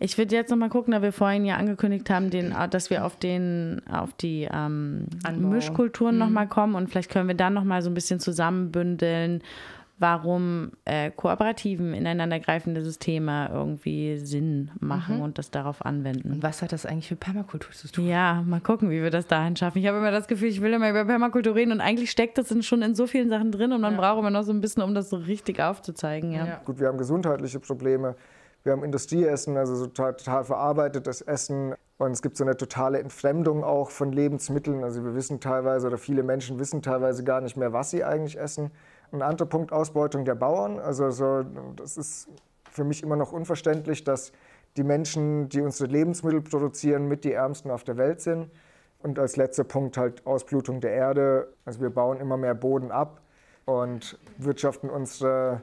Ich 0.00 0.18
würde 0.18 0.34
jetzt 0.34 0.50
nochmal 0.50 0.70
gucken, 0.70 0.90
da 0.90 1.02
wir 1.02 1.12
vorhin 1.12 1.44
ja 1.44 1.54
angekündigt 1.54 2.10
haben, 2.10 2.30
den, 2.30 2.52
dass 2.70 2.90
wir 2.90 3.04
auf 3.04 3.14
den, 3.14 3.80
auf 3.88 4.12
die 4.14 4.48
ähm, 4.52 5.06
Mischkulturen 5.38 6.16
mhm. 6.16 6.18
nochmal 6.18 6.48
kommen 6.48 6.74
und 6.74 6.90
vielleicht 6.90 7.12
können 7.12 7.28
wir 7.28 7.36
dann 7.36 7.54
nochmal 7.54 7.80
so 7.82 7.88
ein 7.88 7.94
bisschen 7.94 8.18
zusammen 8.18 8.39
zusammenbündeln, 8.40 9.42
warum 9.98 10.72
äh, 10.86 11.10
kooperativen, 11.10 11.92
ineinandergreifende 11.92 12.82
Systeme 12.82 13.50
irgendwie 13.52 14.16
Sinn 14.16 14.70
machen 14.80 15.16
mhm. 15.16 15.22
und 15.22 15.36
das 15.36 15.50
darauf 15.50 15.84
anwenden. 15.84 16.32
Und 16.32 16.42
was 16.42 16.62
hat 16.62 16.72
das 16.72 16.86
eigentlich 16.86 17.08
für 17.08 17.16
Permakultur 17.16 17.72
zu 17.72 17.86
tun? 17.92 18.08
Ja, 18.08 18.42
mal 18.46 18.62
gucken, 18.62 18.88
wie 18.88 19.02
wir 19.02 19.10
das 19.10 19.26
dahin 19.26 19.56
schaffen. 19.56 19.78
Ich 19.78 19.86
habe 19.86 19.98
immer 19.98 20.10
das 20.10 20.26
Gefühl, 20.26 20.48
ich 20.48 20.62
will 20.62 20.72
immer 20.72 20.88
über 20.88 21.04
Permakultur 21.04 21.54
reden 21.54 21.72
und 21.72 21.82
eigentlich 21.82 22.10
steckt 22.10 22.38
das 22.38 22.48
schon 22.64 22.80
in 22.80 22.94
so 22.94 23.06
vielen 23.06 23.28
Sachen 23.28 23.52
drin 23.52 23.72
und 23.72 23.82
man 23.82 23.92
ja. 23.92 24.00
braucht 24.00 24.20
immer 24.20 24.30
noch 24.30 24.42
so 24.42 24.52
ein 24.52 24.62
bisschen, 24.62 24.82
um 24.82 24.94
das 24.94 25.10
so 25.10 25.18
richtig 25.18 25.60
aufzuzeigen. 25.60 26.32
Ja. 26.32 26.46
ja. 26.46 26.60
Gut, 26.64 26.80
wir 26.80 26.88
haben 26.88 26.96
gesundheitliche 26.96 27.60
Probleme. 27.60 28.16
Wir 28.62 28.72
haben 28.72 28.84
Industrieessen, 28.84 29.56
also 29.56 29.74
so 29.74 29.86
total 29.86 30.44
verarbeitetes 30.44 31.22
Essen. 31.22 31.74
Und 31.96 32.12
es 32.12 32.22
gibt 32.22 32.36
so 32.36 32.44
eine 32.44 32.56
totale 32.56 32.98
Entfremdung 32.98 33.64
auch 33.64 33.90
von 33.90 34.12
Lebensmitteln. 34.12 34.84
Also 34.84 35.04
wir 35.04 35.14
wissen 35.14 35.40
teilweise 35.40 35.86
oder 35.86 35.98
viele 35.98 36.22
Menschen 36.22 36.58
wissen 36.58 36.82
teilweise 36.82 37.24
gar 37.24 37.40
nicht 37.40 37.56
mehr, 37.56 37.72
was 37.72 37.90
sie 37.90 38.04
eigentlich 38.04 38.38
essen. 38.38 38.70
Ein 39.12 39.22
anderer 39.22 39.48
Punkt, 39.48 39.72
Ausbeutung 39.72 40.24
der 40.24 40.34
Bauern. 40.34 40.78
Also 40.78 41.10
so, 41.10 41.44
das 41.76 41.96
ist 41.96 42.28
für 42.70 42.84
mich 42.84 43.02
immer 43.02 43.16
noch 43.16 43.32
unverständlich, 43.32 44.04
dass 44.04 44.32
die 44.76 44.84
Menschen, 44.84 45.48
die 45.48 45.62
unsere 45.62 45.90
Lebensmittel 45.90 46.42
produzieren, 46.42 47.08
mit 47.08 47.24
die 47.24 47.32
Ärmsten 47.32 47.70
auf 47.70 47.82
der 47.84 47.96
Welt 47.96 48.20
sind. 48.20 48.50
Und 49.02 49.18
als 49.18 49.36
letzter 49.36 49.64
Punkt 49.64 49.96
halt 49.96 50.26
Ausblutung 50.26 50.80
der 50.80 50.92
Erde. 50.92 51.48
Also 51.64 51.80
wir 51.80 51.90
bauen 51.90 52.20
immer 52.20 52.36
mehr 52.36 52.54
Boden 52.54 52.90
ab 52.90 53.22
und 53.64 54.18
wirtschaften 54.36 54.90
unsere 54.90 55.62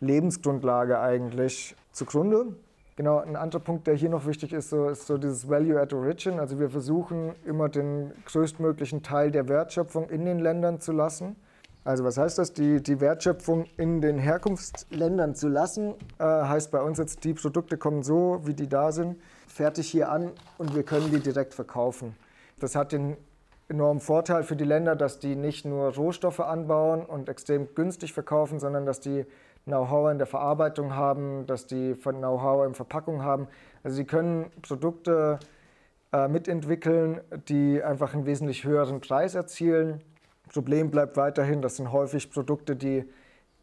Lebensgrundlage 0.00 1.00
eigentlich 1.00 1.74
zugrunde. 1.94 2.54
Genau, 2.96 3.18
ein 3.18 3.34
anderer 3.34 3.60
Punkt, 3.60 3.86
der 3.88 3.94
hier 3.94 4.08
noch 4.08 4.26
wichtig 4.26 4.52
ist, 4.52 4.70
so, 4.70 4.88
ist 4.88 5.06
so 5.06 5.18
dieses 5.18 5.48
Value 5.48 5.80
at 5.80 5.92
Origin. 5.92 6.38
Also 6.38 6.60
wir 6.60 6.70
versuchen 6.70 7.32
immer 7.44 7.68
den 7.68 8.12
größtmöglichen 8.26 9.02
Teil 9.02 9.32
der 9.32 9.48
Wertschöpfung 9.48 10.08
in 10.10 10.24
den 10.24 10.38
Ländern 10.38 10.80
zu 10.80 10.92
lassen. 10.92 11.34
Also 11.82 12.04
was 12.04 12.18
heißt 12.18 12.38
das? 12.38 12.52
Die, 12.52 12.82
die 12.82 13.00
Wertschöpfung 13.00 13.66
in 13.76 14.00
den 14.00 14.18
Herkunftsländern 14.18 15.34
zu 15.34 15.48
lassen, 15.48 15.94
äh, 16.18 16.24
heißt 16.24 16.70
bei 16.70 16.80
uns 16.80 16.98
jetzt, 16.98 17.24
die 17.24 17.34
Produkte 17.34 17.76
kommen 17.76 18.02
so, 18.02 18.40
wie 18.44 18.54
die 18.54 18.68
da 18.68 18.92
sind, 18.92 19.16
fertig 19.48 19.88
hier 19.90 20.10
an 20.10 20.30
und 20.56 20.74
wir 20.74 20.84
können 20.84 21.10
die 21.10 21.20
direkt 21.20 21.52
verkaufen. 21.52 22.14
Das 22.60 22.76
hat 22.76 22.92
den 22.92 23.16
enormen 23.68 24.00
Vorteil 24.00 24.44
für 24.44 24.56
die 24.56 24.64
Länder, 24.64 24.94
dass 24.94 25.18
die 25.18 25.36
nicht 25.36 25.64
nur 25.64 25.94
Rohstoffe 25.94 26.40
anbauen 26.40 27.04
und 27.04 27.28
extrem 27.28 27.74
günstig 27.74 28.12
verkaufen, 28.12 28.60
sondern 28.60 28.86
dass 28.86 29.00
die 29.00 29.26
Know-how 29.64 30.10
in 30.10 30.18
der 30.18 30.26
Verarbeitung 30.26 30.94
haben, 30.94 31.46
dass 31.46 31.66
die 31.66 31.94
von 31.94 32.16
Know-how 32.16 32.66
in 32.66 32.74
Verpackung 32.74 33.22
haben. 33.22 33.48
Also 33.82 33.96
sie 33.96 34.04
können 34.04 34.50
Produkte 34.62 35.38
äh, 36.12 36.28
mitentwickeln, 36.28 37.20
die 37.48 37.82
einfach 37.82 38.14
einen 38.14 38.26
wesentlich 38.26 38.64
höheren 38.64 39.00
Preis 39.00 39.34
erzielen. 39.34 40.02
Problem 40.52 40.90
bleibt 40.90 41.16
weiterhin, 41.16 41.62
das 41.62 41.76
sind 41.76 41.92
häufig 41.92 42.30
Produkte, 42.30 42.76
die 42.76 43.04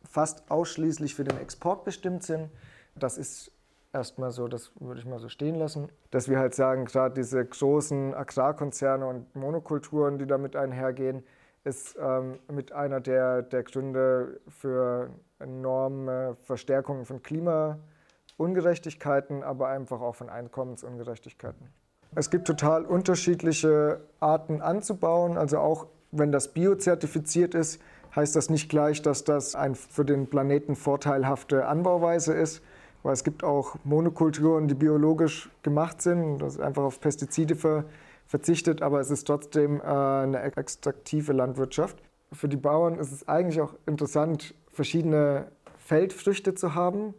fast 0.10 0.50
ausschließlich 0.50 1.16
für 1.16 1.24
den 1.24 1.38
Export 1.38 1.86
bestimmt 1.86 2.24
sind. 2.24 2.50
Das 2.96 3.18
ist 3.18 3.52
erstmal 3.94 4.32
so, 4.32 4.48
das 4.48 4.72
würde 4.80 5.00
ich 5.00 5.06
mal 5.06 5.20
so 5.20 5.30
stehen 5.30 5.56
lassen, 5.56 5.90
dass 6.10 6.30
wir 6.30 6.40
halt 6.40 6.56
sagen, 6.56 6.86
gerade 6.86 7.14
diese 7.14 7.46
großen 7.46 8.14
Agrarkonzerne 8.14 9.06
und 9.06 9.36
Monokulturen, 9.36 10.18
die 10.18 10.26
damit 10.26 10.56
einhergehen, 10.56 11.24
ist 11.64 11.98
ähm, 12.02 12.40
mit 12.52 12.72
einer 12.72 13.00
der, 13.00 13.44
der 13.44 13.64
Gründe 13.64 14.42
für 14.48 15.12
enorme 15.42 16.38
Verstärkung 16.44 17.06
von 17.06 17.24
Klimaungerechtigkeiten, 17.24 19.44
aber 19.44 19.68
einfach 19.68 20.02
auch 20.02 20.16
von 20.16 20.30
Einkommensungerechtigkeiten. 20.30 21.70
Es 22.14 22.30
gibt 22.30 22.46
total 22.46 22.86
unterschiedliche 22.86 24.02
Arten 24.20 24.62
anzubauen. 24.62 25.38
Also 25.38 25.60
auch 25.60 25.88
wenn 26.12 26.32
das 26.32 26.50
biozertifiziert 26.50 27.56
ist, 27.56 27.82
heißt 28.16 28.36
das 28.36 28.50
nicht 28.50 28.70
gleich, 28.70 29.02
dass 29.02 29.24
das 29.24 29.56
eine 29.56 29.76
für 29.76 30.04
den 30.04 30.28
Planeten 30.28 30.76
vorteilhafte 30.76 31.66
Anbauweise 31.66 32.34
ist. 32.34 32.62
Weil 33.04 33.14
es 33.14 33.24
gibt 33.24 33.44
auch 33.44 33.78
Monokulturen, 33.84 34.68
die 34.68 34.76
biologisch 34.76 35.50
gemacht 35.64 36.02
sind, 36.02 36.40
das 36.40 36.60
einfach 36.60 36.84
auf 36.84 37.00
Pestizide 37.00 37.56
ver 37.56 37.86
verzichtet, 38.28 38.82
aber 38.82 39.02
es 39.02 39.12
ist 39.12 39.28
trotzdem 39.28 39.82
äh, 39.82 39.84
eine 39.84 40.42
extraktive 40.56 41.34
Landwirtschaft. 41.34 42.02
Für 42.32 42.48
die 42.48 42.56
Bauern 42.56 42.98
ist 42.98 43.12
es 43.12 43.28
eigentlich 43.28 43.60
auch 43.60 43.74
interessant, 43.86 44.54
verschiedene 44.72 45.48
Feldfrüchte 45.78 46.56
zu 46.56 46.76
haben. 46.76 47.14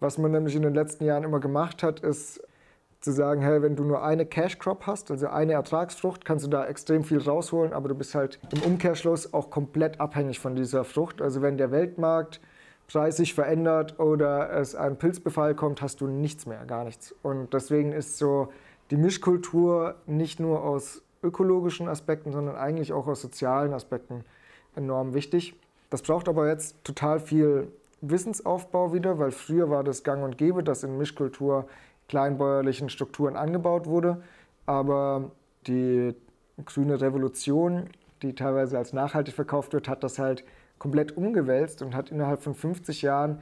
Was 0.00 0.18
man 0.18 0.30
nämlich 0.30 0.56
in 0.56 0.62
den 0.62 0.74
letzten 0.74 1.04
Jahren 1.04 1.24
immer 1.24 1.40
gemacht 1.40 1.82
hat, 1.82 2.00
ist 2.00 2.42
zu 3.00 3.12
sagen, 3.12 3.40
hey, 3.40 3.62
wenn 3.62 3.76
du 3.76 3.84
nur 3.84 4.02
eine 4.02 4.26
Cash 4.26 4.58
Crop 4.58 4.86
hast, 4.86 5.10
also 5.10 5.28
eine 5.28 5.54
Ertragsfrucht, 5.54 6.24
kannst 6.24 6.44
du 6.44 6.50
da 6.50 6.66
extrem 6.66 7.02
viel 7.02 7.18
rausholen, 7.18 7.72
aber 7.72 7.88
du 7.88 7.94
bist 7.94 8.14
halt 8.14 8.38
im 8.52 8.62
Umkehrschluss 8.62 9.32
auch 9.32 9.50
komplett 9.50 10.00
abhängig 10.00 10.38
von 10.38 10.54
dieser 10.54 10.84
Frucht. 10.84 11.22
Also 11.22 11.40
wenn 11.40 11.56
der 11.56 11.70
Weltmarkt 11.70 12.40
Preis 12.92 13.16
sich 13.16 13.34
verändert 13.34 14.00
oder 14.00 14.52
es 14.52 14.74
ein 14.74 14.98
Pilzbefall 14.98 15.54
kommt, 15.54 15.80
hast 15.80 16.00
du 16.00 16.08
nichts 16.08 16.46
mehr, 16.46 16.64
gar 16.66 16.84
nichts. 16.84 17.14
Und 17.22 17.54
deswegen 17.54 17.92
ist 17.92 18.18
so 18.18 18.48
die 18.90 18.96
Mischkultur 18.96 19.94
nicht 20.06 20.40
nur 20.40 20.64
aus 20.64 21.02
ökologischen 21.22 21.88
Aspekten, 21.88 22.32
sondern 22.32 22.56
eigentlich 22.56 22.92
auch 22.92 23.06
aus 23.06 23.22
sozialen 23.22 23.72
Aspekten 23.72 24.24
enorm 24.74 25.14
wichtig. 25.14 25.54
Das 25.90 26.02
braucht 26.02 26.28
aber 26.28 26.48
jetzt 26.48 26.82
total 26.84 27.20
viel 27.20 27.72
Wissensaufbau 28.00 28.92
wieder, 28.92 29.18
weil 29.18 29.30
früher 29.30 29.68
war 29.68 29.84
das 29.84 30.04
gang 30.04 30.24
und 30.24 30.38
gäbe, 30.38 30.62
dass 30.62 30.82
in 30.82 30.96
Mischkultur 30.96 31.66
kleinbäuerlichen 32.08 32.88
Strukturen 32.88 33.36
angebaut 33.36 33.86
wurde. 33.86 34.22
Aber 34.66 35.32
die 35.66 36.14
grüne 36.64 37.00
Revolution, 37.00 37.88
die 38.22 38.34
teilweise 38.34 38.78
als 38.78 38.92
nachhaltig 38.92 39.34
verkauft 39.34 39.72
wird, 39.72 39.88
hat 39.88 40.02
das 40.02 40.18
halt 40.18 40.44
komplett 40.78 41.16
umgewälzt 41.16 41.82
und 41.82 41.94
hat 41.94 42.10
innerhalb 42.10 42.42
von 42.42 42.54
50 42.54 43.02
Jahren 43.02 43.40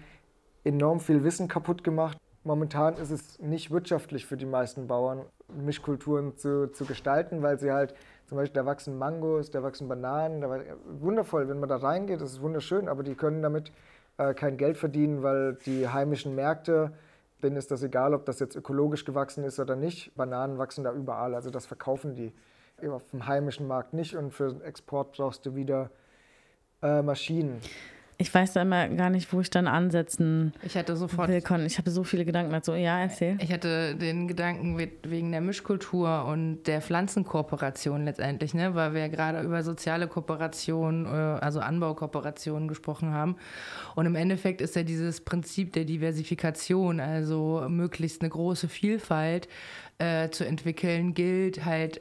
enorm 0.64 1.00
viel 1.00 1.24
Wissen 1.24 1.48
kaputt 1.48 1.84
gemacht. 1.84 2.18
Momentan 2.44 2.94
ist 2.96 3.10
es 3.10 3.38
nicht 3.40 3.70
wirtschaftlich 3.70 4.26
für 4.26 4.36
die 4.36 4.46
meisten 4.46 4.86
Bauern, 4.86 5.24
Mischkulturen 5.54 6.36
zu, 6.36 6.70
zu 6.72 6.84
gestalten, 6.84 7.42
weil 7.42 7.58
sie 7.58 7.72
halt, 7.72 7.94
zum 8.28 8.36
Beispiel, 8.36 8.60
da 8.60 8.66
wachsen 8.66 8.98
Mangos, 8.98 9.50
da 9.50 9.62
wachsen 9.62 9.88
Bananen, 9.88 10.42
da, 10.42 10.60
wundervoll, 11.00 11.48
wenn 11.48 11.58
man 11.58 11.68
da 11.68 11.76
reingeht, 11.76 12.20
das 12.20 12.32
ist 12.32 12.42
wunderschön, 12.42 12.86
aber 12.86 13.02
die 13.02 13.14
können 13.14 13.40
damit 13.40 13.72
äh, 14.18 14.34
kein 14.34 14.58
Geld 14.58 14.76
verdienen, 14.76 15.22
weil 15.22 15.54
die 15.64 15.88
heimischen 15.88 16.34
Märkte, 16.34 16.92
denen 17.42 17.56
ist 17.56 17.70
das 17.70 17.82
egal, 17.82 18.12
ob 18.12 18.26
das 18.26 18.38
jetzt 18.38 18.54
ökologisch 18.54 19.06
gewachsen 19.06 19.44
ist 19.44 19.58
oder 19.58 19.76
nicht. 19.76 20.14
Bananen 20.14 20.58
wachsen 20.58 20.84
da 20.84 20.92
überall, 20.92 21.34
also 21.34 21.50
das 21.50 21.64
verkaufen 21.64 22.14
die 22.14 22.34
auf 22.86 23.06
dem 23.06 23.26
heimischen 23.26 23.66
Markt 23.66 23.94
nicht 23.94 24.14
und 24.14 24.32
für 24.32 24.50
den 24.50 24.60
Export 24.60 25.16
brauchst 25.16 25.46
du 25.46 25.54
wieder 25.54 25.90
äh, 26.82 27.00
Maschinen. 27.00 27.60
Ich 28.20 28.34
weiß 28.34 28.54
da 28.54 28.62
immer 28.62 28.88
gar 28.88 29.10
nicht, 29.10 29.32
wo 29.32 29.40
ich 29.40 29.48
dann 29.48 29.68
ansetzen 29.68 30.52
ich 30.64 30.76
hatte 30.76 30.96
sofort, 30.96 31.28
will. 31.28 31.40
Ich 31.66 31.78
habe 31.78 31.90
so 31.92 32.02
viele 32.02 32.24
Gedanken 32.24 32.50
dazu. 32.50 32.74
Ja, 32.74 32.98
erzähl. 32.98 33.38
Ich 33.40 33.52
hatte 33.52 33.94
den 33.94 34.26
Gedanken 34.26 34.76
wegen 34.76 35.30
der 35.30 35.40
Mischkultur 35.40 36.24
und 36.24 36.64
der 36.64 36.82
Pflanzenkooperation 36.82 38.04
letztendlich, 38.04 38.54
ne? 38.54 38.74
weil 38.74 38.92
wir 38.92 39.02
ja 39.02 39.08
gerade 39.08 39.40
über 39.42 39.62
soziale 39.62 40.08
Kooperation, 40.08 41.06
äh, 41.06 41.08
also 41.08 41.60
Anbaukooperationen 41.60 42.66
gesprochen 42.66 43.12
haben. 43.12 43.36
Und 43.94 44.06
im 44.06 44.16
Endeffekt 44.16 44.62
ist 44.62 44.74
ja 44.74 44.82
dieses 44.82 45.20
Prinzip 45.20 45.72
der 45.74 45.84
Diversifikation, 45.84 46.98
also 46.98 47.66
möglichst 47.68 48.22
eine 48.22 48.30
große 48.30 48.68
Vielfalt 48.68 49.46
äh, 49.98 50.28
zu 50.30 50.44
entwickeln, 50.44 51.14
gilt 51.14 51.64
halt 51.64 52.00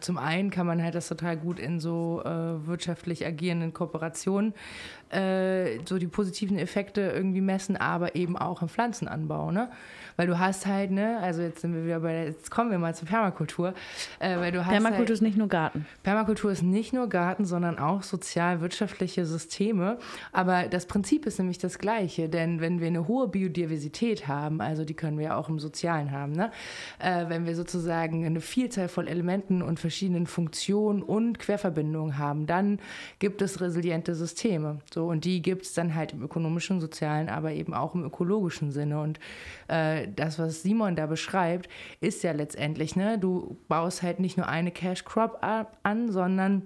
zum 0.00 0.18
einen 0.18 0.50
kann 0.50 0.66
man 0.66 0.82
halt 0.82 0.94
das 0.94 1.08
total 1.08 1.36
gut 1.36 1.58
in 1.58 1.80
so 1.80 2.22
äh, 2.24 2.66
wirtschaftlich 2.66 3.26
agierenden 3.26 3.72
Kooperationen 3.72 4.54
äh, 5.14 5.78
so 5.84 5.98
die 5.98 6.06
positiven 6.06 6.58
Effekte 6.58 7.00
irgendwie 7.00 7.40
messen, 7.40 7.76
aber 7.76 8.16
eben 8.16 8.36
auch 8.36 8.62
im 8.62 8.68
Pflanzenanbau, 8.68 9.50
ne? 9.50 9.70
Weil 10.16 10.28
du 10.28 10.38
hast 10.38 10.66
halt, 10.66 10.92
ne, 10.92 11.18
also 11.20 11.42
jetzt 11.42 11.60
sind 11.60 11.74
wir 11.74 11.84
wieder 11.84 12.00
bei 12.00 12.12
der, 12.12 12.24
jetzt 12.26 12.50
kommen 12.50 12.70
wir 12.70 12.78
mal 12.78 12.94
zur 12.94 13.08
Permakultur. 13.08 13.74
Äh, 14.20 14.38
weil 14.38 14.52
du 14.52 14.64
hast 14.64 14.70
Permakultur 14.70 14.98
halt, 14.98 15.10
ist 15.10 15.22
nicht 15.22 15.36
nur 15.36 15.48
Garten. 15.48 15.86
Permakultur 16.04 16.52
ist 16.52 16.62
nicht 16.62 16.92
nur 16.92 17.08
Garten, 17.08 17.44
sondern 17.44 17.78
auch 17.78 18.02
sozial-wirtschaftliche 18.02 19.26
Systeme. 19.26 19.98
Aber 20.32 20.68
das 20.68 20.86
Prinzip 20.86 21.26
ist 21.26 21.38
nämlich 21.38 21.58
das 21.58 21.78
gleiche, 21.78 22.28
denn 22.28 22.60
wenn 22.60 22.80
wir 22.80 22.86
eine 22.86 23.08
hohe 23.08 23.26
Biodiversität 23.26 24.28
haben, 24.28 24.60
also 24.60 24.84
die 24.84 24.94
können 24.94 25.18
wir 25.18 25.36
auch 25.36 25.48
im 25.48 25.58
Sozialen 25.58 26.12
haben, 26.12 26.32
ne? 26.32 26.52
Äh, 27.00 27.28
wenn 27.28 27.46
wir 27.46 27.56
sozusagen 27.56 28.24
eine 28.24 28.40
Vielzahl 28.40 28.88
von 28.88 29.08
Elementen 29.08 29.62
und 29.62 29.80
verschiedenen 29.80 30.26
Funktionen 30.26 31.02
und 31.02 31.38
Querverbindungen 31.40 32.18
haben, 32.18 32.46
dann 32.46 32.78
gibt 33.18 33.42
es 33.42 33.60
resiliente 33.60 34.14
Systeme. 34.14 34.78
So, 34.92 35.03
und 35.06 35.24
die 35.24 35.42
gibt 35.42 35.62
es 35.62 35.74
dann 35.74 35.94
halt 35.94 36.12
im 36.12 36.22
ökonomischen, 36.22 36.80
sozialen, 36.80 37.28
aber 37.28 37.52
eben 37.52 37.74
auch 37.74 37.94
im 37.94 38.04
ökologischen 38.04 38.70
Sinne. 38.70 39.00
Und 39.00 39.20
äh, 39.68 40.08
das, 40.14 40.38
was 40.38 40.62
Simon 40.62 40.96
da 40.96 41.06
beschreibt, 41.06 41.68
ist 42.00 42.22
ja 42.22 42.32
letztendlich, 42.32 42.96
ne, 42.96 43.18
du 43.18 43.56
baust 43.68 44.02
halt 44.02 44.20
nicht 44.20 44.36
nur 44.36 44.48
eine 44.48 44.70
Cash 44.70 45.04
Crop 45.04 45.38
an, 45.82 46.10
sondern 46.10 46.62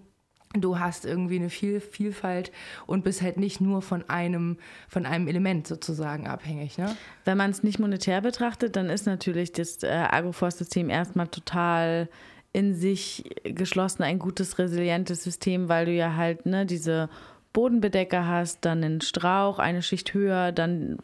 du 0.55 0.79
hast 0.79 1.05
irgendwie 1.05 1.37
eine 1.37 1.51
Viel 1.51 1.81
Vielfalt 1.81 2.53
und 2.87 3.05
bist 3.05 3.23
halt 3.23 3.37
nicht 3.37 3.61
nur 3.61 3.83
von 3.83 4.09
einem, 4.09 4.59
von 4.89 5.07
einem 5.07 5.29
Element 5.29 5.67
sozusagen 5.67 6.27
abhängig. 6.27 6.79
Ne? 6.79 6.97
Wenn 7.25 7.37
man 7.37 7.51
es 7.51 7.63
nicht 7.63 7.79
monetär 7.79 8.21
betrachtet, 8.21 8.77
dann 8.77 8.89
ist 8.89 9.07
natürlich 9.07 9.53
das 9.53 9.83
äh, 9.83 9.89
Agroforstsystem 9.89 10.91
erstmal 10.91 11.29
total 11.29 12.09
in 12.53 12.75
sich 12.75 13.25
geschlossen 13.45 14.03
ein 14.03 14.19
gutes, 14.19 14.59
resilientes 14.59 15.23
System, 15.23 15.69
weil 15.69 15.87
du 15.87 15.93
ja 15.93 16.17
halt 16.17 16.47
ne, 16.47 16.65
diese 16.65 17.11
Bodenbedecker 17.53 18.27
hast, 18.27 18.65
dann 18.65 18.85
einen 18.85 19.01
Strauch, 19.01 19.59
eine 19.59 19.83
Schicht 19.83 20.13
höher, 20.13 20.53
dann 20.53 20.99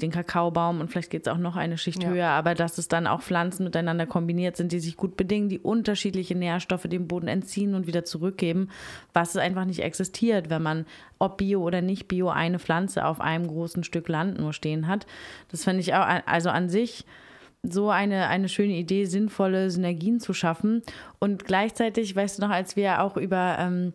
den 0.00 0.10
Kakaobaum 0.10 0.80
und 0.80 0.88
vielleicht 0.88 1.10
geht 1.10 1.26
es 1.26 1.32
auch 1.32 1.38
noch 1.38 1.56
eine 1.56 1.78
Schicht 1.78 2.02
ja. 2.02 2.08
höher, 2.08 2.28
aber 2.28 2.54
dass 2.54 2.76
es 2.76 2.88
dann 2.88 3.06
auch 3.06 3.22
Pflanzen 3.22 3.64
miteinander 3.64 4.04
kombiniert 4.04 4.56
sind, 4.56 4.72
die 4.72 4.80
sich 4.80 4.96
gut 4.96 5.16
bedingen, 5.16 5.48
die 5.48 5.60
unterschiedliche 5.60 6.34
Nährstoffe 6.34 6.82
dem 6.82 7.06
Boden 7.06 7.28
entziehen 7.28 7.74
und 7.74 7.86
wieder 7.86 8.04
zurückgeben, 8.04 8.68
was 9.12 9.36
einfach 9.36 9.64
nicht 9.64 9.80
existiert, 9.80 10.50
wenn 10.50 10.62
man, 10.62 10.86
ob 11.18 11.38
Bio 11.38 11.62
oder 11.62 11.82
nicht 11.82 12.08
Bio, 12.08 12.28
eine 12.28 12.58
Pflanze 12.58 13.04
auf 13.04 13.20
einem 13.20 13.46
großen 13.46 13.84
Stück 13.84 14.08
Land 14.08 14.38
nur 14.38 14.52
stehen 14.52 14.88
hat. 14.88 15.06
Das 15.50 15.64
finde 15.64 15.80
ich 15.80 15.94
auch, 15.94 16.06
also 16.26 16.50
an 16.50 16.68
sich 16.68 17.04
so 17.62 17.90
eine, 17.90 18.28
eine 18.28 18.48
schöne 18.48 18.74
Idee, 18.74 19.04
sinnvolle 19.04 19.70
Synergien 19.70 20.20
zu 20.20 20.32
schaffen. 20.32 20.82
Und 21.18 21.44
gleichzeitig, 21.44 22.14
weißt 22.14 22.38
du 22.38 22.42
noch, 22.42 22.50
als 22.50 22.76
wir 22.76 23.02
auch 23.02 23.16
über 23.16 23.56
ähm, 23.58 23.92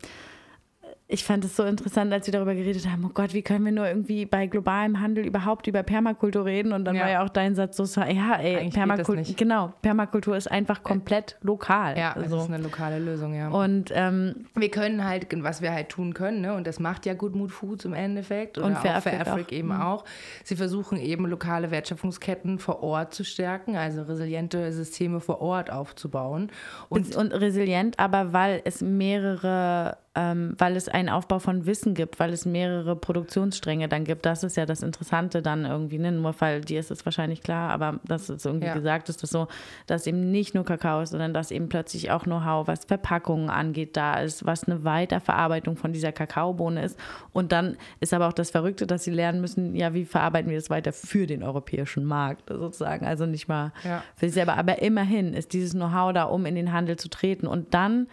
ich 1.12 1.26
fand 1.26 1.43
es 1.43 1.57
so 1.57 1.64
interessant, 1.64 2.14
als 2.14 2.26
wir 2.26 2.32
darüber 2.32 2.55
geredet 2.55 2.89
haben, 2.89 3.03
oh 3.05 3.12
Gott, 3.14 3.34
wie 3.34 3.41
können 3.41 3.66
wir 3.66 3.74
nur 3.74 3.86
irgendwie 3.86 4.26
bei 4.26 4.47
globalem 4.47 5.01
Handel 5.01 5.26
überhaupt 5.26 5.68
über 5.68 5.84
Permakultur 5.84 6.45
reden? 6.45 6.72
Und 6.72 6.86
dann 6.86 6.95
ja. 6.95 7.01
war 7.01 7.09
ja 7.09 7.24
auch 7.24 7.30
dein 7.30 7.53
Satz 7.53 7.76
so, 7.76 7.84
ja, 8.01 8.36
ey, 8.36 8.70
Permakultur, 8.70 9.36
genau, 9.36 9.74
Permakultur 9.82 10.38
ist 10.38 10.49
einfach 10.49 10.84
komplett 10.84 11.38
lokal. 11.41 11.97
Ja, 11.97 12.14
also. 12.14 12.36
das 12.38 12.45
ist 12.45 12.53
eine 12.53 12.64
lokale 12.64 12.99
Lösung, 12.99 13.34
ja. 13.34 13.49
Und 13.49 13.91
ähm, 13.93 14.45
wir 14.55 14.72
können 14.72 15.03
halt, 15.03 15.28
was 15.43 15.62
wir 15.62 15.74
halt 15.74 15.89
tun 15.89 16.14
können, 16.14 16.41
ne, 16.41 16.53
und 16.53 16.66
das 16.66 16.80
macht 16.80 17.05
ja 17.05 17.14
Good 17.14 17.36
Mood 17.36 17.51
Foods 17.51 17.84
im 17.84 17.93
Endeffekt 17.93 18.57
oder 18.57 18.68
und 18.68 18.78
für 18.78 18.95
auch 18.95 19.01
für 19.01 19.12
Afrika 19.12 19.53
eben 19.53 19.68
mhm. 19.68 19.82
auch. 19.82 20.05
Sie 20.45 20.55
versuchen 20.55 20.97
eben 20.97 21.26
lokale 21.26 21.72
Wertschöpfungsketten 21.72 22.57
vor 22.57 22.84
Ort 22.84 23.14
zu 23.14 23.26
stärken, 23.26 23.76
also 23.76 24.03
resiliente 24.03 24.72
Systeme 24.72 25.20
vor 25.20 25.41
Ort 25.41 25.72
aufzubauen. 25.72 26.51
Und, 26.88 27.16
und 27.18 27.34
resilient, 27.34 27.99
aber 27.99 28.32
weil 28.32 28.62
es 28.64 28.82
mehrere 28.82 29.97
ähm, 30.14 30.55
weil 30.57 30.76
es 30.76 30.89
einen 30.89 31.07
Aufbau 31.07 31.39
von 31.39 31.66
Wissen 31.66 31.93
gibt, 31.93 32.20
weil 32.20 32.34
es 32.34 32.45
mehrere 32.45 32.97
Produktionsstränge 32.97 33.88
dann 33.88 34.03
gibt. 34.03 34.26
Das 34.26 34.43
ist 34.43 34.57
ja 34.57 34.66
das 34.66 34.84
Interessante 34.84 35.41
dann 35.41 35.64
irgendwie, 35.64 35.99
ne? 35.99 36.12
nur 36.12 36.36
weil 36.39 36.59
dir 36.59 36.82
ist 36.82 36.91
es 36.91 37.05
wahrscheinlich 37.05 37.41
klar, 37.41 37.70
aber 37.70 38.01
das 38.03 38.30
ist 38.30 38.45
irgendwie 38.45 38.68
ja. 38.68 38.74
gesagt 38.74 39.07
ist, 39.07 39.24
das 39.24 39.30
so, 39.30 39.47
dass 39.88 40.05
eben 40.07 40.30
nicht 40.30 40.53
nur 40.53 40.66
Kakao 40.66 40.99
ist, 41.01 41.12
sondern 41.12 41.34
dass 41.34 41.49
eben 41.49 41.70
plötzlich 41.70 42.12
auch 42.12 42.24
Know-how, 42.24 42.68
was 42.68 42.84
Verpackungen 42.84 43.49
angeht, 43.49 43.95
da 43.95 44.20
ist, 44.20 44.45
was 44.45 44.66
eine 44.66 44.84
Weiterverarbeitung 44.84 45.78
von 45.78 45.93
dieser 45.93 46.12
Kakaobohne 46.12 46.84
ist. 46.84 46.99
Und 47.32 47.53
dann 47.53 47.78
ist 48.01 48.14
aber 48.14 48.28
auch 48.28 48.34
das 48.34 48.51
Verrückte, 48.51 48.86
dass 48.88 49.05
sie 49.05 49.12
lernen 49.12 49.39
müssen, 49.39 49.76
ja, 49.76 49.93
wie 49.93 50.03
verarbeiten 50.03 50.49
wir 50.49 50.57
das 50.57 50.70
weiter 50.70 50.91
für 50.91 51.26
den 51.26 51.41
europäischen 51.41 52.03
Markt 52.03 52.49
sozusagen. 52.49 53.05
Also 53.05 53.26
nicht 53.26 53.47
mal 53.47 53.72
ja. 53.86 54.03
für 54.18 54.26
sich 54.26 54.34
selber, 54.34 54.57
aber 54.57 54.82
immerhin 54.82 55.34
ist 55.34 55.53
dieses 55.53 55.72
Know-how 55.72 56.12
da, 56.12 56.24
um 56.26 56.45
in 56.45 56.55
den 56.55 56.74
Handel 56.74 56.97
zu 56.97 57.07
treten. 57.07 57.47
Und 57.47 57.74
dann, 57.74 58.07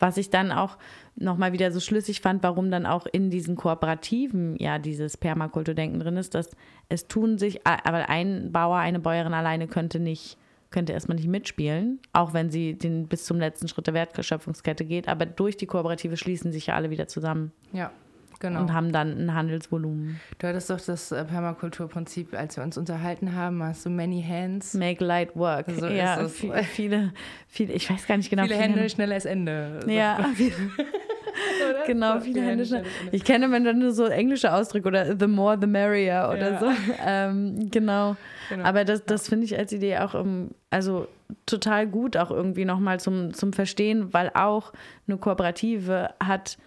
was 0.00 0.16
ich 0.16 0.30
dann 0.30 0.50
auch 0.50 0.78
nochmal 1.16 1.52
wieder 1.52 1.70
so 1.70 1.80
schlüssig 1.80 2.20
fand, 2.20 2.42
warum 2.42 2.70
dann 2.70 2.86
auch 2.86 3.06
in 3.06 3.30
diesen 3.30 3.56
Kooperativen 3.56 4.56
ja 4.58 4.78
dieses 4.78 5.16
Permakulturdenken 5.16 6.00
drin 6.00 6.16
ist, 6.16 6.34
dass 6.34 6.50
es 6.88 7.06
tun 7.06 7.38
sich, 7.38 7.66
aber 7.66 8.08
ein 8.08 8.52
Bauer, 8.52 8.78
eine 8.78 8.98
Bäuerin 8.98 9.34
alleine 9.34 9.66
könnte 9.68 10.00
nicht 10.00 10.38
könnte 10.74 10.92
erstmal 10.92 11.14
nicht 11.16 11.28
mitspielen, 11.28 12.00
auch 12.12 12.34
wenn 12.34 12.50
sie 12.50 12.76
den 12.76 13.06
bis 13.06 13.24
zum 13.26 13.38
letzten 13.38 13.68
Schritt 13.68 13.86
der 13.86 13.94
Wertschöpfungskette 13.94 14.84
geht. 14.84 15.06
Aber 15.06 15.24
durch 15.24 15.56
die 15.56 15.66
Kooperative 15.66 16.16
schließen 16.16 16.50
sich 16.50 16.66
ja 16.66 16.74
alle 16.74 16.90
wieder 16.90 17.06
zusammen. 17.06 17.52
Ja. 17.72 17.92
Genau. 18.44 18.60
Und 18.60 18.74
haben 18.74 18.92
dann 18.92 19.16
ein 19.18 19.34
Handelsvolumen. 19.34 20.20
Du 20.38 20.46
hattest 20.46 20.68
doch 20.68 20.78
das 20.78 21.10
äh, 21.12 21.24
Permakulturprinzip, 21.24 22.34
als 22.34 22.58
wir 22.58 22.62
uns 22.62 22.76
unterhalten 22.76 23.34
haben, 23.34 23.62
hast 23.62 23.86
du 23.86 23.90
many 23.90 24.22
hands. 24.22 24.74
Make 24.74 25.02
light 25.02 25.34
work. 25.34 25.64
So 25.70 25.86
ja, 25.86 26.28
viele, 26.28 26.62
viele, 26.62 27.12
viele, 27.48 27.72
ich 27.72 27.88
weiß 27.88 28.06
gar 28.06 28.18
nicht 28.18 28.28
genau. 28.28 28.42
Viele, 28.42 28.56
viele 28.56 28.68
Hände, 28.68 28.90
schnelles 28.90 29.24
Ende. 29.24 29.80
Ja. 29.86 30.28
genau, 31.86 32.20
viele 32.20 32.42
Hände 32.42 32.66
schnell. 32.66 32.84
Ich 33.12 33.24
kenne 33.24 33.48
dann 33.48 33.78
nur 33.78 33.92
so 33.92 34.04
englische 34.04 34.52
Ausdrücke 34.52 34.88
oder 34.88 35.18
the 35.18 35.26
more 35.26 35.56
the 35.58 35.66
merrier 35.66 36.28
oder 36.30 36.52
ja. 36.52 36.60
so. 36.60 36.70
Ähm, 37.02 37.70
genau. 37.70 38.16
genau. 38.50 38.62
Aber 38.62 38.84
das, 38.84 39.06
das 39.06 39.26
finde 39.26 39.46
ich 39.46 39.56
als 39.56 39.72
Idee 39.72 39.96
auch 40.00 40.14
im, 40.14 40.50
also 40.68 41.08
total 41.46 41.86
gut, 41.86 42.18
auch 42.18 42.30
irgendwie 42.30 42.66
nochmal 42.66 43.00
zum, 43.00 43.32
zum 43.32 43.54
Verstehen, 43.54 44.12
weil 44.12 44.30
auch 44.34 44.74
eine 45.08 45.16
Kooperative 45.16 46.10
hat 46.22 46.58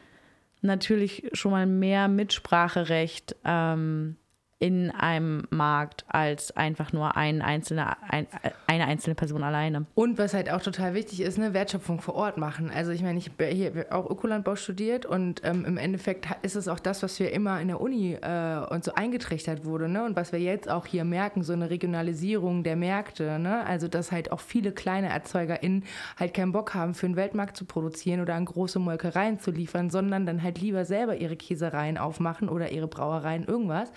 natürlich 0.68 1.28
schon 1.34 1.52
mal 1.52 1.66
mehr 1.66 2.08
Mitspracherecht 2.08 3.36
ähm, 3.44 4.18
in 4.60 4.90
einem 4.90 5.44
Markt 5.52 6.04
als 6.08 6.56
einfach 6.58 6.92
nur 6.92 7.16
ein 7.16 7.44
einzelne, 7.44 7.96
ein, 8.10 8.26
eine 8.66 8.86
einzelne 8.86 9.14
Person 9.14 9.44
alleine. 9.44 9.86
Und 9.94 10.18
was 10.18 10.34
halt 10.34 10.50
auch 10.50 10.62
total 10.62 10.96
wichtig 10.96 11.22
ist, 11.22 11.38
eine 11.38 11.54
Wertschöpfung 11.54 12.02
vor 12.02 12.16
Ort 12.16 12.38
machen. 12.38 12.72
Also 12.72 12.92
ich 12.92 13.04
meine, 13.04 13.20
ich 13.20 13.30
habe 13.30 13.46
hier 13.46 13.86
auch 13.92 14.10
Ökolandbau 14.10 14.56
studiert 14.56 15.06
und 15.06 15.42
ähm, 15.44 15.64
im 15.64 15.78
Endeffekt 15.78 16.28
ist 16.42 16.56
es 16.56 16.68
auch 16.68 16.80
das, 16.80 17.04
was 17.04 17.20
wir 17.20 17.32
immer 17.34 17.62
in 17.62 17.68
der 17.68 17.80
Uni 17.80 18.14
äh, 18.14 18.66
uns 18.72 18.86
so 18.86 18.96
eingetrichtert 18.96 19.64
wurde. 19.64 19.90
Ne? 19.90 20.04
Und 20.04 20.16
was 20.16 20.32
wir 20.32 20.40
jetzt 20.40 20.68
auch 20.68 20.88
hier 20.88 21.04
merken, 21.04 21.44
so 21.44 21.54
eine 21.54 21.70
Regionalisierung 21.70 22.64
der 22.64 22.78
Märkte. 22.78 23.38
Ne? 23.38 23.64
Also 23.64 23.88
dass 23.88 24.12
halt 24.12 24.32
auch 24.32 24.40
viele 24.40 24.72
kleine 24.72 25.10
ErzeugerInnen 25.10 25.84
halt 26.20 26.34
keinen 26.34 26.52
Bock 26.52 26.74
haben, 26.74 26.96
für 26.96 27.06
den 27.06 27.16
Weltmarkt 27.16 27.58
zu 27.58 27.66
produzieren 27.66 28.22
oder 28.22 28.34
an 28.34 28.46
große 28.46 28.80
Molkereien 28.80 29.40
zu 29.40 29.52
liefern, 29.52 29.92
sondern 29.92 30.26
dann 30.26 30.42
halt 30.42 30.60
lieber 30.60 30.84
selber 30.84 31.16
ihre 31.18 31.36
Käsereien 31.36 32.00
aufmachen 32.00 32.50
oder 32.50 32.72
ihre 32.72 32.88
Brauereien, 32.88 33.46
irgendwas 33.46 33.92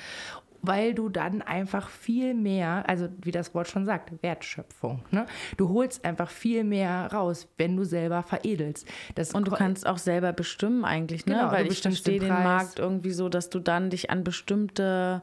weil 0.63 0.95
du 0.95 1.09
dann 1.09 1.43
einfach 1.43 1.89
viel 1.89 2.35
mehr, 2.35 2.85
also 2.89 3.09
wie 3.23 3.31
das 3.31 3.55
Wort 3.55 3.69
schon 3.69 3.87
sagt, 3.87 4.23
Wertschöpfung. 4.23 5.03
Ne? 5.11 5.27
Du 5.57 5.71
holst 5.71 6.05
einfach 6.05 6.31
viel 6.31 6.65
mehr 6.65 7.11
raus, 7.13 7.49
wenn 7.57 7.77
du 7.77 7.85
selber 7.85 8.23
veredelst. 8.23 8.87
Das 9.15 9.33
und 9.33 9.47
du 9.47 9.53
kannst 9.53 9.87
auch 9.87 9.99
selber 9.99 10.33
bestimmen 10.33 10.85
eigentlich, 10.85 11.27
ne? 11.27 11.35
Genau, 11.35 11.53
weil 11.53 11.71
ich 11.71 11.81
verstehe 11.81 12.21
den, 12.21 12.29
den 12.29 12.45
Markt 12.45 12.79
irgendwie 12.79 13.13
so, 13.13 13.29
dass 13.29 13.51
du 13.51 13.59
dann 13.59 13.91
dich 13.91 14.11
an 14.11 14.25
bestimmte 14.25 15.23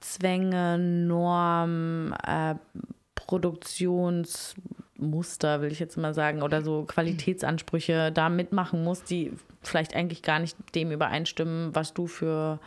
Zwänge, 0.00 0.78
Normen, 0.78 2.14
äh, 2.26 2.56
Produktionsmuster, 3.14 5.62
will 5.62 5.72
ich 5.72 5.78
jetzt 5.78 5.96
mal 5.96 6.14
sagen, 6.14 6.42
oder 6.42 6.62
so 6.62 6.84
Qualitätsansprüche 6.84 8.12
da 8.12 8.28
mitmachen 8.28 8.84
musst, 8.84 9.10
die 9.10 9.32
vielleicht 9.62 9.94
eigentlich 9.94 10.22
gar 10.22 10.38
nicht 10.38 10.56
dem 10.74 10.90
übereinstimmen, 10.90 11.74
was 11.74 11.94
du 11.94 12.06
für 12.06 12.60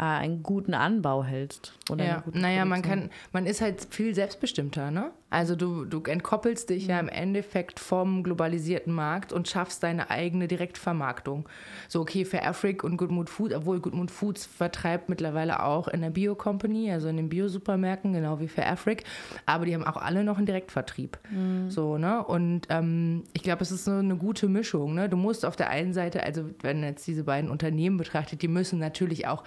einen 0.00 0.42
guten 0.42 0.72
Anbau 0.72 1.24
hältst. 1.24 1.74
Oder 1.90 2.04
ja, 2.04 2.24
naja, 2.32 2.64
man 2.64 2.80
kann, 2.80 3.10
man 3.32 3.44
ist 3.44 3.60
halt 3.60 3.86
viel 3.90 4.14
selbstbestimmter, 4.14 4.90
ne? 4.90 5.10
Also 5.28 5.54
du, 5.54 5.84
du 5.84 6.02
entkoppelst 6.02 6.70
dich 6.70 6.84
mhm. 6.84 6.90
ja 6.90 7.00
im 7.00 7.08
Endeffekt 7.08 7.78
vom 7.78 8.22
globalisierten 8.24 8.92
Markt 8.92 9.32
und 9.32 9.46
schaffst 9.46 9.82
deine 9.82 10.10
eigene 10.10 10.48
Direktvermarktung. 10.48 11.48
So, 11.88 12.00
okay, 12.00 12.24
für 12.24 12.42
Afric 12.42 12.82
und 12.82 12.96
Good 12.96 13.10
Mood 13.10 13.30
Food, 13.30 13.52
obwohl 13.52 13.78
Good 13.80 13.94
Mood 13.94 14.10
Foods 14.10 14.46
vertreibt 14.46 15.08
mittlerweile 15.08 15.62
auch 15.62 15.86
in 15.86 16.00
der 16.00 16.10
Bio-Company, 16.10 16.90
also 16.90 17.08
in 17.08 17.16
den 17.16 17.28
Bio-Supermärkten, 17.28 18.12
genau 18.12 18.40
wie 18.40 18.48
für 18.48 18.66
Afric, 18.66 19.04
aber 19.46 19.66
die 19.66 19.74
haben 19.74 19.84
auch 19.84 19.96
alle 19.96 20.24
noch 20.24 20.38
einen 20.38 20.46
Direktvertrieb. 20.46 21.18
Mhm. 21.30 21.70
So, 21.70 21.98
ne? 21.98 22.24
Und 22.24 22.62
ähm, 22.70 23.24
ich 23.32 23.42
glaube, 23.42 23.62
es 23.62 23.70
ist 23.70 23.84
so 23.84 23.92
eine 23.92 24.16
gute 24.16 24.48
Mischung, 24.48 24.94
ne? 24.94 25.08
Du 25.08 25.16
musst 25.16 25.44
auf 25.44 25.56
der 25.56 25.70
einen 25.70 25.92
Seite, 25.92 26.24
also 26.24 26.44
wenn 26.62 26.82
jetzt 26.82 27.06
diese 27.06 27.24
beiden 27.24 27.50
Unternehmen 27.50 27.98
betrachtet, 27.98 28.42
die 28.42 28.48
müssen 28.48 28.78
natürlich 28.78 29.28
auch 29.28 29.44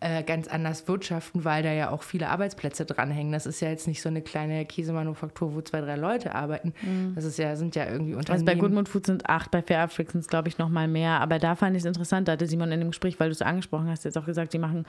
äh, 0.00 0.22
ganz 0.22 0.46
anders 0.48 0.86
wirtschaften, 0.86 1.44
weil 1.44 1.62
da 1.62 1.72
ja 1.72 1.90
auch 1.90 2.02
viele 2.02 2.28
Arbeitsplätze 2.28 2.84
dranhängen. 2.84 3.32
Das 3.32 3.46
ist 3.46 3.60
ja 3.60 3.68
jetzt 3.68 3.88
nicht 3.88 4.00
so 4.00 4.08
eine 4.08 4.22
kleine 4.22 4.64
Käsemanufaktur, 4.64 5.54
wo 5.54 5.60
zwei, 5.60 5.80
drei 5.80 5.96
Leute 5.96 6.34
arbeiten. 6.34 6.72
Mhm. 6.82 7.14
Das 7.14 7.24
ist 7.24 7.38
ja, 7.38 7.56
sind 7.56 7.74
ja 7.74 7.84
irgendwie 7.84 8.14
Unternehmen. 8.14 8.32
Also 8.32 8.44
bei 8.44 8.54
Goodmood 8.54 8.88
Food 8.88 9.06
sind 9.06 9.28
acht, 9.28 9.50
bei 9.50 9.60
Fair 9.60 9.80
Africa 9.80 10.12
sind 10.12 10.20
es, 10.20 10.28
glaube 10.28 10.48
ich, 10.48 10.58
noch 10.58 10.68
mal 10.68 10.86
mehr. 10.86 11.20
Aber 11.20 11.38
da 11.38 11.56
fand 11.56 11.76
ich 11.76 11.82
es 11.82 11.86
interessant, 11.86 12.28
da 12.28 12.32
hatte 12.32 12.46
Simon 12.46 12.70
in 12.70 12.80
dem 12.80 12.90
Gespräch, 12.90 13.18
weil 13.18 13.28
du 13.28 13.32
es 13.32 13.42
angesprochen 13.42 13.88
hast, 13.88 14.04
jetzt 14.04 14.16
auch 14.16 14.26
gesagt, 14.26 14.52
die 14.52 14.58
machen 14.58 14.86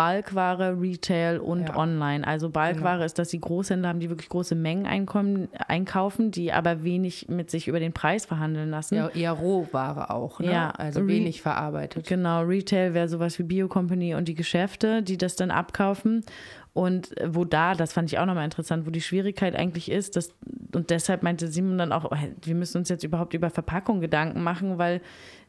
Balkware, 0.00 0.80
Retail 0.80 1.40
und 1.40 1.68
ja. 1.68 1.76
Online. 1.76 2.26
Also 2.26 2.48
Balkware 2.48 2.94
genau. 2.94 3.04
ist, 3.04 3.18
dass 3.18 3.28
die 3.28 3.40
Großhändler 3.40 3.90
haben, 3.90 4.00
die 4.00 4.08
wirklich 4.08 4.30
große 4.30 4.54
Mengen 4.54 4.86
einkommen, 4.86 5.48
einkaufen, 5.68 6.30
die 6.30 6.54
aber 6.54 6.82
wenig 6.82 7.28
mit 7.28 7.50
sich 7.50 7.68
über 7.68 7.80
den 7.80 7.92
Preis 7.92 8.24
verhandeln 8.24 8.70
lassen. 8.70 8.94
Ja, 8.94 9.08
eher 9.08 9.32
Rohware 9.32 10.08
auch, 10.08 10.40
ne? 10.40 10.52
Ja, 10.52 10.70
also 10.70 11.06
wenig 11.06 11.42
verarbeitet. 11.42 12.06
Genau, 12.06 12.40
Retail 12.44 12.94
wäre 12.94 13.10
sowas 13.10 13.38
wie 13.38 13.42
Bio 13.42 13.68
Company 13.68 14.14
und 14.14 14.26
die 14.26 14.34
Geschäfte, 14.34 15.02
die 15.02 15.18
das 15.18 15.36
dann 15.36 15.50
abkaufen. 15.50 16.24
Und 16.72 17.14
wo 17.24 17.44
da, 17.44 17.74
das 17.74 17.92
fand 17.92 18.12
ich 18.12 18.18
auch 18.18 18.26
nochmal 18.26 18.44
interessant, 18.44 18.86
wo 18.86 18.90
die 18.90 19.00
Schwierigkeit 19.00 19.56
eigentlich 19.56 19.90
ist, 19.90 20.14
dass, 20.14 20.32
und 20.72 20.90
deshalb 20.90 21.24
meinte 21.24 21.48
Simon 21.48 21.78
dann 21.78 21.92
auch, 21.92 22.10
wir 22.42 22.54
müssen 22.54 22.78
uns 22.78 22.88
jetzt 22.88 23.02
überhaupt 23.02 23.34
über 23.34 23.50
Verpackung 23.50 24.00
Gedanken 24.00 24.42
machen, 24.42 24.78
weil 24.78 25.00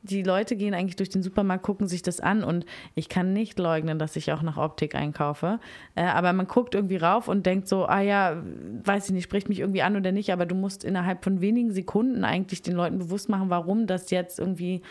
die 0.03 0.23
Leute 0.23 0.55
gehen 0.55 0.73
eigentlich 0.73 0.95
durch 0.95 1.09
den 1.09 1.21
Supermarkt, 1.21 1.63
gucken 1.63 1.87
sich 1.87 2.01
das 2.01 2.19
an 2.19 2.43
und 2.43 2.65
ich 2.95 3.07
kann 3.07 3.33
nicht 3.33 3.59
leugnen, 3.59 3.99
dass 3.99 4.15
ich 4.15 4.31
auch 4.31 4.41
nach 4.41 4.57
Optik 4.57 4.95
einkaufe. 4.95 5.59
Äh, 5.93 6.05
aber 6.05 6.33
man 6.33 6.47
guckt 6.47 6.73
irgendwie 6.73 6.97
rauf 6.97 7.27
und 7.27 7.45
denkt 7.45 7.67
so, 7.67 7.85
ah 7.85 8.01
ja, 8.01 8.41
weiß 8.83 9.05
ich 9.07 9.11
nicht, 9.11 9.23
spricht 9.23 9.47
mich 9.47 9.59
irgendwie 9.59 9.83
an 9.83 9.95
oder 9.95 10.11
nicht, 10.11 10.33
aber 10.33 10.47
du 10.47 10.55
musst 10.55 10.83
innerhalb 10.83 11.23
von 11.23 11.39
wenigen 11.39 11.71
Sekunden 11.71 12.23
eigentlich 12.23 12.63
den 12.63 12.73
Leuten 12.73 12.97
bewusst 12.97 13.29
machen, 13.29 13.51
warum 13.51 13.85
das 13.85 14.09
jetzt 14.09 14.39
irgendwie 14.39 14.81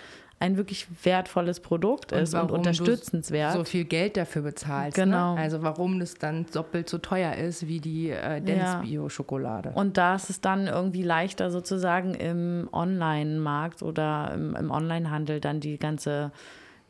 ein 0.41 0.57
wirklich 0.57 0.87
wertvolles 1.05 1.61
Produkt 1.61 2.13
ist 2.13 2.35
und, 2.35 2.51
und 2.51 2.51
unterstützenswert. 2.51 3.53
so 3.53 3.63
viel 3.63 3.85
Geld 3.85 4.17
dafür 4.17 4.41
bezahlst. 4.41 4.97
Ne? 4.97 5.05
Genau. 5.05 5.35
Ne? 5.35 5.41
Also 5.41 5.63
warum 5.63 6.01
das 6.01 6.15
dann 6.15 6.47
doppelt 6.47 6.89
so 6.89 6.97
teuer 6.97 7.35
ist 7.35 7.69
wie 7.69 7.79
die 7.79 8.09
äh, 8.11 8.41
Dance 8.41 8.79
Bio 8.83 9.11
Schokolade. 9.11 9.73
Und 9.75 9.99
da 9.99 10.15
ist 10.15 10.31
es 10.31 10.41
dann 10.41 10.67
irgendwie 10.67 11.03
leichter 11.03 11.51
sozusagen 11.51 12.15
im 12.15 12.71
Online-Markt 12.73 13.83
oder 13.83 14.33
im, 14.35 14.57
im 14.57 14.71
Online-Handel 14.71 15.41
dann 15.41 15.61
die 15.61 15.79
ganze 15.79 16.33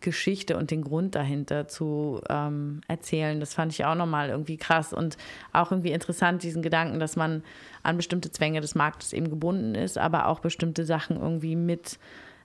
Geschichte 0.00 0.56
und 0.56 0.70
den 0.70 0.82
Grund 0.82 1.16
dahinter 1.16 1.66
zu 1.66 2.20
ähm, 2.28 2.82
erzählen. 2.86 3.40
Das 3.40 3.54
fand 3.54 3.72
ich 3.72 3.84
auch 3.84 3.96
nochmal 3.96 4.28
irgendwie 4.28 4.58
krass 4.58 4.92
und 4.92 5.16
auch 5.52 5.72
irgendwie 5.72 5.90
interessant, 5.90 6.44
diesen 6.44 6.62
Gedanken, 6.62 7.00
dass 7.00 7.16
man 7.16 7.42
an 7.82 7.96
bestimmte 7.96 8.30
Zwänge 8.30 8.60
des 8.60 8.76
Marktes 8.76 9.12
eben 9.12 9.28
gebunden 9.28 9.74
ist, 9.74 9.98
aber 9.98 10.28
auch 10.28 10.38
bestimmte 10.38 10.84
Sachen 10.84 11.20
irgendwie 11.20 11.56
mit 11.56 11.98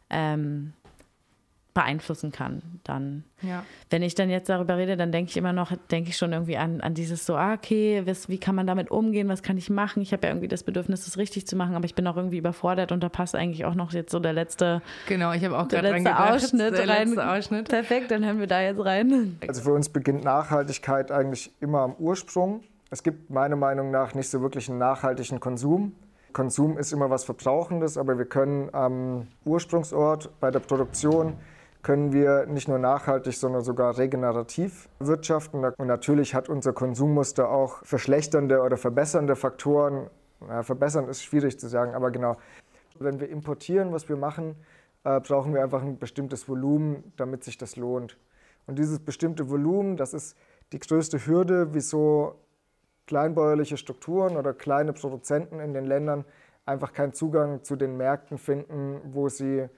ähm, 0.10 0.74
beeinflussen 1.76 2.32
kann. 2.32 2.61
Dann, 2.84 3.23
ja. 3.41 3.63
wenn 3.89 4.01
ich 4.01 4.15
dann 4.15 4.30
jetzt 4.30 4.49
darüber 4.49 4.78
rede, 4.78 4.97
dann 4.97 5.11
denke 5.11 5.30
ich 5.30 5.38
immer 5.38 5.53
noch, 5.53 5.71
denke 5.91 6.09
ich 6.09 6.17
schon 6.17 6.32
irgendwie 6.32 6.57
an, 6.57 6.82
an 6.82 6.95
dieses 6.95 7.26
so, 7.26 7.36
ah, 7.36 7.53
okay, 7.53 8.01
was, 8.05 8.30
wie 8.30 8.39
kann 8.39 8.55
man 8.55 8.65
damit 8.65 8.89
umgehen, 8.89 9.28
was 9.28 9.43
kann 9.43 9.57
ich 9.57 9.69
machen? 9.69 10.01
Ich 10.01 10.13
habe 10.13 10.26
ja 10.26 10.30
irgendwie 10.32 10.47
das 10.47 10.63
Bedürfnis, 10.63 11.05
das 11.05 11.17
richtig 11.17 11.45
zu 11.45 11.55
machen, 11.55 11.76
aber 11.76 11.86
ich 11.86 11.93
bin 11.93 12.07
auch 12.07 12.15
irgendwie 12.15 12.38
überfordert 12.38 12.91
und 12.93 13.03
da 13.03 13.09
passt 13.09 13.36
eigentlich 13.36 13.65
auch 13.65 13.76
noch 13.76 13.91
jetzt 13.91 14.11
so 14.11 14.19
der 14.19 14.32
letzte, 14.32 14.82
genau, 15.07 15.34
ich 15.34 15.43
habe 15.43 15.59
auch 15.59 15.67
gerade 15.67 15.91
letzte 15.91 16.17
Ausschnitt 16.17 16.73
der 16.78 16.88
rein. 16.88 17.09
Letzte 17.09 17.30
Ausschnitt. 17.30 17.69
Perfekt, 17.69 18.09
dann 18.09 18.26
hören 18.26 18.39
wir 18.39 18.47
da 18.47 18.61
jetzt 18.61 18.84
rein. 18.84 19.38
Also 19.45 19.61
für 19.61 19.73
uns 19.73 19.89
beginnt 19.89 20.23
Nachhaltigkeit 20.23 21.11
eigentlich 21.11 21.51
immer 21.59 21.82
am 21.82 21.95
Ursprung. 21.95 22.63
Es 22.89 23.03
gibt 23.03 23.30
meiner 23.30 23.57
Meinung 23.57 23.91
nach 23.91 24.15
nicht 24.15 24.30
so 24.30 24.41
wirklich 24.41 24.69
einen 24.69 24.80
nachhaltigen 24.80 25.41
Konsum. 25.41 25.93
Konsum 26.32 26.78
ist 26.78 26.93
immer 26.93 27.09
was 27.09 27.26
Verbrauchendes, 27.26 27.97
aber 27.97 28.17
wir 28.17 28.26
können 28.26 28.69
am 28.73 29.28
Ursprungsort 29.43 30.30
bei 30.39 30.51
der 30.51 30.59
Produktion 30.59 31.34
können 31.86 32.12
wir 32.12 32.48
nicht 32.48 32.68
nur 32.68 32.80
nachhaltig, 32.80 33.36
sondern 33.36 33.62
sogar 33.62 33.96
regenerativ 34.00 34.90
wirtschaften. 34.98 35.64
Und 35.64 35.86
natürlich 35.86 36.34
hat 36.34 36.50
unser 36.50 36.74
Konsummuster 36.74 37.48
auch 37.48 37.86
verschlechternde 37.86 38.64
oder 38.64 38.76
verbessernde 38.76 39.36
Faktoren. 39.36 40.10
Ja, 40.50 40.64
verbessern 40.64 41.08
ist 41.08 41.24
schwierig 41.24 41.60
zu 41.60 41.68
sagen, 41.68 41.94
aber 41.94 42.10
genau. 42.10 42.38
Wenn 42.98 43.20
wir 43.20 43.30
importieren, 43.30 43.92
was 43.92 44.10
wir 44.10 44.16
machen, 44.16 44.56
äh, 45.04 45.20
brauchen 45.20 45.54
wir 45.54 45.62
einfach 45.62 45.84
ein 45.84 46.00
bestimmtes 46.00 46.50
Volumen, 46.50 47.14
damit 47.18 47.44
sich 47.44 47.56
das 47.56 47.76
lohnt. 47.76 48.18
Und 48.66 48.80
dieses 48.80 48.98
bestimmte 48.98 49.52
Volumen, 49.52 49.96
das 49.96 50.16
ist 50.16 50.36
die 50.72 50.80
größte 50.80 51.28
Hürde, 51.28 51.76
wieso 51.76 52.34
kleinbäuerliche 53.06 53.78
Strukturen 53.78 54.38
oder 54.38 54.56
kleine 54.56 54.94
Produzenten 54.94 55.60
in 55.60 55.76
den 55.76 55.86
Ländern 55.86 56.26
einfach 56.66 56.94
keinen 56.94 57.14
Zugang 57.14 57.64
zu 57.64 57.76
den 57.76 57.96
Märkten 57.96 58.40
finden, 58.40 59.02
wo 59.14 59.30
sie 59.30 59.70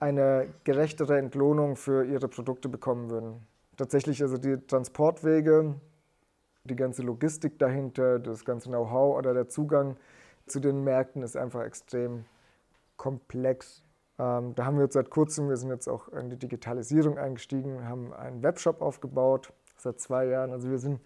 eine 0.00 0.48
gerechtere 0.64 1.18
Entlohnung 1.18 1.76
für 1.76 2.04
ihre 2.04 2.28
Produkte 2.28 2.68
bekommen 2.68 3.10
würden. 3.10 3.46
Tatsächlich 3.76 4.22
also 4.22 4.38
die 4.38 4.56
Transportwege, 4.66 5.74
die 6.64 6.76
ganze 6.76 7.02
Logistik 7.02 7.58
dahinter, 7.58 8.18
das 8.18 8.44
ganze 8.44 8.68
Know-how 8.68 9.16
oder 9.16 9.34
der 9.34 9.48
Zugang 9.48 9.96
zu 10.46 10.60
den 10.60 10.84
Märkten 10.84 11.22
ist 11.22 11.36
einfach 11.36 11.62
extrem 11.62 12.24
komplex. 12.96 13.82
Ähm, 14.18 14.54
da 14.54 14.64
haben 14.64 14.76
wir 14.76 14.84
jetzt 14.84 14.94
seit 14.94 15.10
kurzem, 15.10 15.48
wir 15.48 15.56
sind 15.56 15.70
jetzt 15.70 15.88
auch 15.88 16.08
in 16.08 16.30
die 16.30 16.36
Digitalisierung 16.36 17.18
eingestiegen, 17.18 17.88
haben 17.88 18.12
einen 18.12 18.42
Webshop 18.42 18.82
aufgebaut 18.82 19.52
seit 19.76 20.00
zwei 20.00 20.26
Jahren. 20.26 20.52
Also 20.52 20.70
wir 20.70 20.78
sind 20.78 21.00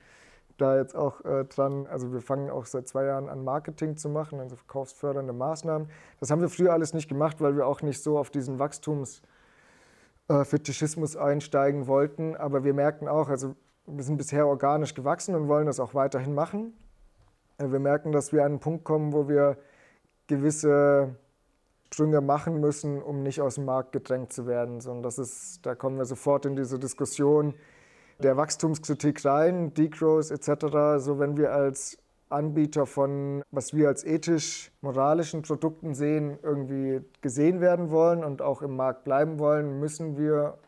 da 0.58 0.76
jetzt 0.76 0.94
auch 0.94 1.24
äh, 1.24 1.44
dran, 1.44 1.86
also 1.86 2.12
wir 2.12 2.20
fangen 2.20 2.50
auch 2.50 2.66
seit 2.66 2.88
zwei 2.88 3.04
Jahren 3.04 3.28
an 3.28 3.44
Marketing 3.44 3.96
zu 3.96 4.08
machen, 4.08 4.40
also 4.40 4.56
verkaufsfördernde 4.56 5.32
Maßnahmen. 5.32 5.88
Das 6.20 6.30
haben 6.30 6.40
wir 6.40 6.48
früher 6.48 6.72
alles 6.72 6.94
nicht 6.94 7.08
gemacht, 7.08 7.40
weil 7.40 7.56
wir 7.56 7.66
auch 7.66 7.82
nicht 7.82 8.02
so 8.02 8.18
auf 8.18 8.30
diesen 8.30 8.58
Wachstumsfetischismus 8.58 11.14
äh, 11.14 11.18
einsteigen 11.18 11.86
wollten. 11.86 12.36
Aber 12.36 12.64
wir 12.64 12.74
merken 12.74 13.08
auch, 13.08 13.28
also 13.28 13.54
wir 13.86 14.04
sind 14.04 14.16
bisher 14.16 14.46
organisch 14.46 14.94
gewachsen 14.94 15.34
und 15.34 15.48
wollen 15.48 15.66
das 15.66 15.80
auch 15.80 15.94
weiterhin 15.94 16.34
machen. 16.34 16.74
Äh, 17.58 17.70
wir 17.70 17.80
merken, 17.80 18.12
dass 18.12 18.32
wir 18.32 18.40
an 18.40 18.52
einen 18.52 18.60
Punkt 18.60 18.84
kommen, 18.84 19.12
wo 19.12 19.28
wir 19.28 19.58
gewisse 20.26 21.16
Sprünge 21.92 22.20
machen 22.20 22.60
müssen, 22.60 23.02
um 23.02 23.22
nicht 23.22 23.40
aus 23.40 23.56
dem 23.56 23.66
Markt 23.66 23.92
gedrängt 23.92 24.32
zu 24.32 24.46
werden. 24.46 24.80
Sondern 24.80 25.02
das 25.02 25.18
ist, 25.18 25.66
da 25.66 25.74
kommen 25.74 25.98
wir 25.98 26.06
sofort 26.06 26.46
in 26.46 26.56
diese 26.56 26.78
Diskussion, 26.78 27.54
der 28.22 28.36
Wachstumskritik 28.36 29.24
rein, 29.24 29.74
Degrowth 29.74 30.30
etc. 30.30 30.98
So 30.98 31.18
wenn 31.18 31.36
wir 31.36 31.52
als 31.52 31.98
Anbieter 32.30 32.86
von, 32.86 33.42
was 33.50 33.74
wir 33.74 33.88
als 33.88 34.04
ethisch-moralischen 34.04 35.42
Produkten 35.42 35.94
sehen, 35.94 36.38
irgendwie 36.42 37.02
gesehen 37.20 37.60
werden 37.60 37.90
wollen 37.90 38.24
und 38.24 38.40
auch 38.40 38.62
im 38.62 38.74
Markt 38.74 39.04
bleiben 39.04 39.38
wollen, 39.38 39.78
müssen 39.78 40.16
wir 40.16 40.58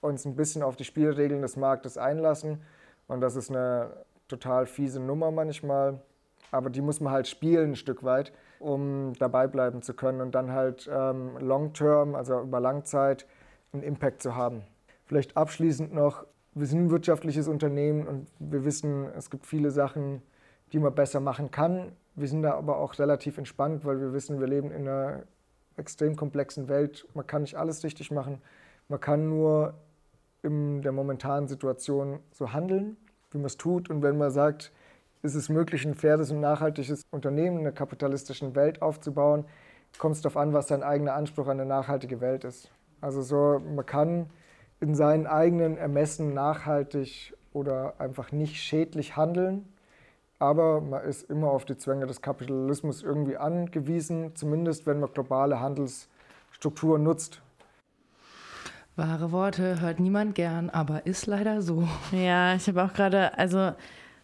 uns 0.00 0.24
ein 0.24 0.34
bisschen 0.34 0.62
auf 0.62 0.74
die 0.74 0.84
Spielregeln 0.84 1.42
des 1.42 1.56
Marktes 1.56 1.96
einlassen. 1.96 2.62
Und 3.06 3.20
das 3.20 3.36
ist 3.36 3.50
eine 3.50 4.04
total 4.26 4.66
fiese 4.66 5.00
Nummer 5.00 5.30
manchmal. 5.30 6.00
Aber 6.50 6.68
die 6.70 6.82
muss 6.82 7.00
man 7.00 7.12
halt 7.12 7.28
spielen 7.28 7.70
ein 7.70 7.76
Stück 7.76 8.02
weit, 8.02 8.32
um 8.58 9.12
dabei 9.18 9.46
bleiben 9.46 9.80
zu 9.80 9.94
können 9.94 10.20
und 10.20 10.34
dann 10.34 10.52
halt 10.52 10.90
ähm, 10.92 11.38
long-term, 11.38 12.14
also 12.14 12.40
über 12.40 12.60
Langzeit, 12.60 13.26
einen 13.72 13.82
Impact 13.82 14.22
zu 14.22 14.36
haben. 14.36 14.62
Vielleicht 15.06 15.36
abschließend 15.36 15.94
noch, 15.94 16.26
wir 16.54 16.66
sind 16.66 16.86
ein 16.86 16.90
wirtschaftliches 16.90 17.48
Unternehmen 17.48 18.06
und 18.06 18.26
wir 18.38 18.64
wissen, 18.64 19.06
es 19.16 19.30
gibt 19.30 19.46
viele 19.46 19.70
Sachen, 19.70 20.22
die 20.72 20.78
man 20.78 20.94
besser 20.94 21.20
machen 21.20 21.50
kann. 21.50 21.92
Wir 22.14 22.28
sind 22.28 22.42
da 22.42 22.54
aber 22.54 22.78
auch 22.78 22.98
relativ 22.98 23.38
entspannt, 23.38 23.84
weil 23.84 24.00
wir 24.00 24.12
wissen, 24.12 24.40
wir 24.40 24.46
leben 24.46 24.70
in 24.70 24.86
einer 24.86 25.22
extrem 25.76 26.16
komplexen 26.16 26.68
Welt. 26.68 27.06
Man 27.14 27.26
kann 27.26 27.42
nicht 27.42 27.56
alles 27.56 27.84
richtig 27.84 28.10
machen. 28.10 28.42
Man 28.88 29.00
kann 29.00 29.28
nur 29.28 29.74
in 30.42 30.82
der 30.82 30.92
momentanen 30.92 31.48
Situation 31.48 32.18
so 32.32 32.52
handeln, 32.52 32.96
wie 33.30 33.38
man 33.38 33.46
es 33.46 33.56
tut. 33.56 33.88
Und 33.88 34.02
wenn 34.02 34.18
man 34.18 34.30
sagt, 34.30 34.72
ist 35.22 35.34
es 35.34 35.48
möglich, 35.48 35.86
ein 35.86 35.94
faires 35.94 36.30
und 36.30 36.40
nachhaltiges 36.40 37.02
Unternehmen 37.10 37.58
in 37.58 37.66
einer 37.66 37.72
kapitalistischen 37.72 38.54
Welt 38.54 38.82
aufzubauen, 38.82 39.44
kommt 39.98 40.16
es 40.16 40.22
darauf 40.22 40.36
an, 40.36 40.52
was 40.52 40.68
sein 40.68 40.82
eigener 40.82 41.14
Anspruch 41.14 41.46
an 41.46 41.60
eine 41.60 41.66
nachhaltige 41.66 42.20
Welt 42.20 42.44
ist. 42.44 42.70
Also 43.00 43.22
so, 43.22 43.60
man 43.74 43.86
kann 43.86 44.30
in 44.82 44.96
seinen 44.96 45.28
eigenen 45.28 45.78
Ermessen 45.78 46.34
nachhaltig 46.34 47.34
oder 47.52 47.94
einfach 48.00 48.32
nicht 48.32 48.56
schädlich 48.56 49.16
handeln. 49.16 49.64
Aber 50.40 50.80
man 50.80 51.04
ist 51.04 51.30
immer 51.30 51.50
auf 51.50 51.64
die 51.64 51.76
Zwänge 51.76 52.06
des 52.06 52.20
Kapitalismus 52.20 53.04
irgendwie 53.04 53.36
angewiesen, 53.36 54.34
zumindest 54.34 54.84
wenn 54.86 54.98
man 54.98 55.12
globale 55.12 55.60
Handelsstrukturen 55.60 57.04
nutzt. 57.04 57.40
Wahre 58.96 59.30
Worte 59.30 59.80
hört 59.80 60.00
niemand 60.00 60.34
gern, 60.34 60.68
aber 60.68 61.06
ist 61.06 61.26
leider 61.26 61.62
so. 61.62 61.88
Ja, 62.12 62.56
ich 62.56 62.66
habe 62.66 62.82
auch 62.82 62.92
gerade, 62.92 63.38
also, 63.38 63.72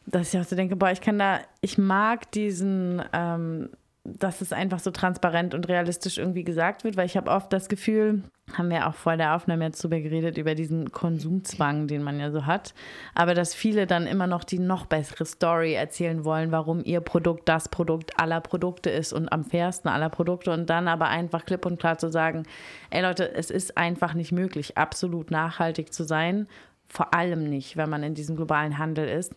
dass 0.06 0.34
ich 0.34 0.40
auch 0.40 0.44
so 0.44 0.56
denke, 0.56 0.74
boah, 0.74 0.90
ich 0.90 1.00
kann 1.00 1.20
da, 1.20 1.38
ich 1.60 1.78
mag 1.78 2.32
diesen 2.32 3.00
ähm, 3.12 3.70
dass 4.04 4.40
es 4.40 4.52
einfach 4.52 4.78
so 4.78 4.90
transparent 4.90 5.54
und 5.54 5.68
realistisch 5.68 6.18
irgendwie 6.18 6.44
gesagt 6.44 6.84
wird, 6.84 6.96
weil 6.96 7.06
ich 7.06 7.16
habe 7.16 7.30
oft 7.30 7.52
das 7.52 7.68
Gefühl, 7.68 8.22
haben 8.56 8.70
wir 8.70 8.86
auch 8.86 8.94
vor 8.94 9.16
der 9.16 9.34
Aufnahme 9.34 9.66
jetzt 9.66 9.82
drüber 9.84 10.00
geredet, 10.00 10.38
über 10.38 10.54
diesen 10.54 10.90
Konsumzwang, 10.92 11.86
den 11.86 12.02
man 12.02 12.18
ja 12.18 12.30
so 12.30 12.46
hat, 12.46 12.72
aber 13.14 13.34
dass 13.34 13.54
viele 13.54 13.86
dann 13.86 14.06
immer 14.06 14.26
noch 14.26 14.44
die 14.44 14.58
noch 14.58 14.86
bessere 14.86 15.26
Story 15.26 15.74
erzählen 15.74 16.24
wollen, 16.24 16.52
warum 16.52 16.82
ihr 16.84 17.00
Produkt 17.00 17.48
das 17.48 17.68
Produkt 17.68 18.18
aller 18.18 18.40
Produkte 18.40 18.88
ist 18.88 19.12
und 19.12 19.30
am 19.30 19.44
fairsten 19.44 19.90
aller 19.90 20.08
Produkte 20.08 20.52
und 20.52 20.70
dann 20.70 20.88
aber 20.88 21.08
einfach 21.08 21.44
klipp 21.44 21.66
und 21.66 21.78
klar 21.78 21.98
zu 21.98 22.10
sagen, 22.10 22.44
ey 22.90 23.02
Leute, 23.02 23.34
es 23.34 23.50
ist 23.50 23.76
einfach 23.76 24.14
nicht 24.14 24.32
möglich, 24.32 24.78
absolut 24.78 25.30
nachhaltig 25.30 25.92
zu 25.92 26.04
sein 26.04 26.46
vor 26.88 27.12
allem 27.14 27.48
nicht, 27.48 27.76
wenn 27.76 27.90
man 27.90 28.02
in 28.02 28.14
diesem 28.14 28.36
globalen 28.36 28.78
Handel 28.78 29.08
ist. 29.08 29.34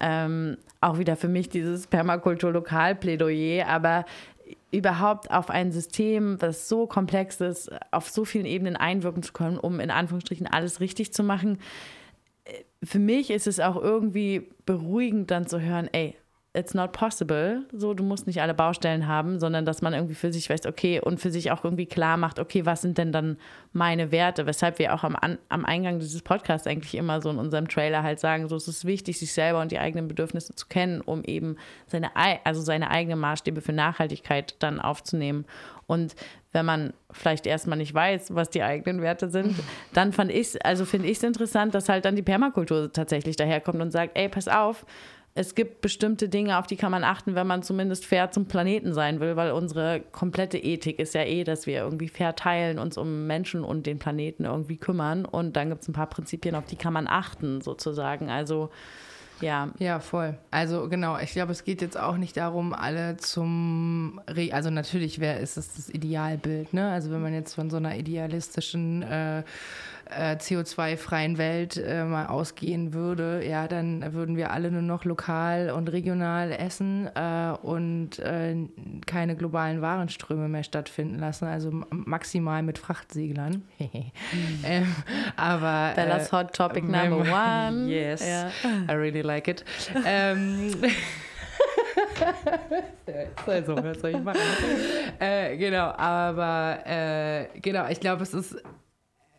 Ähm, 0.00 0.56
auch 0.80 0.98
wieder 0.98 1.16
für 1.16 1.28
mich 1.28 1.48
dieses 1.48 1.86
Permakultur-Lokal-Plädoyer, 1.86 3.66
aber 3.66 4.06
überhaupt 4.72 5.30
auf 5.30 5.50
ein 5.50 5.72
System, 5.72 6.38
das 6.38 6.68
so 6.68 6.86
komplex 6.86 7.40
ist, 7.40 7.70
auf 7.90 8.08
so 8.08 8.24
vielen 8.24 8.46
Ebenen 8.46 8.76
einwirken 8.76 9.22
zu 9.22 9.32
können, 9.32 9.58
um 9.58 9.80
in 9.80 9.90
Anführungsstrichen 9.90 10.46
alles 10.46 10.80
richtig 10.80 11.12
zu 11.12 11.22
machen. 11.22 11.58
Äh, 12.44 12.64
für 12.82 12.98
mich 12.98 13.30
ist 13.30 13.46
es 13.46 13.60
auch 13.60 13.76
irgendwie 13.76 14.48
beruhigend 14.66 15.30
dann 15.30 15.46
zu 15.46 15.60
hören, 15.60 15.88
ey, 15.92 16.16
it's 16.52 16.74
not 16.74 16.92
possible. 16.92 17.62
So, 17.72 17.94
du 17.94 18.02
musst 18.02 18.26
nicht 18.26 18.42
alle 18.42 18.54
Baustellen 18.54 19.06
haben, 19.06 19.38
sondern 19.38 19.64
dass 19.64 19.82
man 19.82 19.94
irgendwie 19.94 20.16
für 20.16 20.32
sich 20.32 20.50
weiß, 20.50 20.66
okay, 20.66 21.00
und 21.00 21.20
für 21.20 21.30
sich 21.30 21.52
auch 21.52 21.62
irgendwie 21.62 21.86
klar 21.86 22.16
macht, 22.16 22.40
okay, 22.40 22.66
was 22.66 22.82
sind 22.82 22.98
denn 22.98 23.12
dann 23.12 23.36
meine 23.72 24.10
Werte? 24.10 24.46
Weshalb 24.46 24.80
wir 24.80 24.92
auch 24.92 25.04
am, 25.04 25.16
am 25.48 25.64
Eingang 25.64 26.00
dieses 26.00 26.22
Podcasts 26.22 26.66
eigentlich 26.66 26.96
immer 26.96 27.20
so 27.20 27.30
in 27.30 27.38
unserem 27.38 27.68
Trailer 27.68 28.02
halt 28.02 28.18
sagen, 28.18 28.48
so 28.48 28.56
es 28.56 28.66
ist 28.66 28.84
wichtig, 28.84 29.20
sich 29.20 29.32
selber 29.32 29.60
und 29.60 29.70
die 29.70 29.78
eigenen 29.78 30.08
Bedürfnisse 30.08 30.54
zu 30.56 30.66
kennen, 30.66 31.00
um 31.00 31.22
eben 31.22 31.56
seine, 31.86 32.10
also 32.44 32.62
seine 32.62 32.90
eigenen 32.90 33.20
Maßstäbe 33.20 33.60
für 33.60 33.72
Nachhaltigkeit 33.72 34.56
dann 34.58 34.80
aufzunehmen. 34.80 35.44
Und 35.86 36.16
wenn 36.52 36.66
man 36.66 36.94
vielleicht 37.12 37.46
erstmal 37.46 37.78
nicht 37.78 37.94
weiß, 37.94 38.34
was 38.34 38.50
die 38.50 38.64
eigenen 38.64 39.02
Werte 39.02 39.28
sind, 39.30 39.54
dann 39.92 40.12
fand 40.12 40.32
ich 40.32 40.64
also 40.66 40.84
finde 40.84 41.08
ich 41.08 41.18
es 41.18 41.22
interessant, 41.22 41.76
dass 41.76 41.88
halt 41.88 42.04
dann 42.04 42.16
die 42.16 42.22
Permakultur 42.22 42.92
tatsächlich 42.92 43.36
daherkommt 43.36 43.80
und 43.80 43.92
sagt, 43.92 44.18
ey, 44.18 44.28
pass 44.28 44.48
auf, 44.48 44.84
es 45.34 45.54
gibt 45.54 45.80
bestimmte 45.80 46.28
Dinge, 46.28 46.58
auf 46.58 46.66
die 46.66 46.76
kann 46.76 46.90
man 46.90 47.04
achten, 47.04 47.34
wenn 47.36 47.46
man 47.46 47.62
zumindest 47.62 48.04
fair 48.04 48.32
zum 48.32 48.46
Planeten 48.46 48.92
sein 48.92 49.20
will, 49.20 49.36
weil 49.36 49.52
unsere 49.52 50.00
komplette 50.00 50.58
Ethik 50.58 50.98
ist 50.98 51.14
ja 51.14 51.22
eh, 51.22 51.44
dass 51.44 51.66
wir 51.66 51.78
irgendwie 51.78 52.08
fair 52.08 52.34
teilen, 52.34 52.78
uns 52.78 52.98
um 52.98 53.26
Menschen 53.26 53.62
und 53.62 53.86
den 53.86 54.00
Planeten 54.00 54.44
irgendwie 54.44 54.76
kümmern. 54.76 55.24
Und 55.24 55.54
dann 55.56 55.70
gibt 55.70 55.82
es 55.82 55.88
ein 55.88 55.92
paar 55.92 56.08
Prinzipien, 56.08 56.56
auf 56.56 56.66
die 56.66 56.76
kann 56.76 56.92
man 56.92 57.06
achten, 57.06 57.60
sozusagen. 57.60 58.28
Also 58.28 58.70
ja. 59.40 59.68
Ja, 59.78 60.00
voll. 60.00 60.36
Also 60.50 60.88
genau, 60.88 61.18
ich 61.18 61.32
glaube, 61.32 61.52
es 61.52 61.64
geht 61.64 61.82
jetzt 61.82 61.98
auch 61.98 62.16
nicht 62.16 62.36
darum, 62.36 62.72
alle 62.72 63.16
zum, 63.16 64.20
Re 64.28 64.50
also 64.52 64.70
natürlich 64.70 65.20
wäre 65.20 65.38
ist 65.38 65.56
es 65.56 65.74
das 65.74 65.88
Idealbild, 65.90 66.72
ne? 66.74 66.90
Also 66.90 67.10
wenn 67.10 67.22
man 67.22 67.34
jetzt 67.34 67.54
von 67.54 67.70
so 67.70 67.76
einer 67.76 67.96
idealistischen 67.96 69.02
äh, 69.02 69.42
äh, 70.10 70.36
CO2-freien 70.36 71.38
Welt 71.38 71.76
äh, 71.76 72.04
mal 72.04 72.26
ausgehen 72.26 72.92
würde, 72.92 73.46
ja, 73.46 73.68
dann 73.68 74.12
würden 74.12 74.36
wir 74.36 74.50
alle 74.50 74.70
nur 74.70 74.82
noch 74.82 75.04
lokal 75.04 75.70
und 75.70 75.88
regional 75.88 76.52
essen 76.52 77.08
äh, 77.14 77.52
und 77.62 78.18
äh, 78.18 78.56
keine 79.06 79.36
globalen 79.36 79.80
Warenströme 79.82 80.48
mehr 80.48 80.64
stattfinden 80.64 81.18
lassen, 81.18 81.46
also 81.46 81.70
maximal 81.90 82.62
mit 82.62 82.78
Frachtseglern. 82.78 83.62
ähm, 84.64 84.94
aber 85.36 85.92
Bellas 85.94 86.28
äh, 86.28 86.32
Hot 86.32 86.54
Topic 86.54 86.86
Number 86.86 87.20
One. 87.20 87.88
Yes, 87.90 88.22
yeah. 88.22 88.50
I 88.88 88.92
really 88.92 89.22
like 89.30 89.48
it. 89.48 89.64
ähm, 90.04 90.72
also, 93.46 93.76
was 93.76 94.00
soll 94.00 94.10
ich 94.10 94.22
machen? 94.22 94.40
äh, 95.18 95.56
genau, 95.56 95.92
aber 95.96 96.80
äh, 96.86 97.46
genau, 97.60 97.88
ich 97.88 98.00
glaube, 98.00 98.22
es 98.22 98.34
ist 98.34 98.56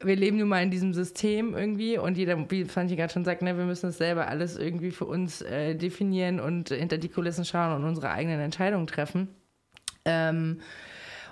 wir 0.03 0.15
leben 0.15 0.37
nun 0.37 0.49
mal 0.49 0.63
in 0.63 0.71
diesem 0.71 0.95
System 0.95 1.53
irgendwie 1.53 1.99
und 1.99 2.17
jeder, 2.17 2.49
wie 2.49 2.63
Santi 2.63 2.95
gerade 2.95 3.13
schon 3.13 3.23
sagt, 3.23 3.43
ne, 3.43 3.55
wir 3.55 3.65
müssen 3.65 3.89
es 3.89 3.99
selber 3.99 4.27
alles 4.27 4.57
irgendwie 4.57 4.89
für 4.89 5.05
uns 5.05 5.43
äh, 5.43 5.75
definieren 5.75 6.39
und 6.39 6.69
hinter 6.69 6.97
die 6.97 7.09
Kulissen 7.09 7.45
schauen 7.45 7.75
und 7.75 7.87
unsere 7.87 8.09
eigenen 8.09 8.39
Entscheidungen 8.39 8.87
treffen. 8.87 9.27
Ähm, 10.05 10.61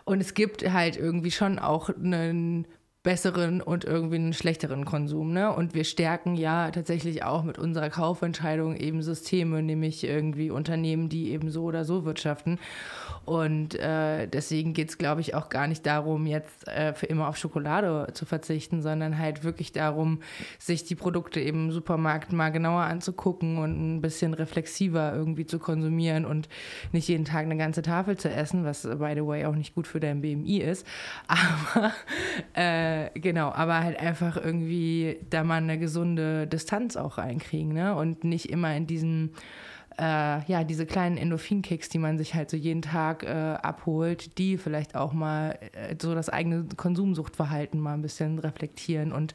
und 0.06 0.22
es 0.22 0.36
gibt 0.36 0.72
halt 0.72 0.98
irgendwie 0.98 1.32
schon 1.32 1.58
auch 1.58 1.90
einen 1.90 2.68
besseren 3.02 3.62
und 3.62 3.86
irgendwie 3.86 4.18
einen 4.18 4.34
schlechteren 4.34 4.84
Konsum. 4.84 5.32
Ne? 5.32 5.54
Und 5.54 5.74
wir 5.74 5.86
stärken 5.86 6.36
ja 6.36 6.70
tatsächlich 6.70 7.24
auch 7.24 7.44
mit 7.44 7.58
unserer 7.58 7.90
Kaufentscheidung 7.90 8.76
eben 8.76 9.02
Systeme, 9.02 9.64
nämlich 9.64 10.04
irgendwie 10.04 10.52
Unternehmen, 10.52 11.08
die 11.08 11.32
eben 11.32 11.50
so 11.50 11.64
oder 11.64 11.86
so 11.86 12.04
wirtschaften. 12.04 12.60
Und 13.24 13.76
äh, 13.76 14.28
deswegen 14.28 14.74
geht 14.74 14.90
es, 14.90 14.98
glaube 14.98 15.22
ich, 15.22 15.34
auch 15.34 15.48
gar 15.48 15.68
nicht 15.68 15.86
darum, 15.86 16.26
jetzt 16.26 16.68
äh, 16.68 16.94
für 16.94 17.06
immer 17.06 17.30
auf 17.30 17.38
Schokolade 17.38 18.08
zu 18.14 18.26
verzichten, 18.26 18.82
sondern 18.82 19.18
halt 19.18 19.46
wirklich 19.46 19.72
darum, 19.72 20.20
sich 20.58 20.84
die 20.84 20.96
Produkte 20.96 21.40
eben 21.40 21.68
im 21.68 21.72
Supermarkt 21.72 22.34
mal 22.34 22.50
genauer 22.50 22.82
anzugucken 22.82 23.60
und 23.60 23.98
ein 23.98 24.02
bisschen 24.02 24.34
reflexiver 24.34 25.14
irgendwie 25.14 25.46
zu 25.46 25.58
konsumieren 25.58 26.26
und 26.26 26.50
nicht 26.92 27.08
jeden 27.08 27.24
Tag 27.24 27.46
eine 27.46 27.56
ganze 27.56 27.82
Tafel 27.82 28.18
zu 28.18 28.30
essen, 28.30 28.66
was, 28.66 28.82
by 28.82 29.14
the 29.16 29.26
way, 29.26 29.46
auch 29.46 29.56
nicht 29.56 29.74
gut 29.74 29.88
für 29.88 30.02
dein 30.02 30.22
BMI 30.22 30.58
ist. 30.58 30.86
Aber 31.28 31.94
äh, 32.54 32.89
genau, 33.14 33.52
aber 33.52 33.84
halt 33.84 34.00
einfach 34.00 34.38
irgendwie 34.38 35.18
da 35.30 35.44
mal 35.44 35.58
eine 35.58 35.78
gesunde 35.78 36.48
Distanz 36.48 36.96
auch 36.96 37.18
reinkriegen 37.18 37.74
ne? 37.74 37.96
und 37.96 38.24
nicht 38.24 38.50
immer 38.50 38.76
in 38.76 38.88
diesen 38.88 39.32
äh, 40.00 40.44
ja, 40.46 40.64
diese 40.64 40.86
kleinen 40.86 41.18
Endorphinkicks, 41.18 41.90
die 41.90 41.98
man 41.98 42.18
sich 42.18 42.34
halt 42.34 42.50
so 42.50 42.56
jeden 42.56 42.82
Tag 42.82 43.24
äh, 43.24 43.28
abholt, 43.28 44.38
die 44.38 44.58
vielleicht 44.58 44.96
auch 44.96 45.12
mal 45.12 45.60
äh, 45.74 45.96
so 46.02 46.16
das 46.16 46.30
eigene 46.30 46.66
Konsumsuchtverhalten 46.78 47.80
mal 47.80 47.96
ein 47.96 48.02
bisschen 48.02 48.40
reflektieren. 48.40 49.12
Und 49.12 49.34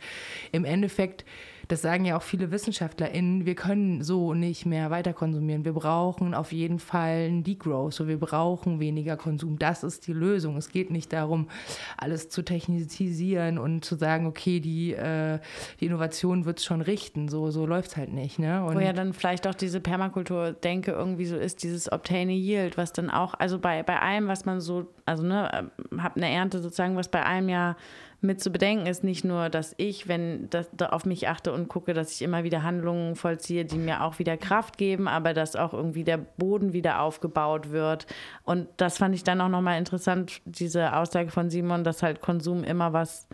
im 0.52 0.64
Endeffekt 0.64 1.26
das 1.68 1.82
sagen 1.82 2.04
ja 2.04 2.16
auch 2.16 2.22
viele 2.22 2.50
WissenschaftlerInnen, 2.50 3.46
wir 3.46 3.54
können 3.54 4.02
so 4.02 4.34
nicht 4.34 4.66
mehr 4.66 4.90
weiter 4.90 5.12
konsumieren. 5.12 5.64
Wir 5.64 5.72
brauchen 5.72 6.34
auf 6.34 6.52
jeden 6.52 6.78
Fall 6.78 7.26
einen 7.26 7.44
Degrowth, 7.44 7.94
so 7.94 8.08
wir 8.08 8.18
brauchen 8.18 8.80
weniger 8.80 9.16
Konsum. 9.16 9.58
Das 9.58 9.82
ist 9.82 10.06
die 10.06 10.12
Lösung. 10.12 10.56
Es 10.56 10.70
geht 10.70 10.90
nicht 10.90 11.12
darum, 11.12 11.48
alles 11.96 12.28
zu 12.28 12.42
technisieren 12.42 13.58
und 13.58 13.84
zu 13.84 13.96
sagen, 13.96 14.26
okay, 14.26 14.60
die, 14.60 14.92
äh, 14.92 15.38
die 15.80 15.86
Innovation 15.86 16.44
wird 16.44 16.58
es 16.58 16.64
schon 16.64 16.80
richten. 16.80 17.28
So, 17.28 17.50
so 17.50 17.66
läuft 17.66 17.90
es 17.90 17.96
halt 17.96 18.12
nicht. 18.12 18.38
Ne? 18.38 18.64
Und 18.64 18.76
Wo 18.76 18.80
ja 18.80 18.92
dann 18.92 19.12
vielleicht 19.12 19.46
auch 19.46 19.54
diese 19.54 19.80
Permakultur-Denke 19.80 20.92
irgendwie 20.92 21.26
so 21.26 21.36
ist, 21.36 21.62
dieses 21.62 21.90
Obtain 21.90 22.28
a 22.28 22.32
Yield, 22.32 22.76
was 22.76 22.92
dann 22.92 23.10
auch, 23.10 23.34
also 23.34 23.58
bei, 23.58 23.82
bei 23.82 24.00
allem, 24.00 24.28
was 24.28 24.44
man 24.44 24.60
so, 24.60 24.86
also 25.06 25.22
ne, 25.22 25.70
äh, 25.92 25.96
hab 25.98 26.16
eine 26.16 26.30
Ernte 26.30 26.60
sozusagen, 26.60 26.96
was 26.96 27.08
bei 27.08 27.24
allem 27.24 27.48
ja 27.48 27.76
mit 28.25 28.43
zu 28.43 28.51
bedenken 28.51 28.87
ist 28.87 29.05
nicht 29.05 29.25
nur, 29.25 29.51
dass 29.51 29.75
ich, 29.77 30.09
wenn 30.09 30.49
das, 30.51 30.68
da 30.72 30.87
auf 30.87 31.05
mich 31.05 31.29
achte 31.29 31.53
und 31.53 31.68
gucke, 31.68 31.95
dass 31.95 32.11
ich 32.12 32.22
immer 32.22 32.43
wieder 32.43 32.62
Handlungen 32.62 33.16
vollziehe, 33.16 33.64
die 33.64 33.77
mir 33.77 34.03
auch 34.03 34.18
wieder 34.18 34.37
Kraft 34.37 34.79
geben, 34.79 35.07
aber 35.07 35.35
dass 35.35 35.55
auch 35.55 35.75
irgendwie 35.75 36.05
der 36.05 36.16
Boden 36.16 36.72
wieder 36.72 37.01
aufgebaut 37.01 37.70
wird. 37.70 38.07
Und 38.43 38.66
das 38.79 38.99
fand 38.99 39.14
ich 39.14 39.25
dann 39.25 39.41
auch 39.41 39.49
nochmal 39.49 39.79
interessant, 39.79 40.41
diese 40.47 40.97
Aussage 40.97 41.31
von 41.31 41.51
Simon, 41.51 41.85
dass 41.85 42.03
halt 42.03 42.20
Konsum 42.22 42.64
immer 42.64 42.93
was 42.93 43.29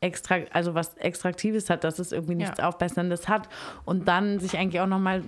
extra, 0.00 0.36
also 0.52 0.74
was 0.74 0.96
Extraktives 0.96 1.68
hat, 1.68 1.84
dass 1.84 1.98
es 1.98 2.12
irgendwie 2.12 2.36
nichts 2.36 2.58
ja. 2.58 2.68
Aufbesserndes 2.68 3.28
hat. 3.28 3.48
Und 3.84 4.06
dann 4.06 4.38
sich 4.38 4.56
eigentlich 4.56 4.80
auch 4.80 4.86
nochmal 4.86 5.22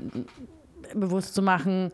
bewusst 0.95 1.35
zu 1.35 1.43
machen, 1.43 1.93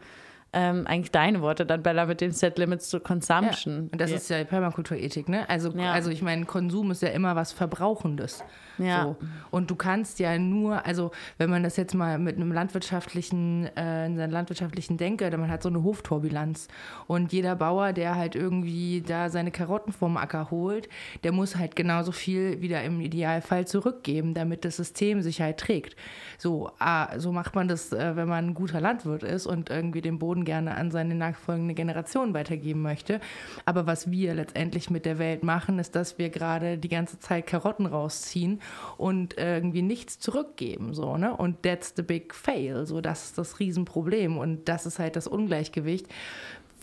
ähm, 0.54 0.86
eigentlich 0.86 1.10
deine 1.10 1.42
Worte 1.42 1.66
dann, 1.66 1.82
Bella, 1.82 2.06
mit 2.06 2.20
den 2.20 2.32
Set 2.32 2.58
Limits 2.58 2.88
to 2.88 3.00
Consumption. 3.00 3.74
Ja. 3.74 3.88
Und 3.92 4.00
das 4.00 4.10
ja. 4.10 4.16
ist 4.16 4.30
ja 4.30 4.38
die 4.38 4.44
Permakulturethik, 4.44 5.28
ne? 5.28 5.48
Also, 5.50 5.70
ja. 5.72 5.92
also 5.92 6.10
ich 6.10 6.22
meine, 6.22 6.44
Konsum 6.46 6.92
ist 6.92 7.02
ja 7.02 7.08
immer 7.08 7.34
was 7.36 7.52
Verbrauchendes. 7.52 8.44
Ja. 8.78 9.02
So. 9.04 9.16
Und 9.50 9.70
du 9.70 9.76
kannst 9.76 10.18
ja 10.18 10.38
nur, 10.38 10.84
also 10.86 11.10
wenn 11.38 11.50
man 11.50 11.62
das 11.62 11.76
jetzt 11.76 11.94
mal 11.94 12.18
mit 12.18 12.36
einem 12.36 12.52
landwirtschaftlichen, 12.52 13.68
äh, 13.76 14.06
in 14.06 14.16
seiner 14.16 14.32
landwirtschaftlichen 14.32 14.96
Denke, 14.96 15.36
man 15.36 15.50
hat 15.50 15.62
so 15.62 15.68
eine 15.68 15.82
Hoftorbilanz. 15.82 16.68
Und 17.06 17.32
jeder 17.32 17.56
Bauer, 17.56 17.92
der 17.92 18.16
halt 18.16 18.36
irgendwie 18.36 19.02
da 19.02 19.30
seine 19.30 19.50
Karotten 19.50 19.92
vom 19.92 20.16
Acker 20.16 20.50
holt, 20.50 20.88
der 21.24 21.32
muss 21.32 21.56
halt 21.56 21.76
genauso 21.76 22.12
viel 22.12 22.60
wieder 22.60 22.82
im 22.84 23.00
Idealfall 23.00 23.66
zurückgeben, 23.66 24.34
damit 24.34 24.64
das 24.64 24.76
System 24.76 25.22
sich 25.22 25.40
halt 25.40 25.58
trägt. 25.58 25.96
So, 26.38 26.70
ah, 26.78 27.18
so 27.18 27.32
macht 27.32 27.54
man 27.54 27.68
das, 27.68 27.92
äh, 27.92 28.16
wenn 28.16 28.28
man 28.28 28.48
ein 28.48 28.54
guter 28.54 28.80
Landwirt 28.80 29.22
ist 29.22 29.46
und 29.46 29.70
irgendwie 29.70 30.00
den 30.00 30.18
Boden 30.18 30.43
gerne 30.44 30.76
an 30.76 30.90
seine 30.90 31.14
nachfolgende 31.14 31.74
Generation 31.74 32.34
weitergeben 32.34 32.82
möchte. 32.82 33.20
Aber 33.64 33.86
was 33.86 34.10
wir 34.10 34.34
letztendlich 34.34 34.90
mit 34.90 35.06
der 35.06 35.18
Welt 35.18 35.42
machen, 35.42 35.78
ist, 35.78 35.94
dass 35.94 36.18
wir 36.18 36.30
gerade 36.30 36.78
die 36.78 36.88
ganze 36.88 37.18
Zeit 37.18 37.46
Karotten 37.46 37.86
rausziehen 37.86 38.60
und 38.96 39.38
irgendwie 39.38 39.82
nichts 39.82 40.18
zurückgeben. 40.18 40.94
So, 40.94 41.16
ne? 41.16 41.36
Und 41.36 41.62
that's 41.62 41.94
the 41.96 42.02
big 42.02 42.34
fail. 42.34 42.86
So, 42.86 43.00
das 43.00 43.26
ist 43.26 43.38
das 43.38 43.60
Riesenproblem. 43.60 44.38
Und 44.38 44.68
das 44.68 44.86
ist 44.86 44.98
halt 44.98 45.16
das 45.16 45.26
Ungleichgewicht, 45.26 46.06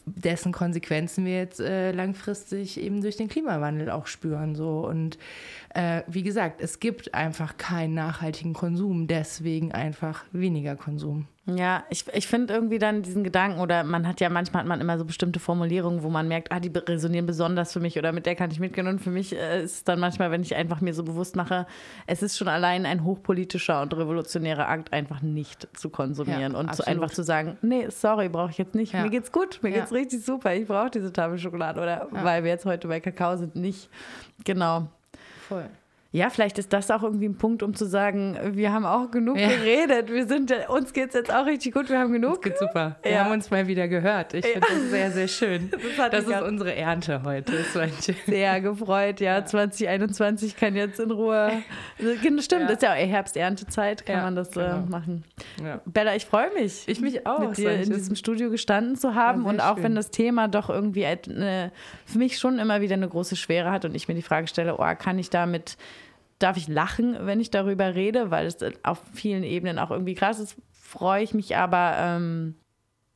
dessen 0.05 0.51
Konsequenzen 0.51 1.25
wir 1.25 1.37
jetzt 1.37 1.59
äh, 1.59 1.91
langfristig 1.91 2.79
eben 2.79 3.01
durch 3.01 3.17
den 3.17 3.27
Klimawandel 3.27 3.89
auch 3.89 4.07
spüren. 4.07 4.55
So. 4.55 4.85
Und 4.87 5.17
äh, 5.73 6.01
wie 6.07 6.23
gesagt, 6.23 6.61
es 6.61 6.79
gibt 6.79 7.13
einfach 7.13 7.57
keinen 7.57 7.93
nachhaltigen 7.93 8.53
Konsum, 8.53 9.07
deswegen 9.07 9.71
einfach 9.71 10.23
weniger 10.31 10.75
Konsum. 10.75 11.27
Ja, 11.47 11.85
ich, 11.89 12.05
ich 12.13 12.27
finde 12.27 12.53
irgendwie 12.53 12.77
dann 12.77 13.01
diesen 13.01 13.23
Gedanken, 13.23 13.61
oder 13.61 13.83
man 13.83 14.07
hat 14.07 14.21
ja 14.21 14.29
manchmal 14.29 14.61
hat 14.61 14.67
man 14.67 14.79
immer 14.79 14.99
so 14.99 15.05
bestimmte 15.05 15.39
Formulierungen, 15.39 16.03
wo 16.03 16.09
man 16.09 16.27
merkt, 16.27 16.51
ah, 16.51 16.59
die 16.59 16.71
resonieren 16.77 17.25
besonders 17.25 17.73
für 17.73 17.79
mich 17.79 17.97
oder 17.97 18.11
mit 18.11 18.27
der 18.27 18.35
kann 18.35 18.51
ich 18.51 18.59
mitgehen. 18.59 18.85
Und 18.87 18.99
für 18.99 19.09
mich 19.09 19.35
äh, 19.35 19.63
ist 19.63 19.73
es 19.73 19.83
dann 19.83 19.99
manchmal, 19.99 20.29
wenn 20.29 20.43
ich 20.43 20.55
einfach 20.55 20.81
mir 20.81 20.93
so 20.93 21.03
bewusst 21.03 21.35
mache, 21.35 21.65
es 22.05 22.21
ist 22.21 22.37
schon 22.37 22.47
allein 22.47 22.85
ein 22.85 23.03
hochpolitischer 23.03 23.81
und 23.81 23.97
revolutionärer 23.97 24.67
Akt, 24.67 24.93
einfach 24.93 25.23
nicht 25.23 25.67
zu 25.75 25.89
konsumieren 25.89 26.53
ja, 26.53 26.59
und 26.59 26.75
zu, 26.75 26.85
einfach 26.85 27.09
zu 27.09 27.23
sagen, 27.23 27.57
nee, 27.63 27.87
sorry, 27.89 28.29
brauche 28.29 28.51
ich 28.51 28.59
jetzt 28.59 28.75
nicht. 28.75 28.93
Ja. 28.93 29.01
Mir 29.01 29.09
geht's 29.09 29.31
gut, 29.31 29.59
mir 29.63 29.69
ja. 29.69 29.79
geht's 29.79 29.91
richtig 29.91 30.23
super, 30.23 30.53
ich 30.53 30.67
brauche 30.67 30.91
diese 30.91 31.11
Tafel 31.11 31.39
Schokolade 31.39 31.81
oder 31.81 32.07
weil 32.11 32.43
wir 32.43 32.51
jetzt 32.51 32.65
heute 32.65 32.87
bei 32.87 32.99
Kakao 32.99 33.35
sind, 33.37 33.55
nicht. 33.55 33.89
Genau. 34.43 34.87
Voll. 35.47 35.65
Ja, 36.13 36.29
vielleicht 36.29 36.59
ist 36.59 36.73
das 36.73 36.91
auch 36.91 37.03
irgendwie 37.03 37.29
ein 37.29 37.37
Punkt, 37.37 37.63
um 37.63 37.73
zu 37.73 37.85
sagen, 37.85 38.37
wir 38.51 38.73
haben 38.73 38.85
auch 38.85 39.11
genug 39.11 39.39
ja. 39.39 39.47
geredet. 39.47 40.09
Wir 40.11 40.27
sind, 40.27 40.53
uns 40.67 40.91
geht 40.91 41.09
es 41.09 41.13
jetzt 41.13 41.33
auch 41.33 41.45
richtig 41.45 41.73
gut, 41.73 41.89
wir 41.89 41.99
haben 41.99 42.11
genug. 42.11 42.41
Das 42.41 42.51
geht 42.51 42.57
super. 42.57 42.97
Wir 43.01 43.11
ja. 43.11 43.23
haben 43.23 43.31
uns 43.31 43.49
mal 43.49 43.65
wieder 43.67 43.87
gehört. 43.87 44.33
Ich 44.33 44.43
ja. 44.43 44.51
finde 44.51 44.67
das 44.67 44.89
sehr, 44.89 45.11
sehr 45.11 45.27
schön. 45.27 45.71
Das, 46.01 46.25
das 46.25 46.27
ist 46.27 46.41
unsere 46.41 46.75
Ernte 46.75 47.21
heute. 47.23 47.53
sehr 48.25 48.61
gefreut, 48.61 49.19
ja. 49.19 49.45
2021 49.45 50.55
kann 50.55 50.75
jetzt 50.75 50.99
in 50.99 51.11
Ruhe. 51.11 51.51
Stimmt, 52.39 52.63
das 52.63 52.73
ist 52.73 52.81
ja 52.81 52.93
auch 52.93 52.97
Herbst-Erntezeit, 52.97 54.05
kann 54.05 54.23
man 54.23 54.35
das 54.35 54.49
äh, 54.55 54.61
genau. 54.61 54.85
machen. 54.89 55.23
Bella, 55.85 56.15
ich 56.15 56.25
freue 56.25 56.51
mich. 56.53 56.87
Ich 56.87 57.01
mich 57.01 57.27
auch. 57.27 57.39
Mit 57.39 57.57
dir 57.57 57.73
in 57.73 57.91
diesem 57.91 58.15
Studio 58.15 58.49
gestanden 58.49 58.95
zu 58.95 59.15
haben. 59.15 59.45
Und 59.45 59.59
auch 59.59 59.75
schön. 59.75 59.83
wenn 59.83 59.95
das 59.95 60.11
Thema 60.11 60.47
doch 60.47 60.69
irgendwie 60.69 61.05
eine, 61.05 61.71
für 62.05 62.17
mich 62.17 62.39
schon 62.39 62.57
immer 62.57 62.81
wieder 62.81 62.95
eine 62.95 63.07
große 63.07 63.35
Schwere 63.35 63.71
hat 63.71 63.85
und 63.85 63.95
ich 63.95 64.07
mir 64.07 64.15
die 64.15 64.21
Frage 64.21 64.47
stelle, 64.47 64.77
oh, 64.77 64.95
kann 64.97 65.19
ich 65.19 65.29
damit 65.29 65.77
darf 66.43 66.57
ich 66.57 66.67
lachen, 66.67 67.17
wenn 67.21 67.39
ich 67.39 67.51
darüber 67.51 67.95
rede, 67.95 68.31
weil 68.31 68.45
es 68.45 68.57
auf 68.83 69.01
vielen 69.13 69.43
Ebenen 69.43 69.79
auch 69.79 69.91
irgendwie 69.91 70.15
krass 70.15 70.39
ist, 70.39 70.57
freue 70.71 71.23
ich 71.23 71.33
mich 71.33 71.55
aber, 71.55 71.95
ähm, 71.97 72.55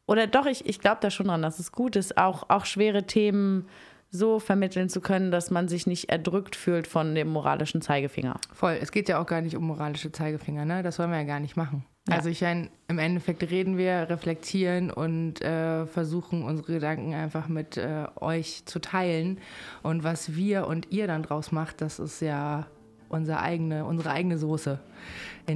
oder 0.07 0.27
doch, 0.27 0.45
ich, 0.45 0.65
ich 0.65 0.79
glaube 0.79 0.97
da 1.01 1.09
schon 1.09 1.27
dran, 1.27 1.41
dass 1.41 1.59
es 1.59 1.71
gut 1.71 1.95
ist, 1.95 2.17
auch, 2.17 2.49
auch 2.49 2.65
schwere 2.65 3.03
Themen 3.03 3.67
so 4.11 4.39
vermitteln 4.39 4.89
zu 4.89 5.01
können, 5.01 5.31
dass 5.31 5.51
man 5.51 5.67
sich 5.67 5.87
nicht 5.87 6.09
erdrückt 6.09 6.55
fühlt 6.55 6.87
von 6.87 7.15
dem 7.15 7.27
moralischen 7.27 7.81
Zeigefinger. 7.81 8.39
Voll, 8.53 8.77
es 8.81 8.91
geht 8.91 9.09
ja 9.09 9.19
auch 9.19 9.25
gar 9.25 9.41
nicht 9.41 9.55
um 9.55 9.65
moralische 9.65 10.11
Zeigefinger, 10.11 10.65
ne? 10.65 10.83
Das 10.83 10.99
wollen 10.99 11.11
wir 11.11 11.17
ja 11.17 11.25
gar 11.25 11.39
nicht 11.39 11.57
machen. 11.57 11.85
Ja. 12.07 12.15
Also 12.15 12.29
ich 12.29 12.41
meine, 12.41 12.69
im 12.87 12.99
Endeffekt 12.99 13.43
reden 13.49 13.77
wir, 13.77 14.07
reflektieren 14.09 14.91
und 14.91 15.41
äh, 15.41 15.87
versuchen 15.87 16.43
unsere 16.43 16.73
Gedanken 16.73 17.13
einfach 17.13 17.47
mit 17.47 17.77
äh, 17.77 18.05
euch 18.15 18.63
zu 18.65 18.79
teilen. 18.79 19.39
Und 19.81 20.03
was 20.03 20.35
wir 20.35 20.67
und 20.67 20.91
ihr 20.91 21.07
dann 21.07 21.23
draus 21.23 21.51
macht, 21.51 21.81
das 21.81 21.97
ist 21.97 22.21
ja 22.21 22.67
unsere 23.09 23.39
eigene, 23.41 23.85
unsere 23.85 24.11
eigene 24.11 24.37
Soße. 24.37 24.79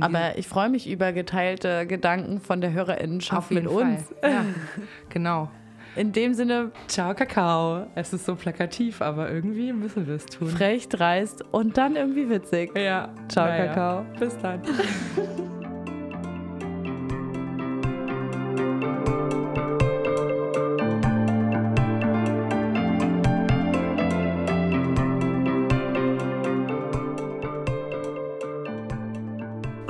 Aber 0.02 0.38
ich 0.38 0.48
freue 0.48 0.70
mich 0.70 0.90
über 0.90 1.12
geteilte 1.14 1.88
Gedanken 1.88 2.40
von 2.40 2.62
der 2.62 2.74
Hörerinnenschaft 2.74 3.52
mit 3.52 3.66
Fall. 3.66 3.84
uns. 3.84 4.14
Ja, 4.24 4.46
genau. 5.10 5.50
In 5.96 6.12
dem 6.12 6.34
Sinne, 6.34 6.72
ciao 6.88 7.14
Kakao. 7.16 7.88
Es 7.96 8.14
ist 8.14 8.26
so 8.26 8.36
plakativ, 8.36 9.02
aber 9.02 9.32
irgendwie 9.32 9.74
müssen 9.74 10.08
wir 10.08 10.16
es 10.16 10.26
tun. 10.28 10.48
Frech, 10.48 10.88
dreist 10.88 11.44
und 11.52 11.78
dann 11.78 11.96
irgendwie 11.96 12.30
witzig. 12.30 12.78
Ja. 12.78 13.10
Ciao 13.28 13.48
naja. 13.48 13.66
Kakao. 13.66 14.06
Bis 14.20 14.38
dann. 14.38 14.62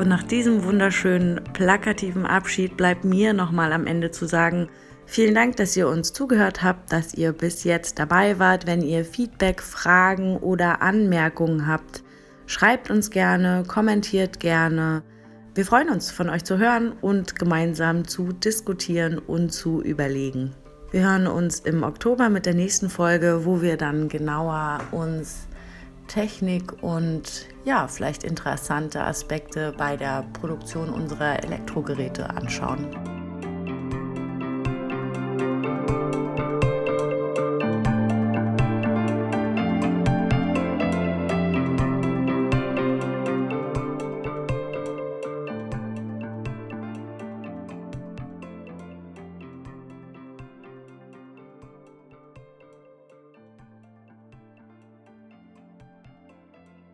nach 0.10 0.24
diesem 0.24 0.64
wunderschönen, 0.64 1.40
plakativen 1.54 2.26
Abschied 2.26 2.76
bleibt 2.76 3.06
mir 3.06 3.32
nochmal 3.32 3.72
am 3.72 3.86
Ende 3.86 4.10
zu 4.10 4.26
sagen, 4.26 4.68
vielen 5.06 5.36
Dank, 5.36 5.56
dass 5.58 5.78
ihr 5.78 5.88
uns 5.88 6.14
zugehört 6.14 6.64
habt, 6.64 6.92
dass 6.92 7.14
ihr 7.14 7.32
bis 7.32 7.64
jetzt 7.64 8.00
dabei 8.00 8.40
wart. 8.40 8.66
Wenn 8.66 8.82
ihr 8.82 9.06
Feedback, 9.06 9.62
Fragen 9.62 10.38
oder 10.38 10.82
Anmerkungen 10.82 11.68
habt, 11.68 12.04
schreibt 12.48 12.90
uns 12.90 13.12
gerne, 13.12 13.64
kommentiert 13.68 14.40
gerne. 14.40 15.04
Wir 15.54 15.64
freuen 15.64 15.90
uns, 15.90 16.10
von 16.10 16.30
euch 16.30 16.44
zu 16.44 16.58
hören 16.58 16.94
und 17.02 17.38
gemeinsam 17.38 18.08
zu 18.08 18.32
diskutieren 18.32 19.20
und 19.20 19.52
zu 19.52 19.80
überlegen. 19.80 20.56
Wir 20.90 21.08
hören 21.08 21.28
uns 21.28 21.60
im 21.60 21.84
Oktober 21.84 22.30
mit 22.30 22.48
der 22.48 22.56
nächsten 22.56 22.90
Folge, 22.90 23.46
wo 23.46 23.62
wir 23.62 23.78
dann 23.78 24.10
genauer 24.10 24.80
uns 24.92 25.48
Technik 26.08 26.82
und 26.82 27.46
ja, 27.66 27.88
vielleicht 27.88 28.24
interessante 28.24 29.04
Aspekte 29.04 29.74
bei 29.78 29.98
der 29.98 30.24
Produktion 30.34 30.90
unserer 30.90 31.44
Elektrogeräte 31.44 32.30
anschauen. 32.30 33.19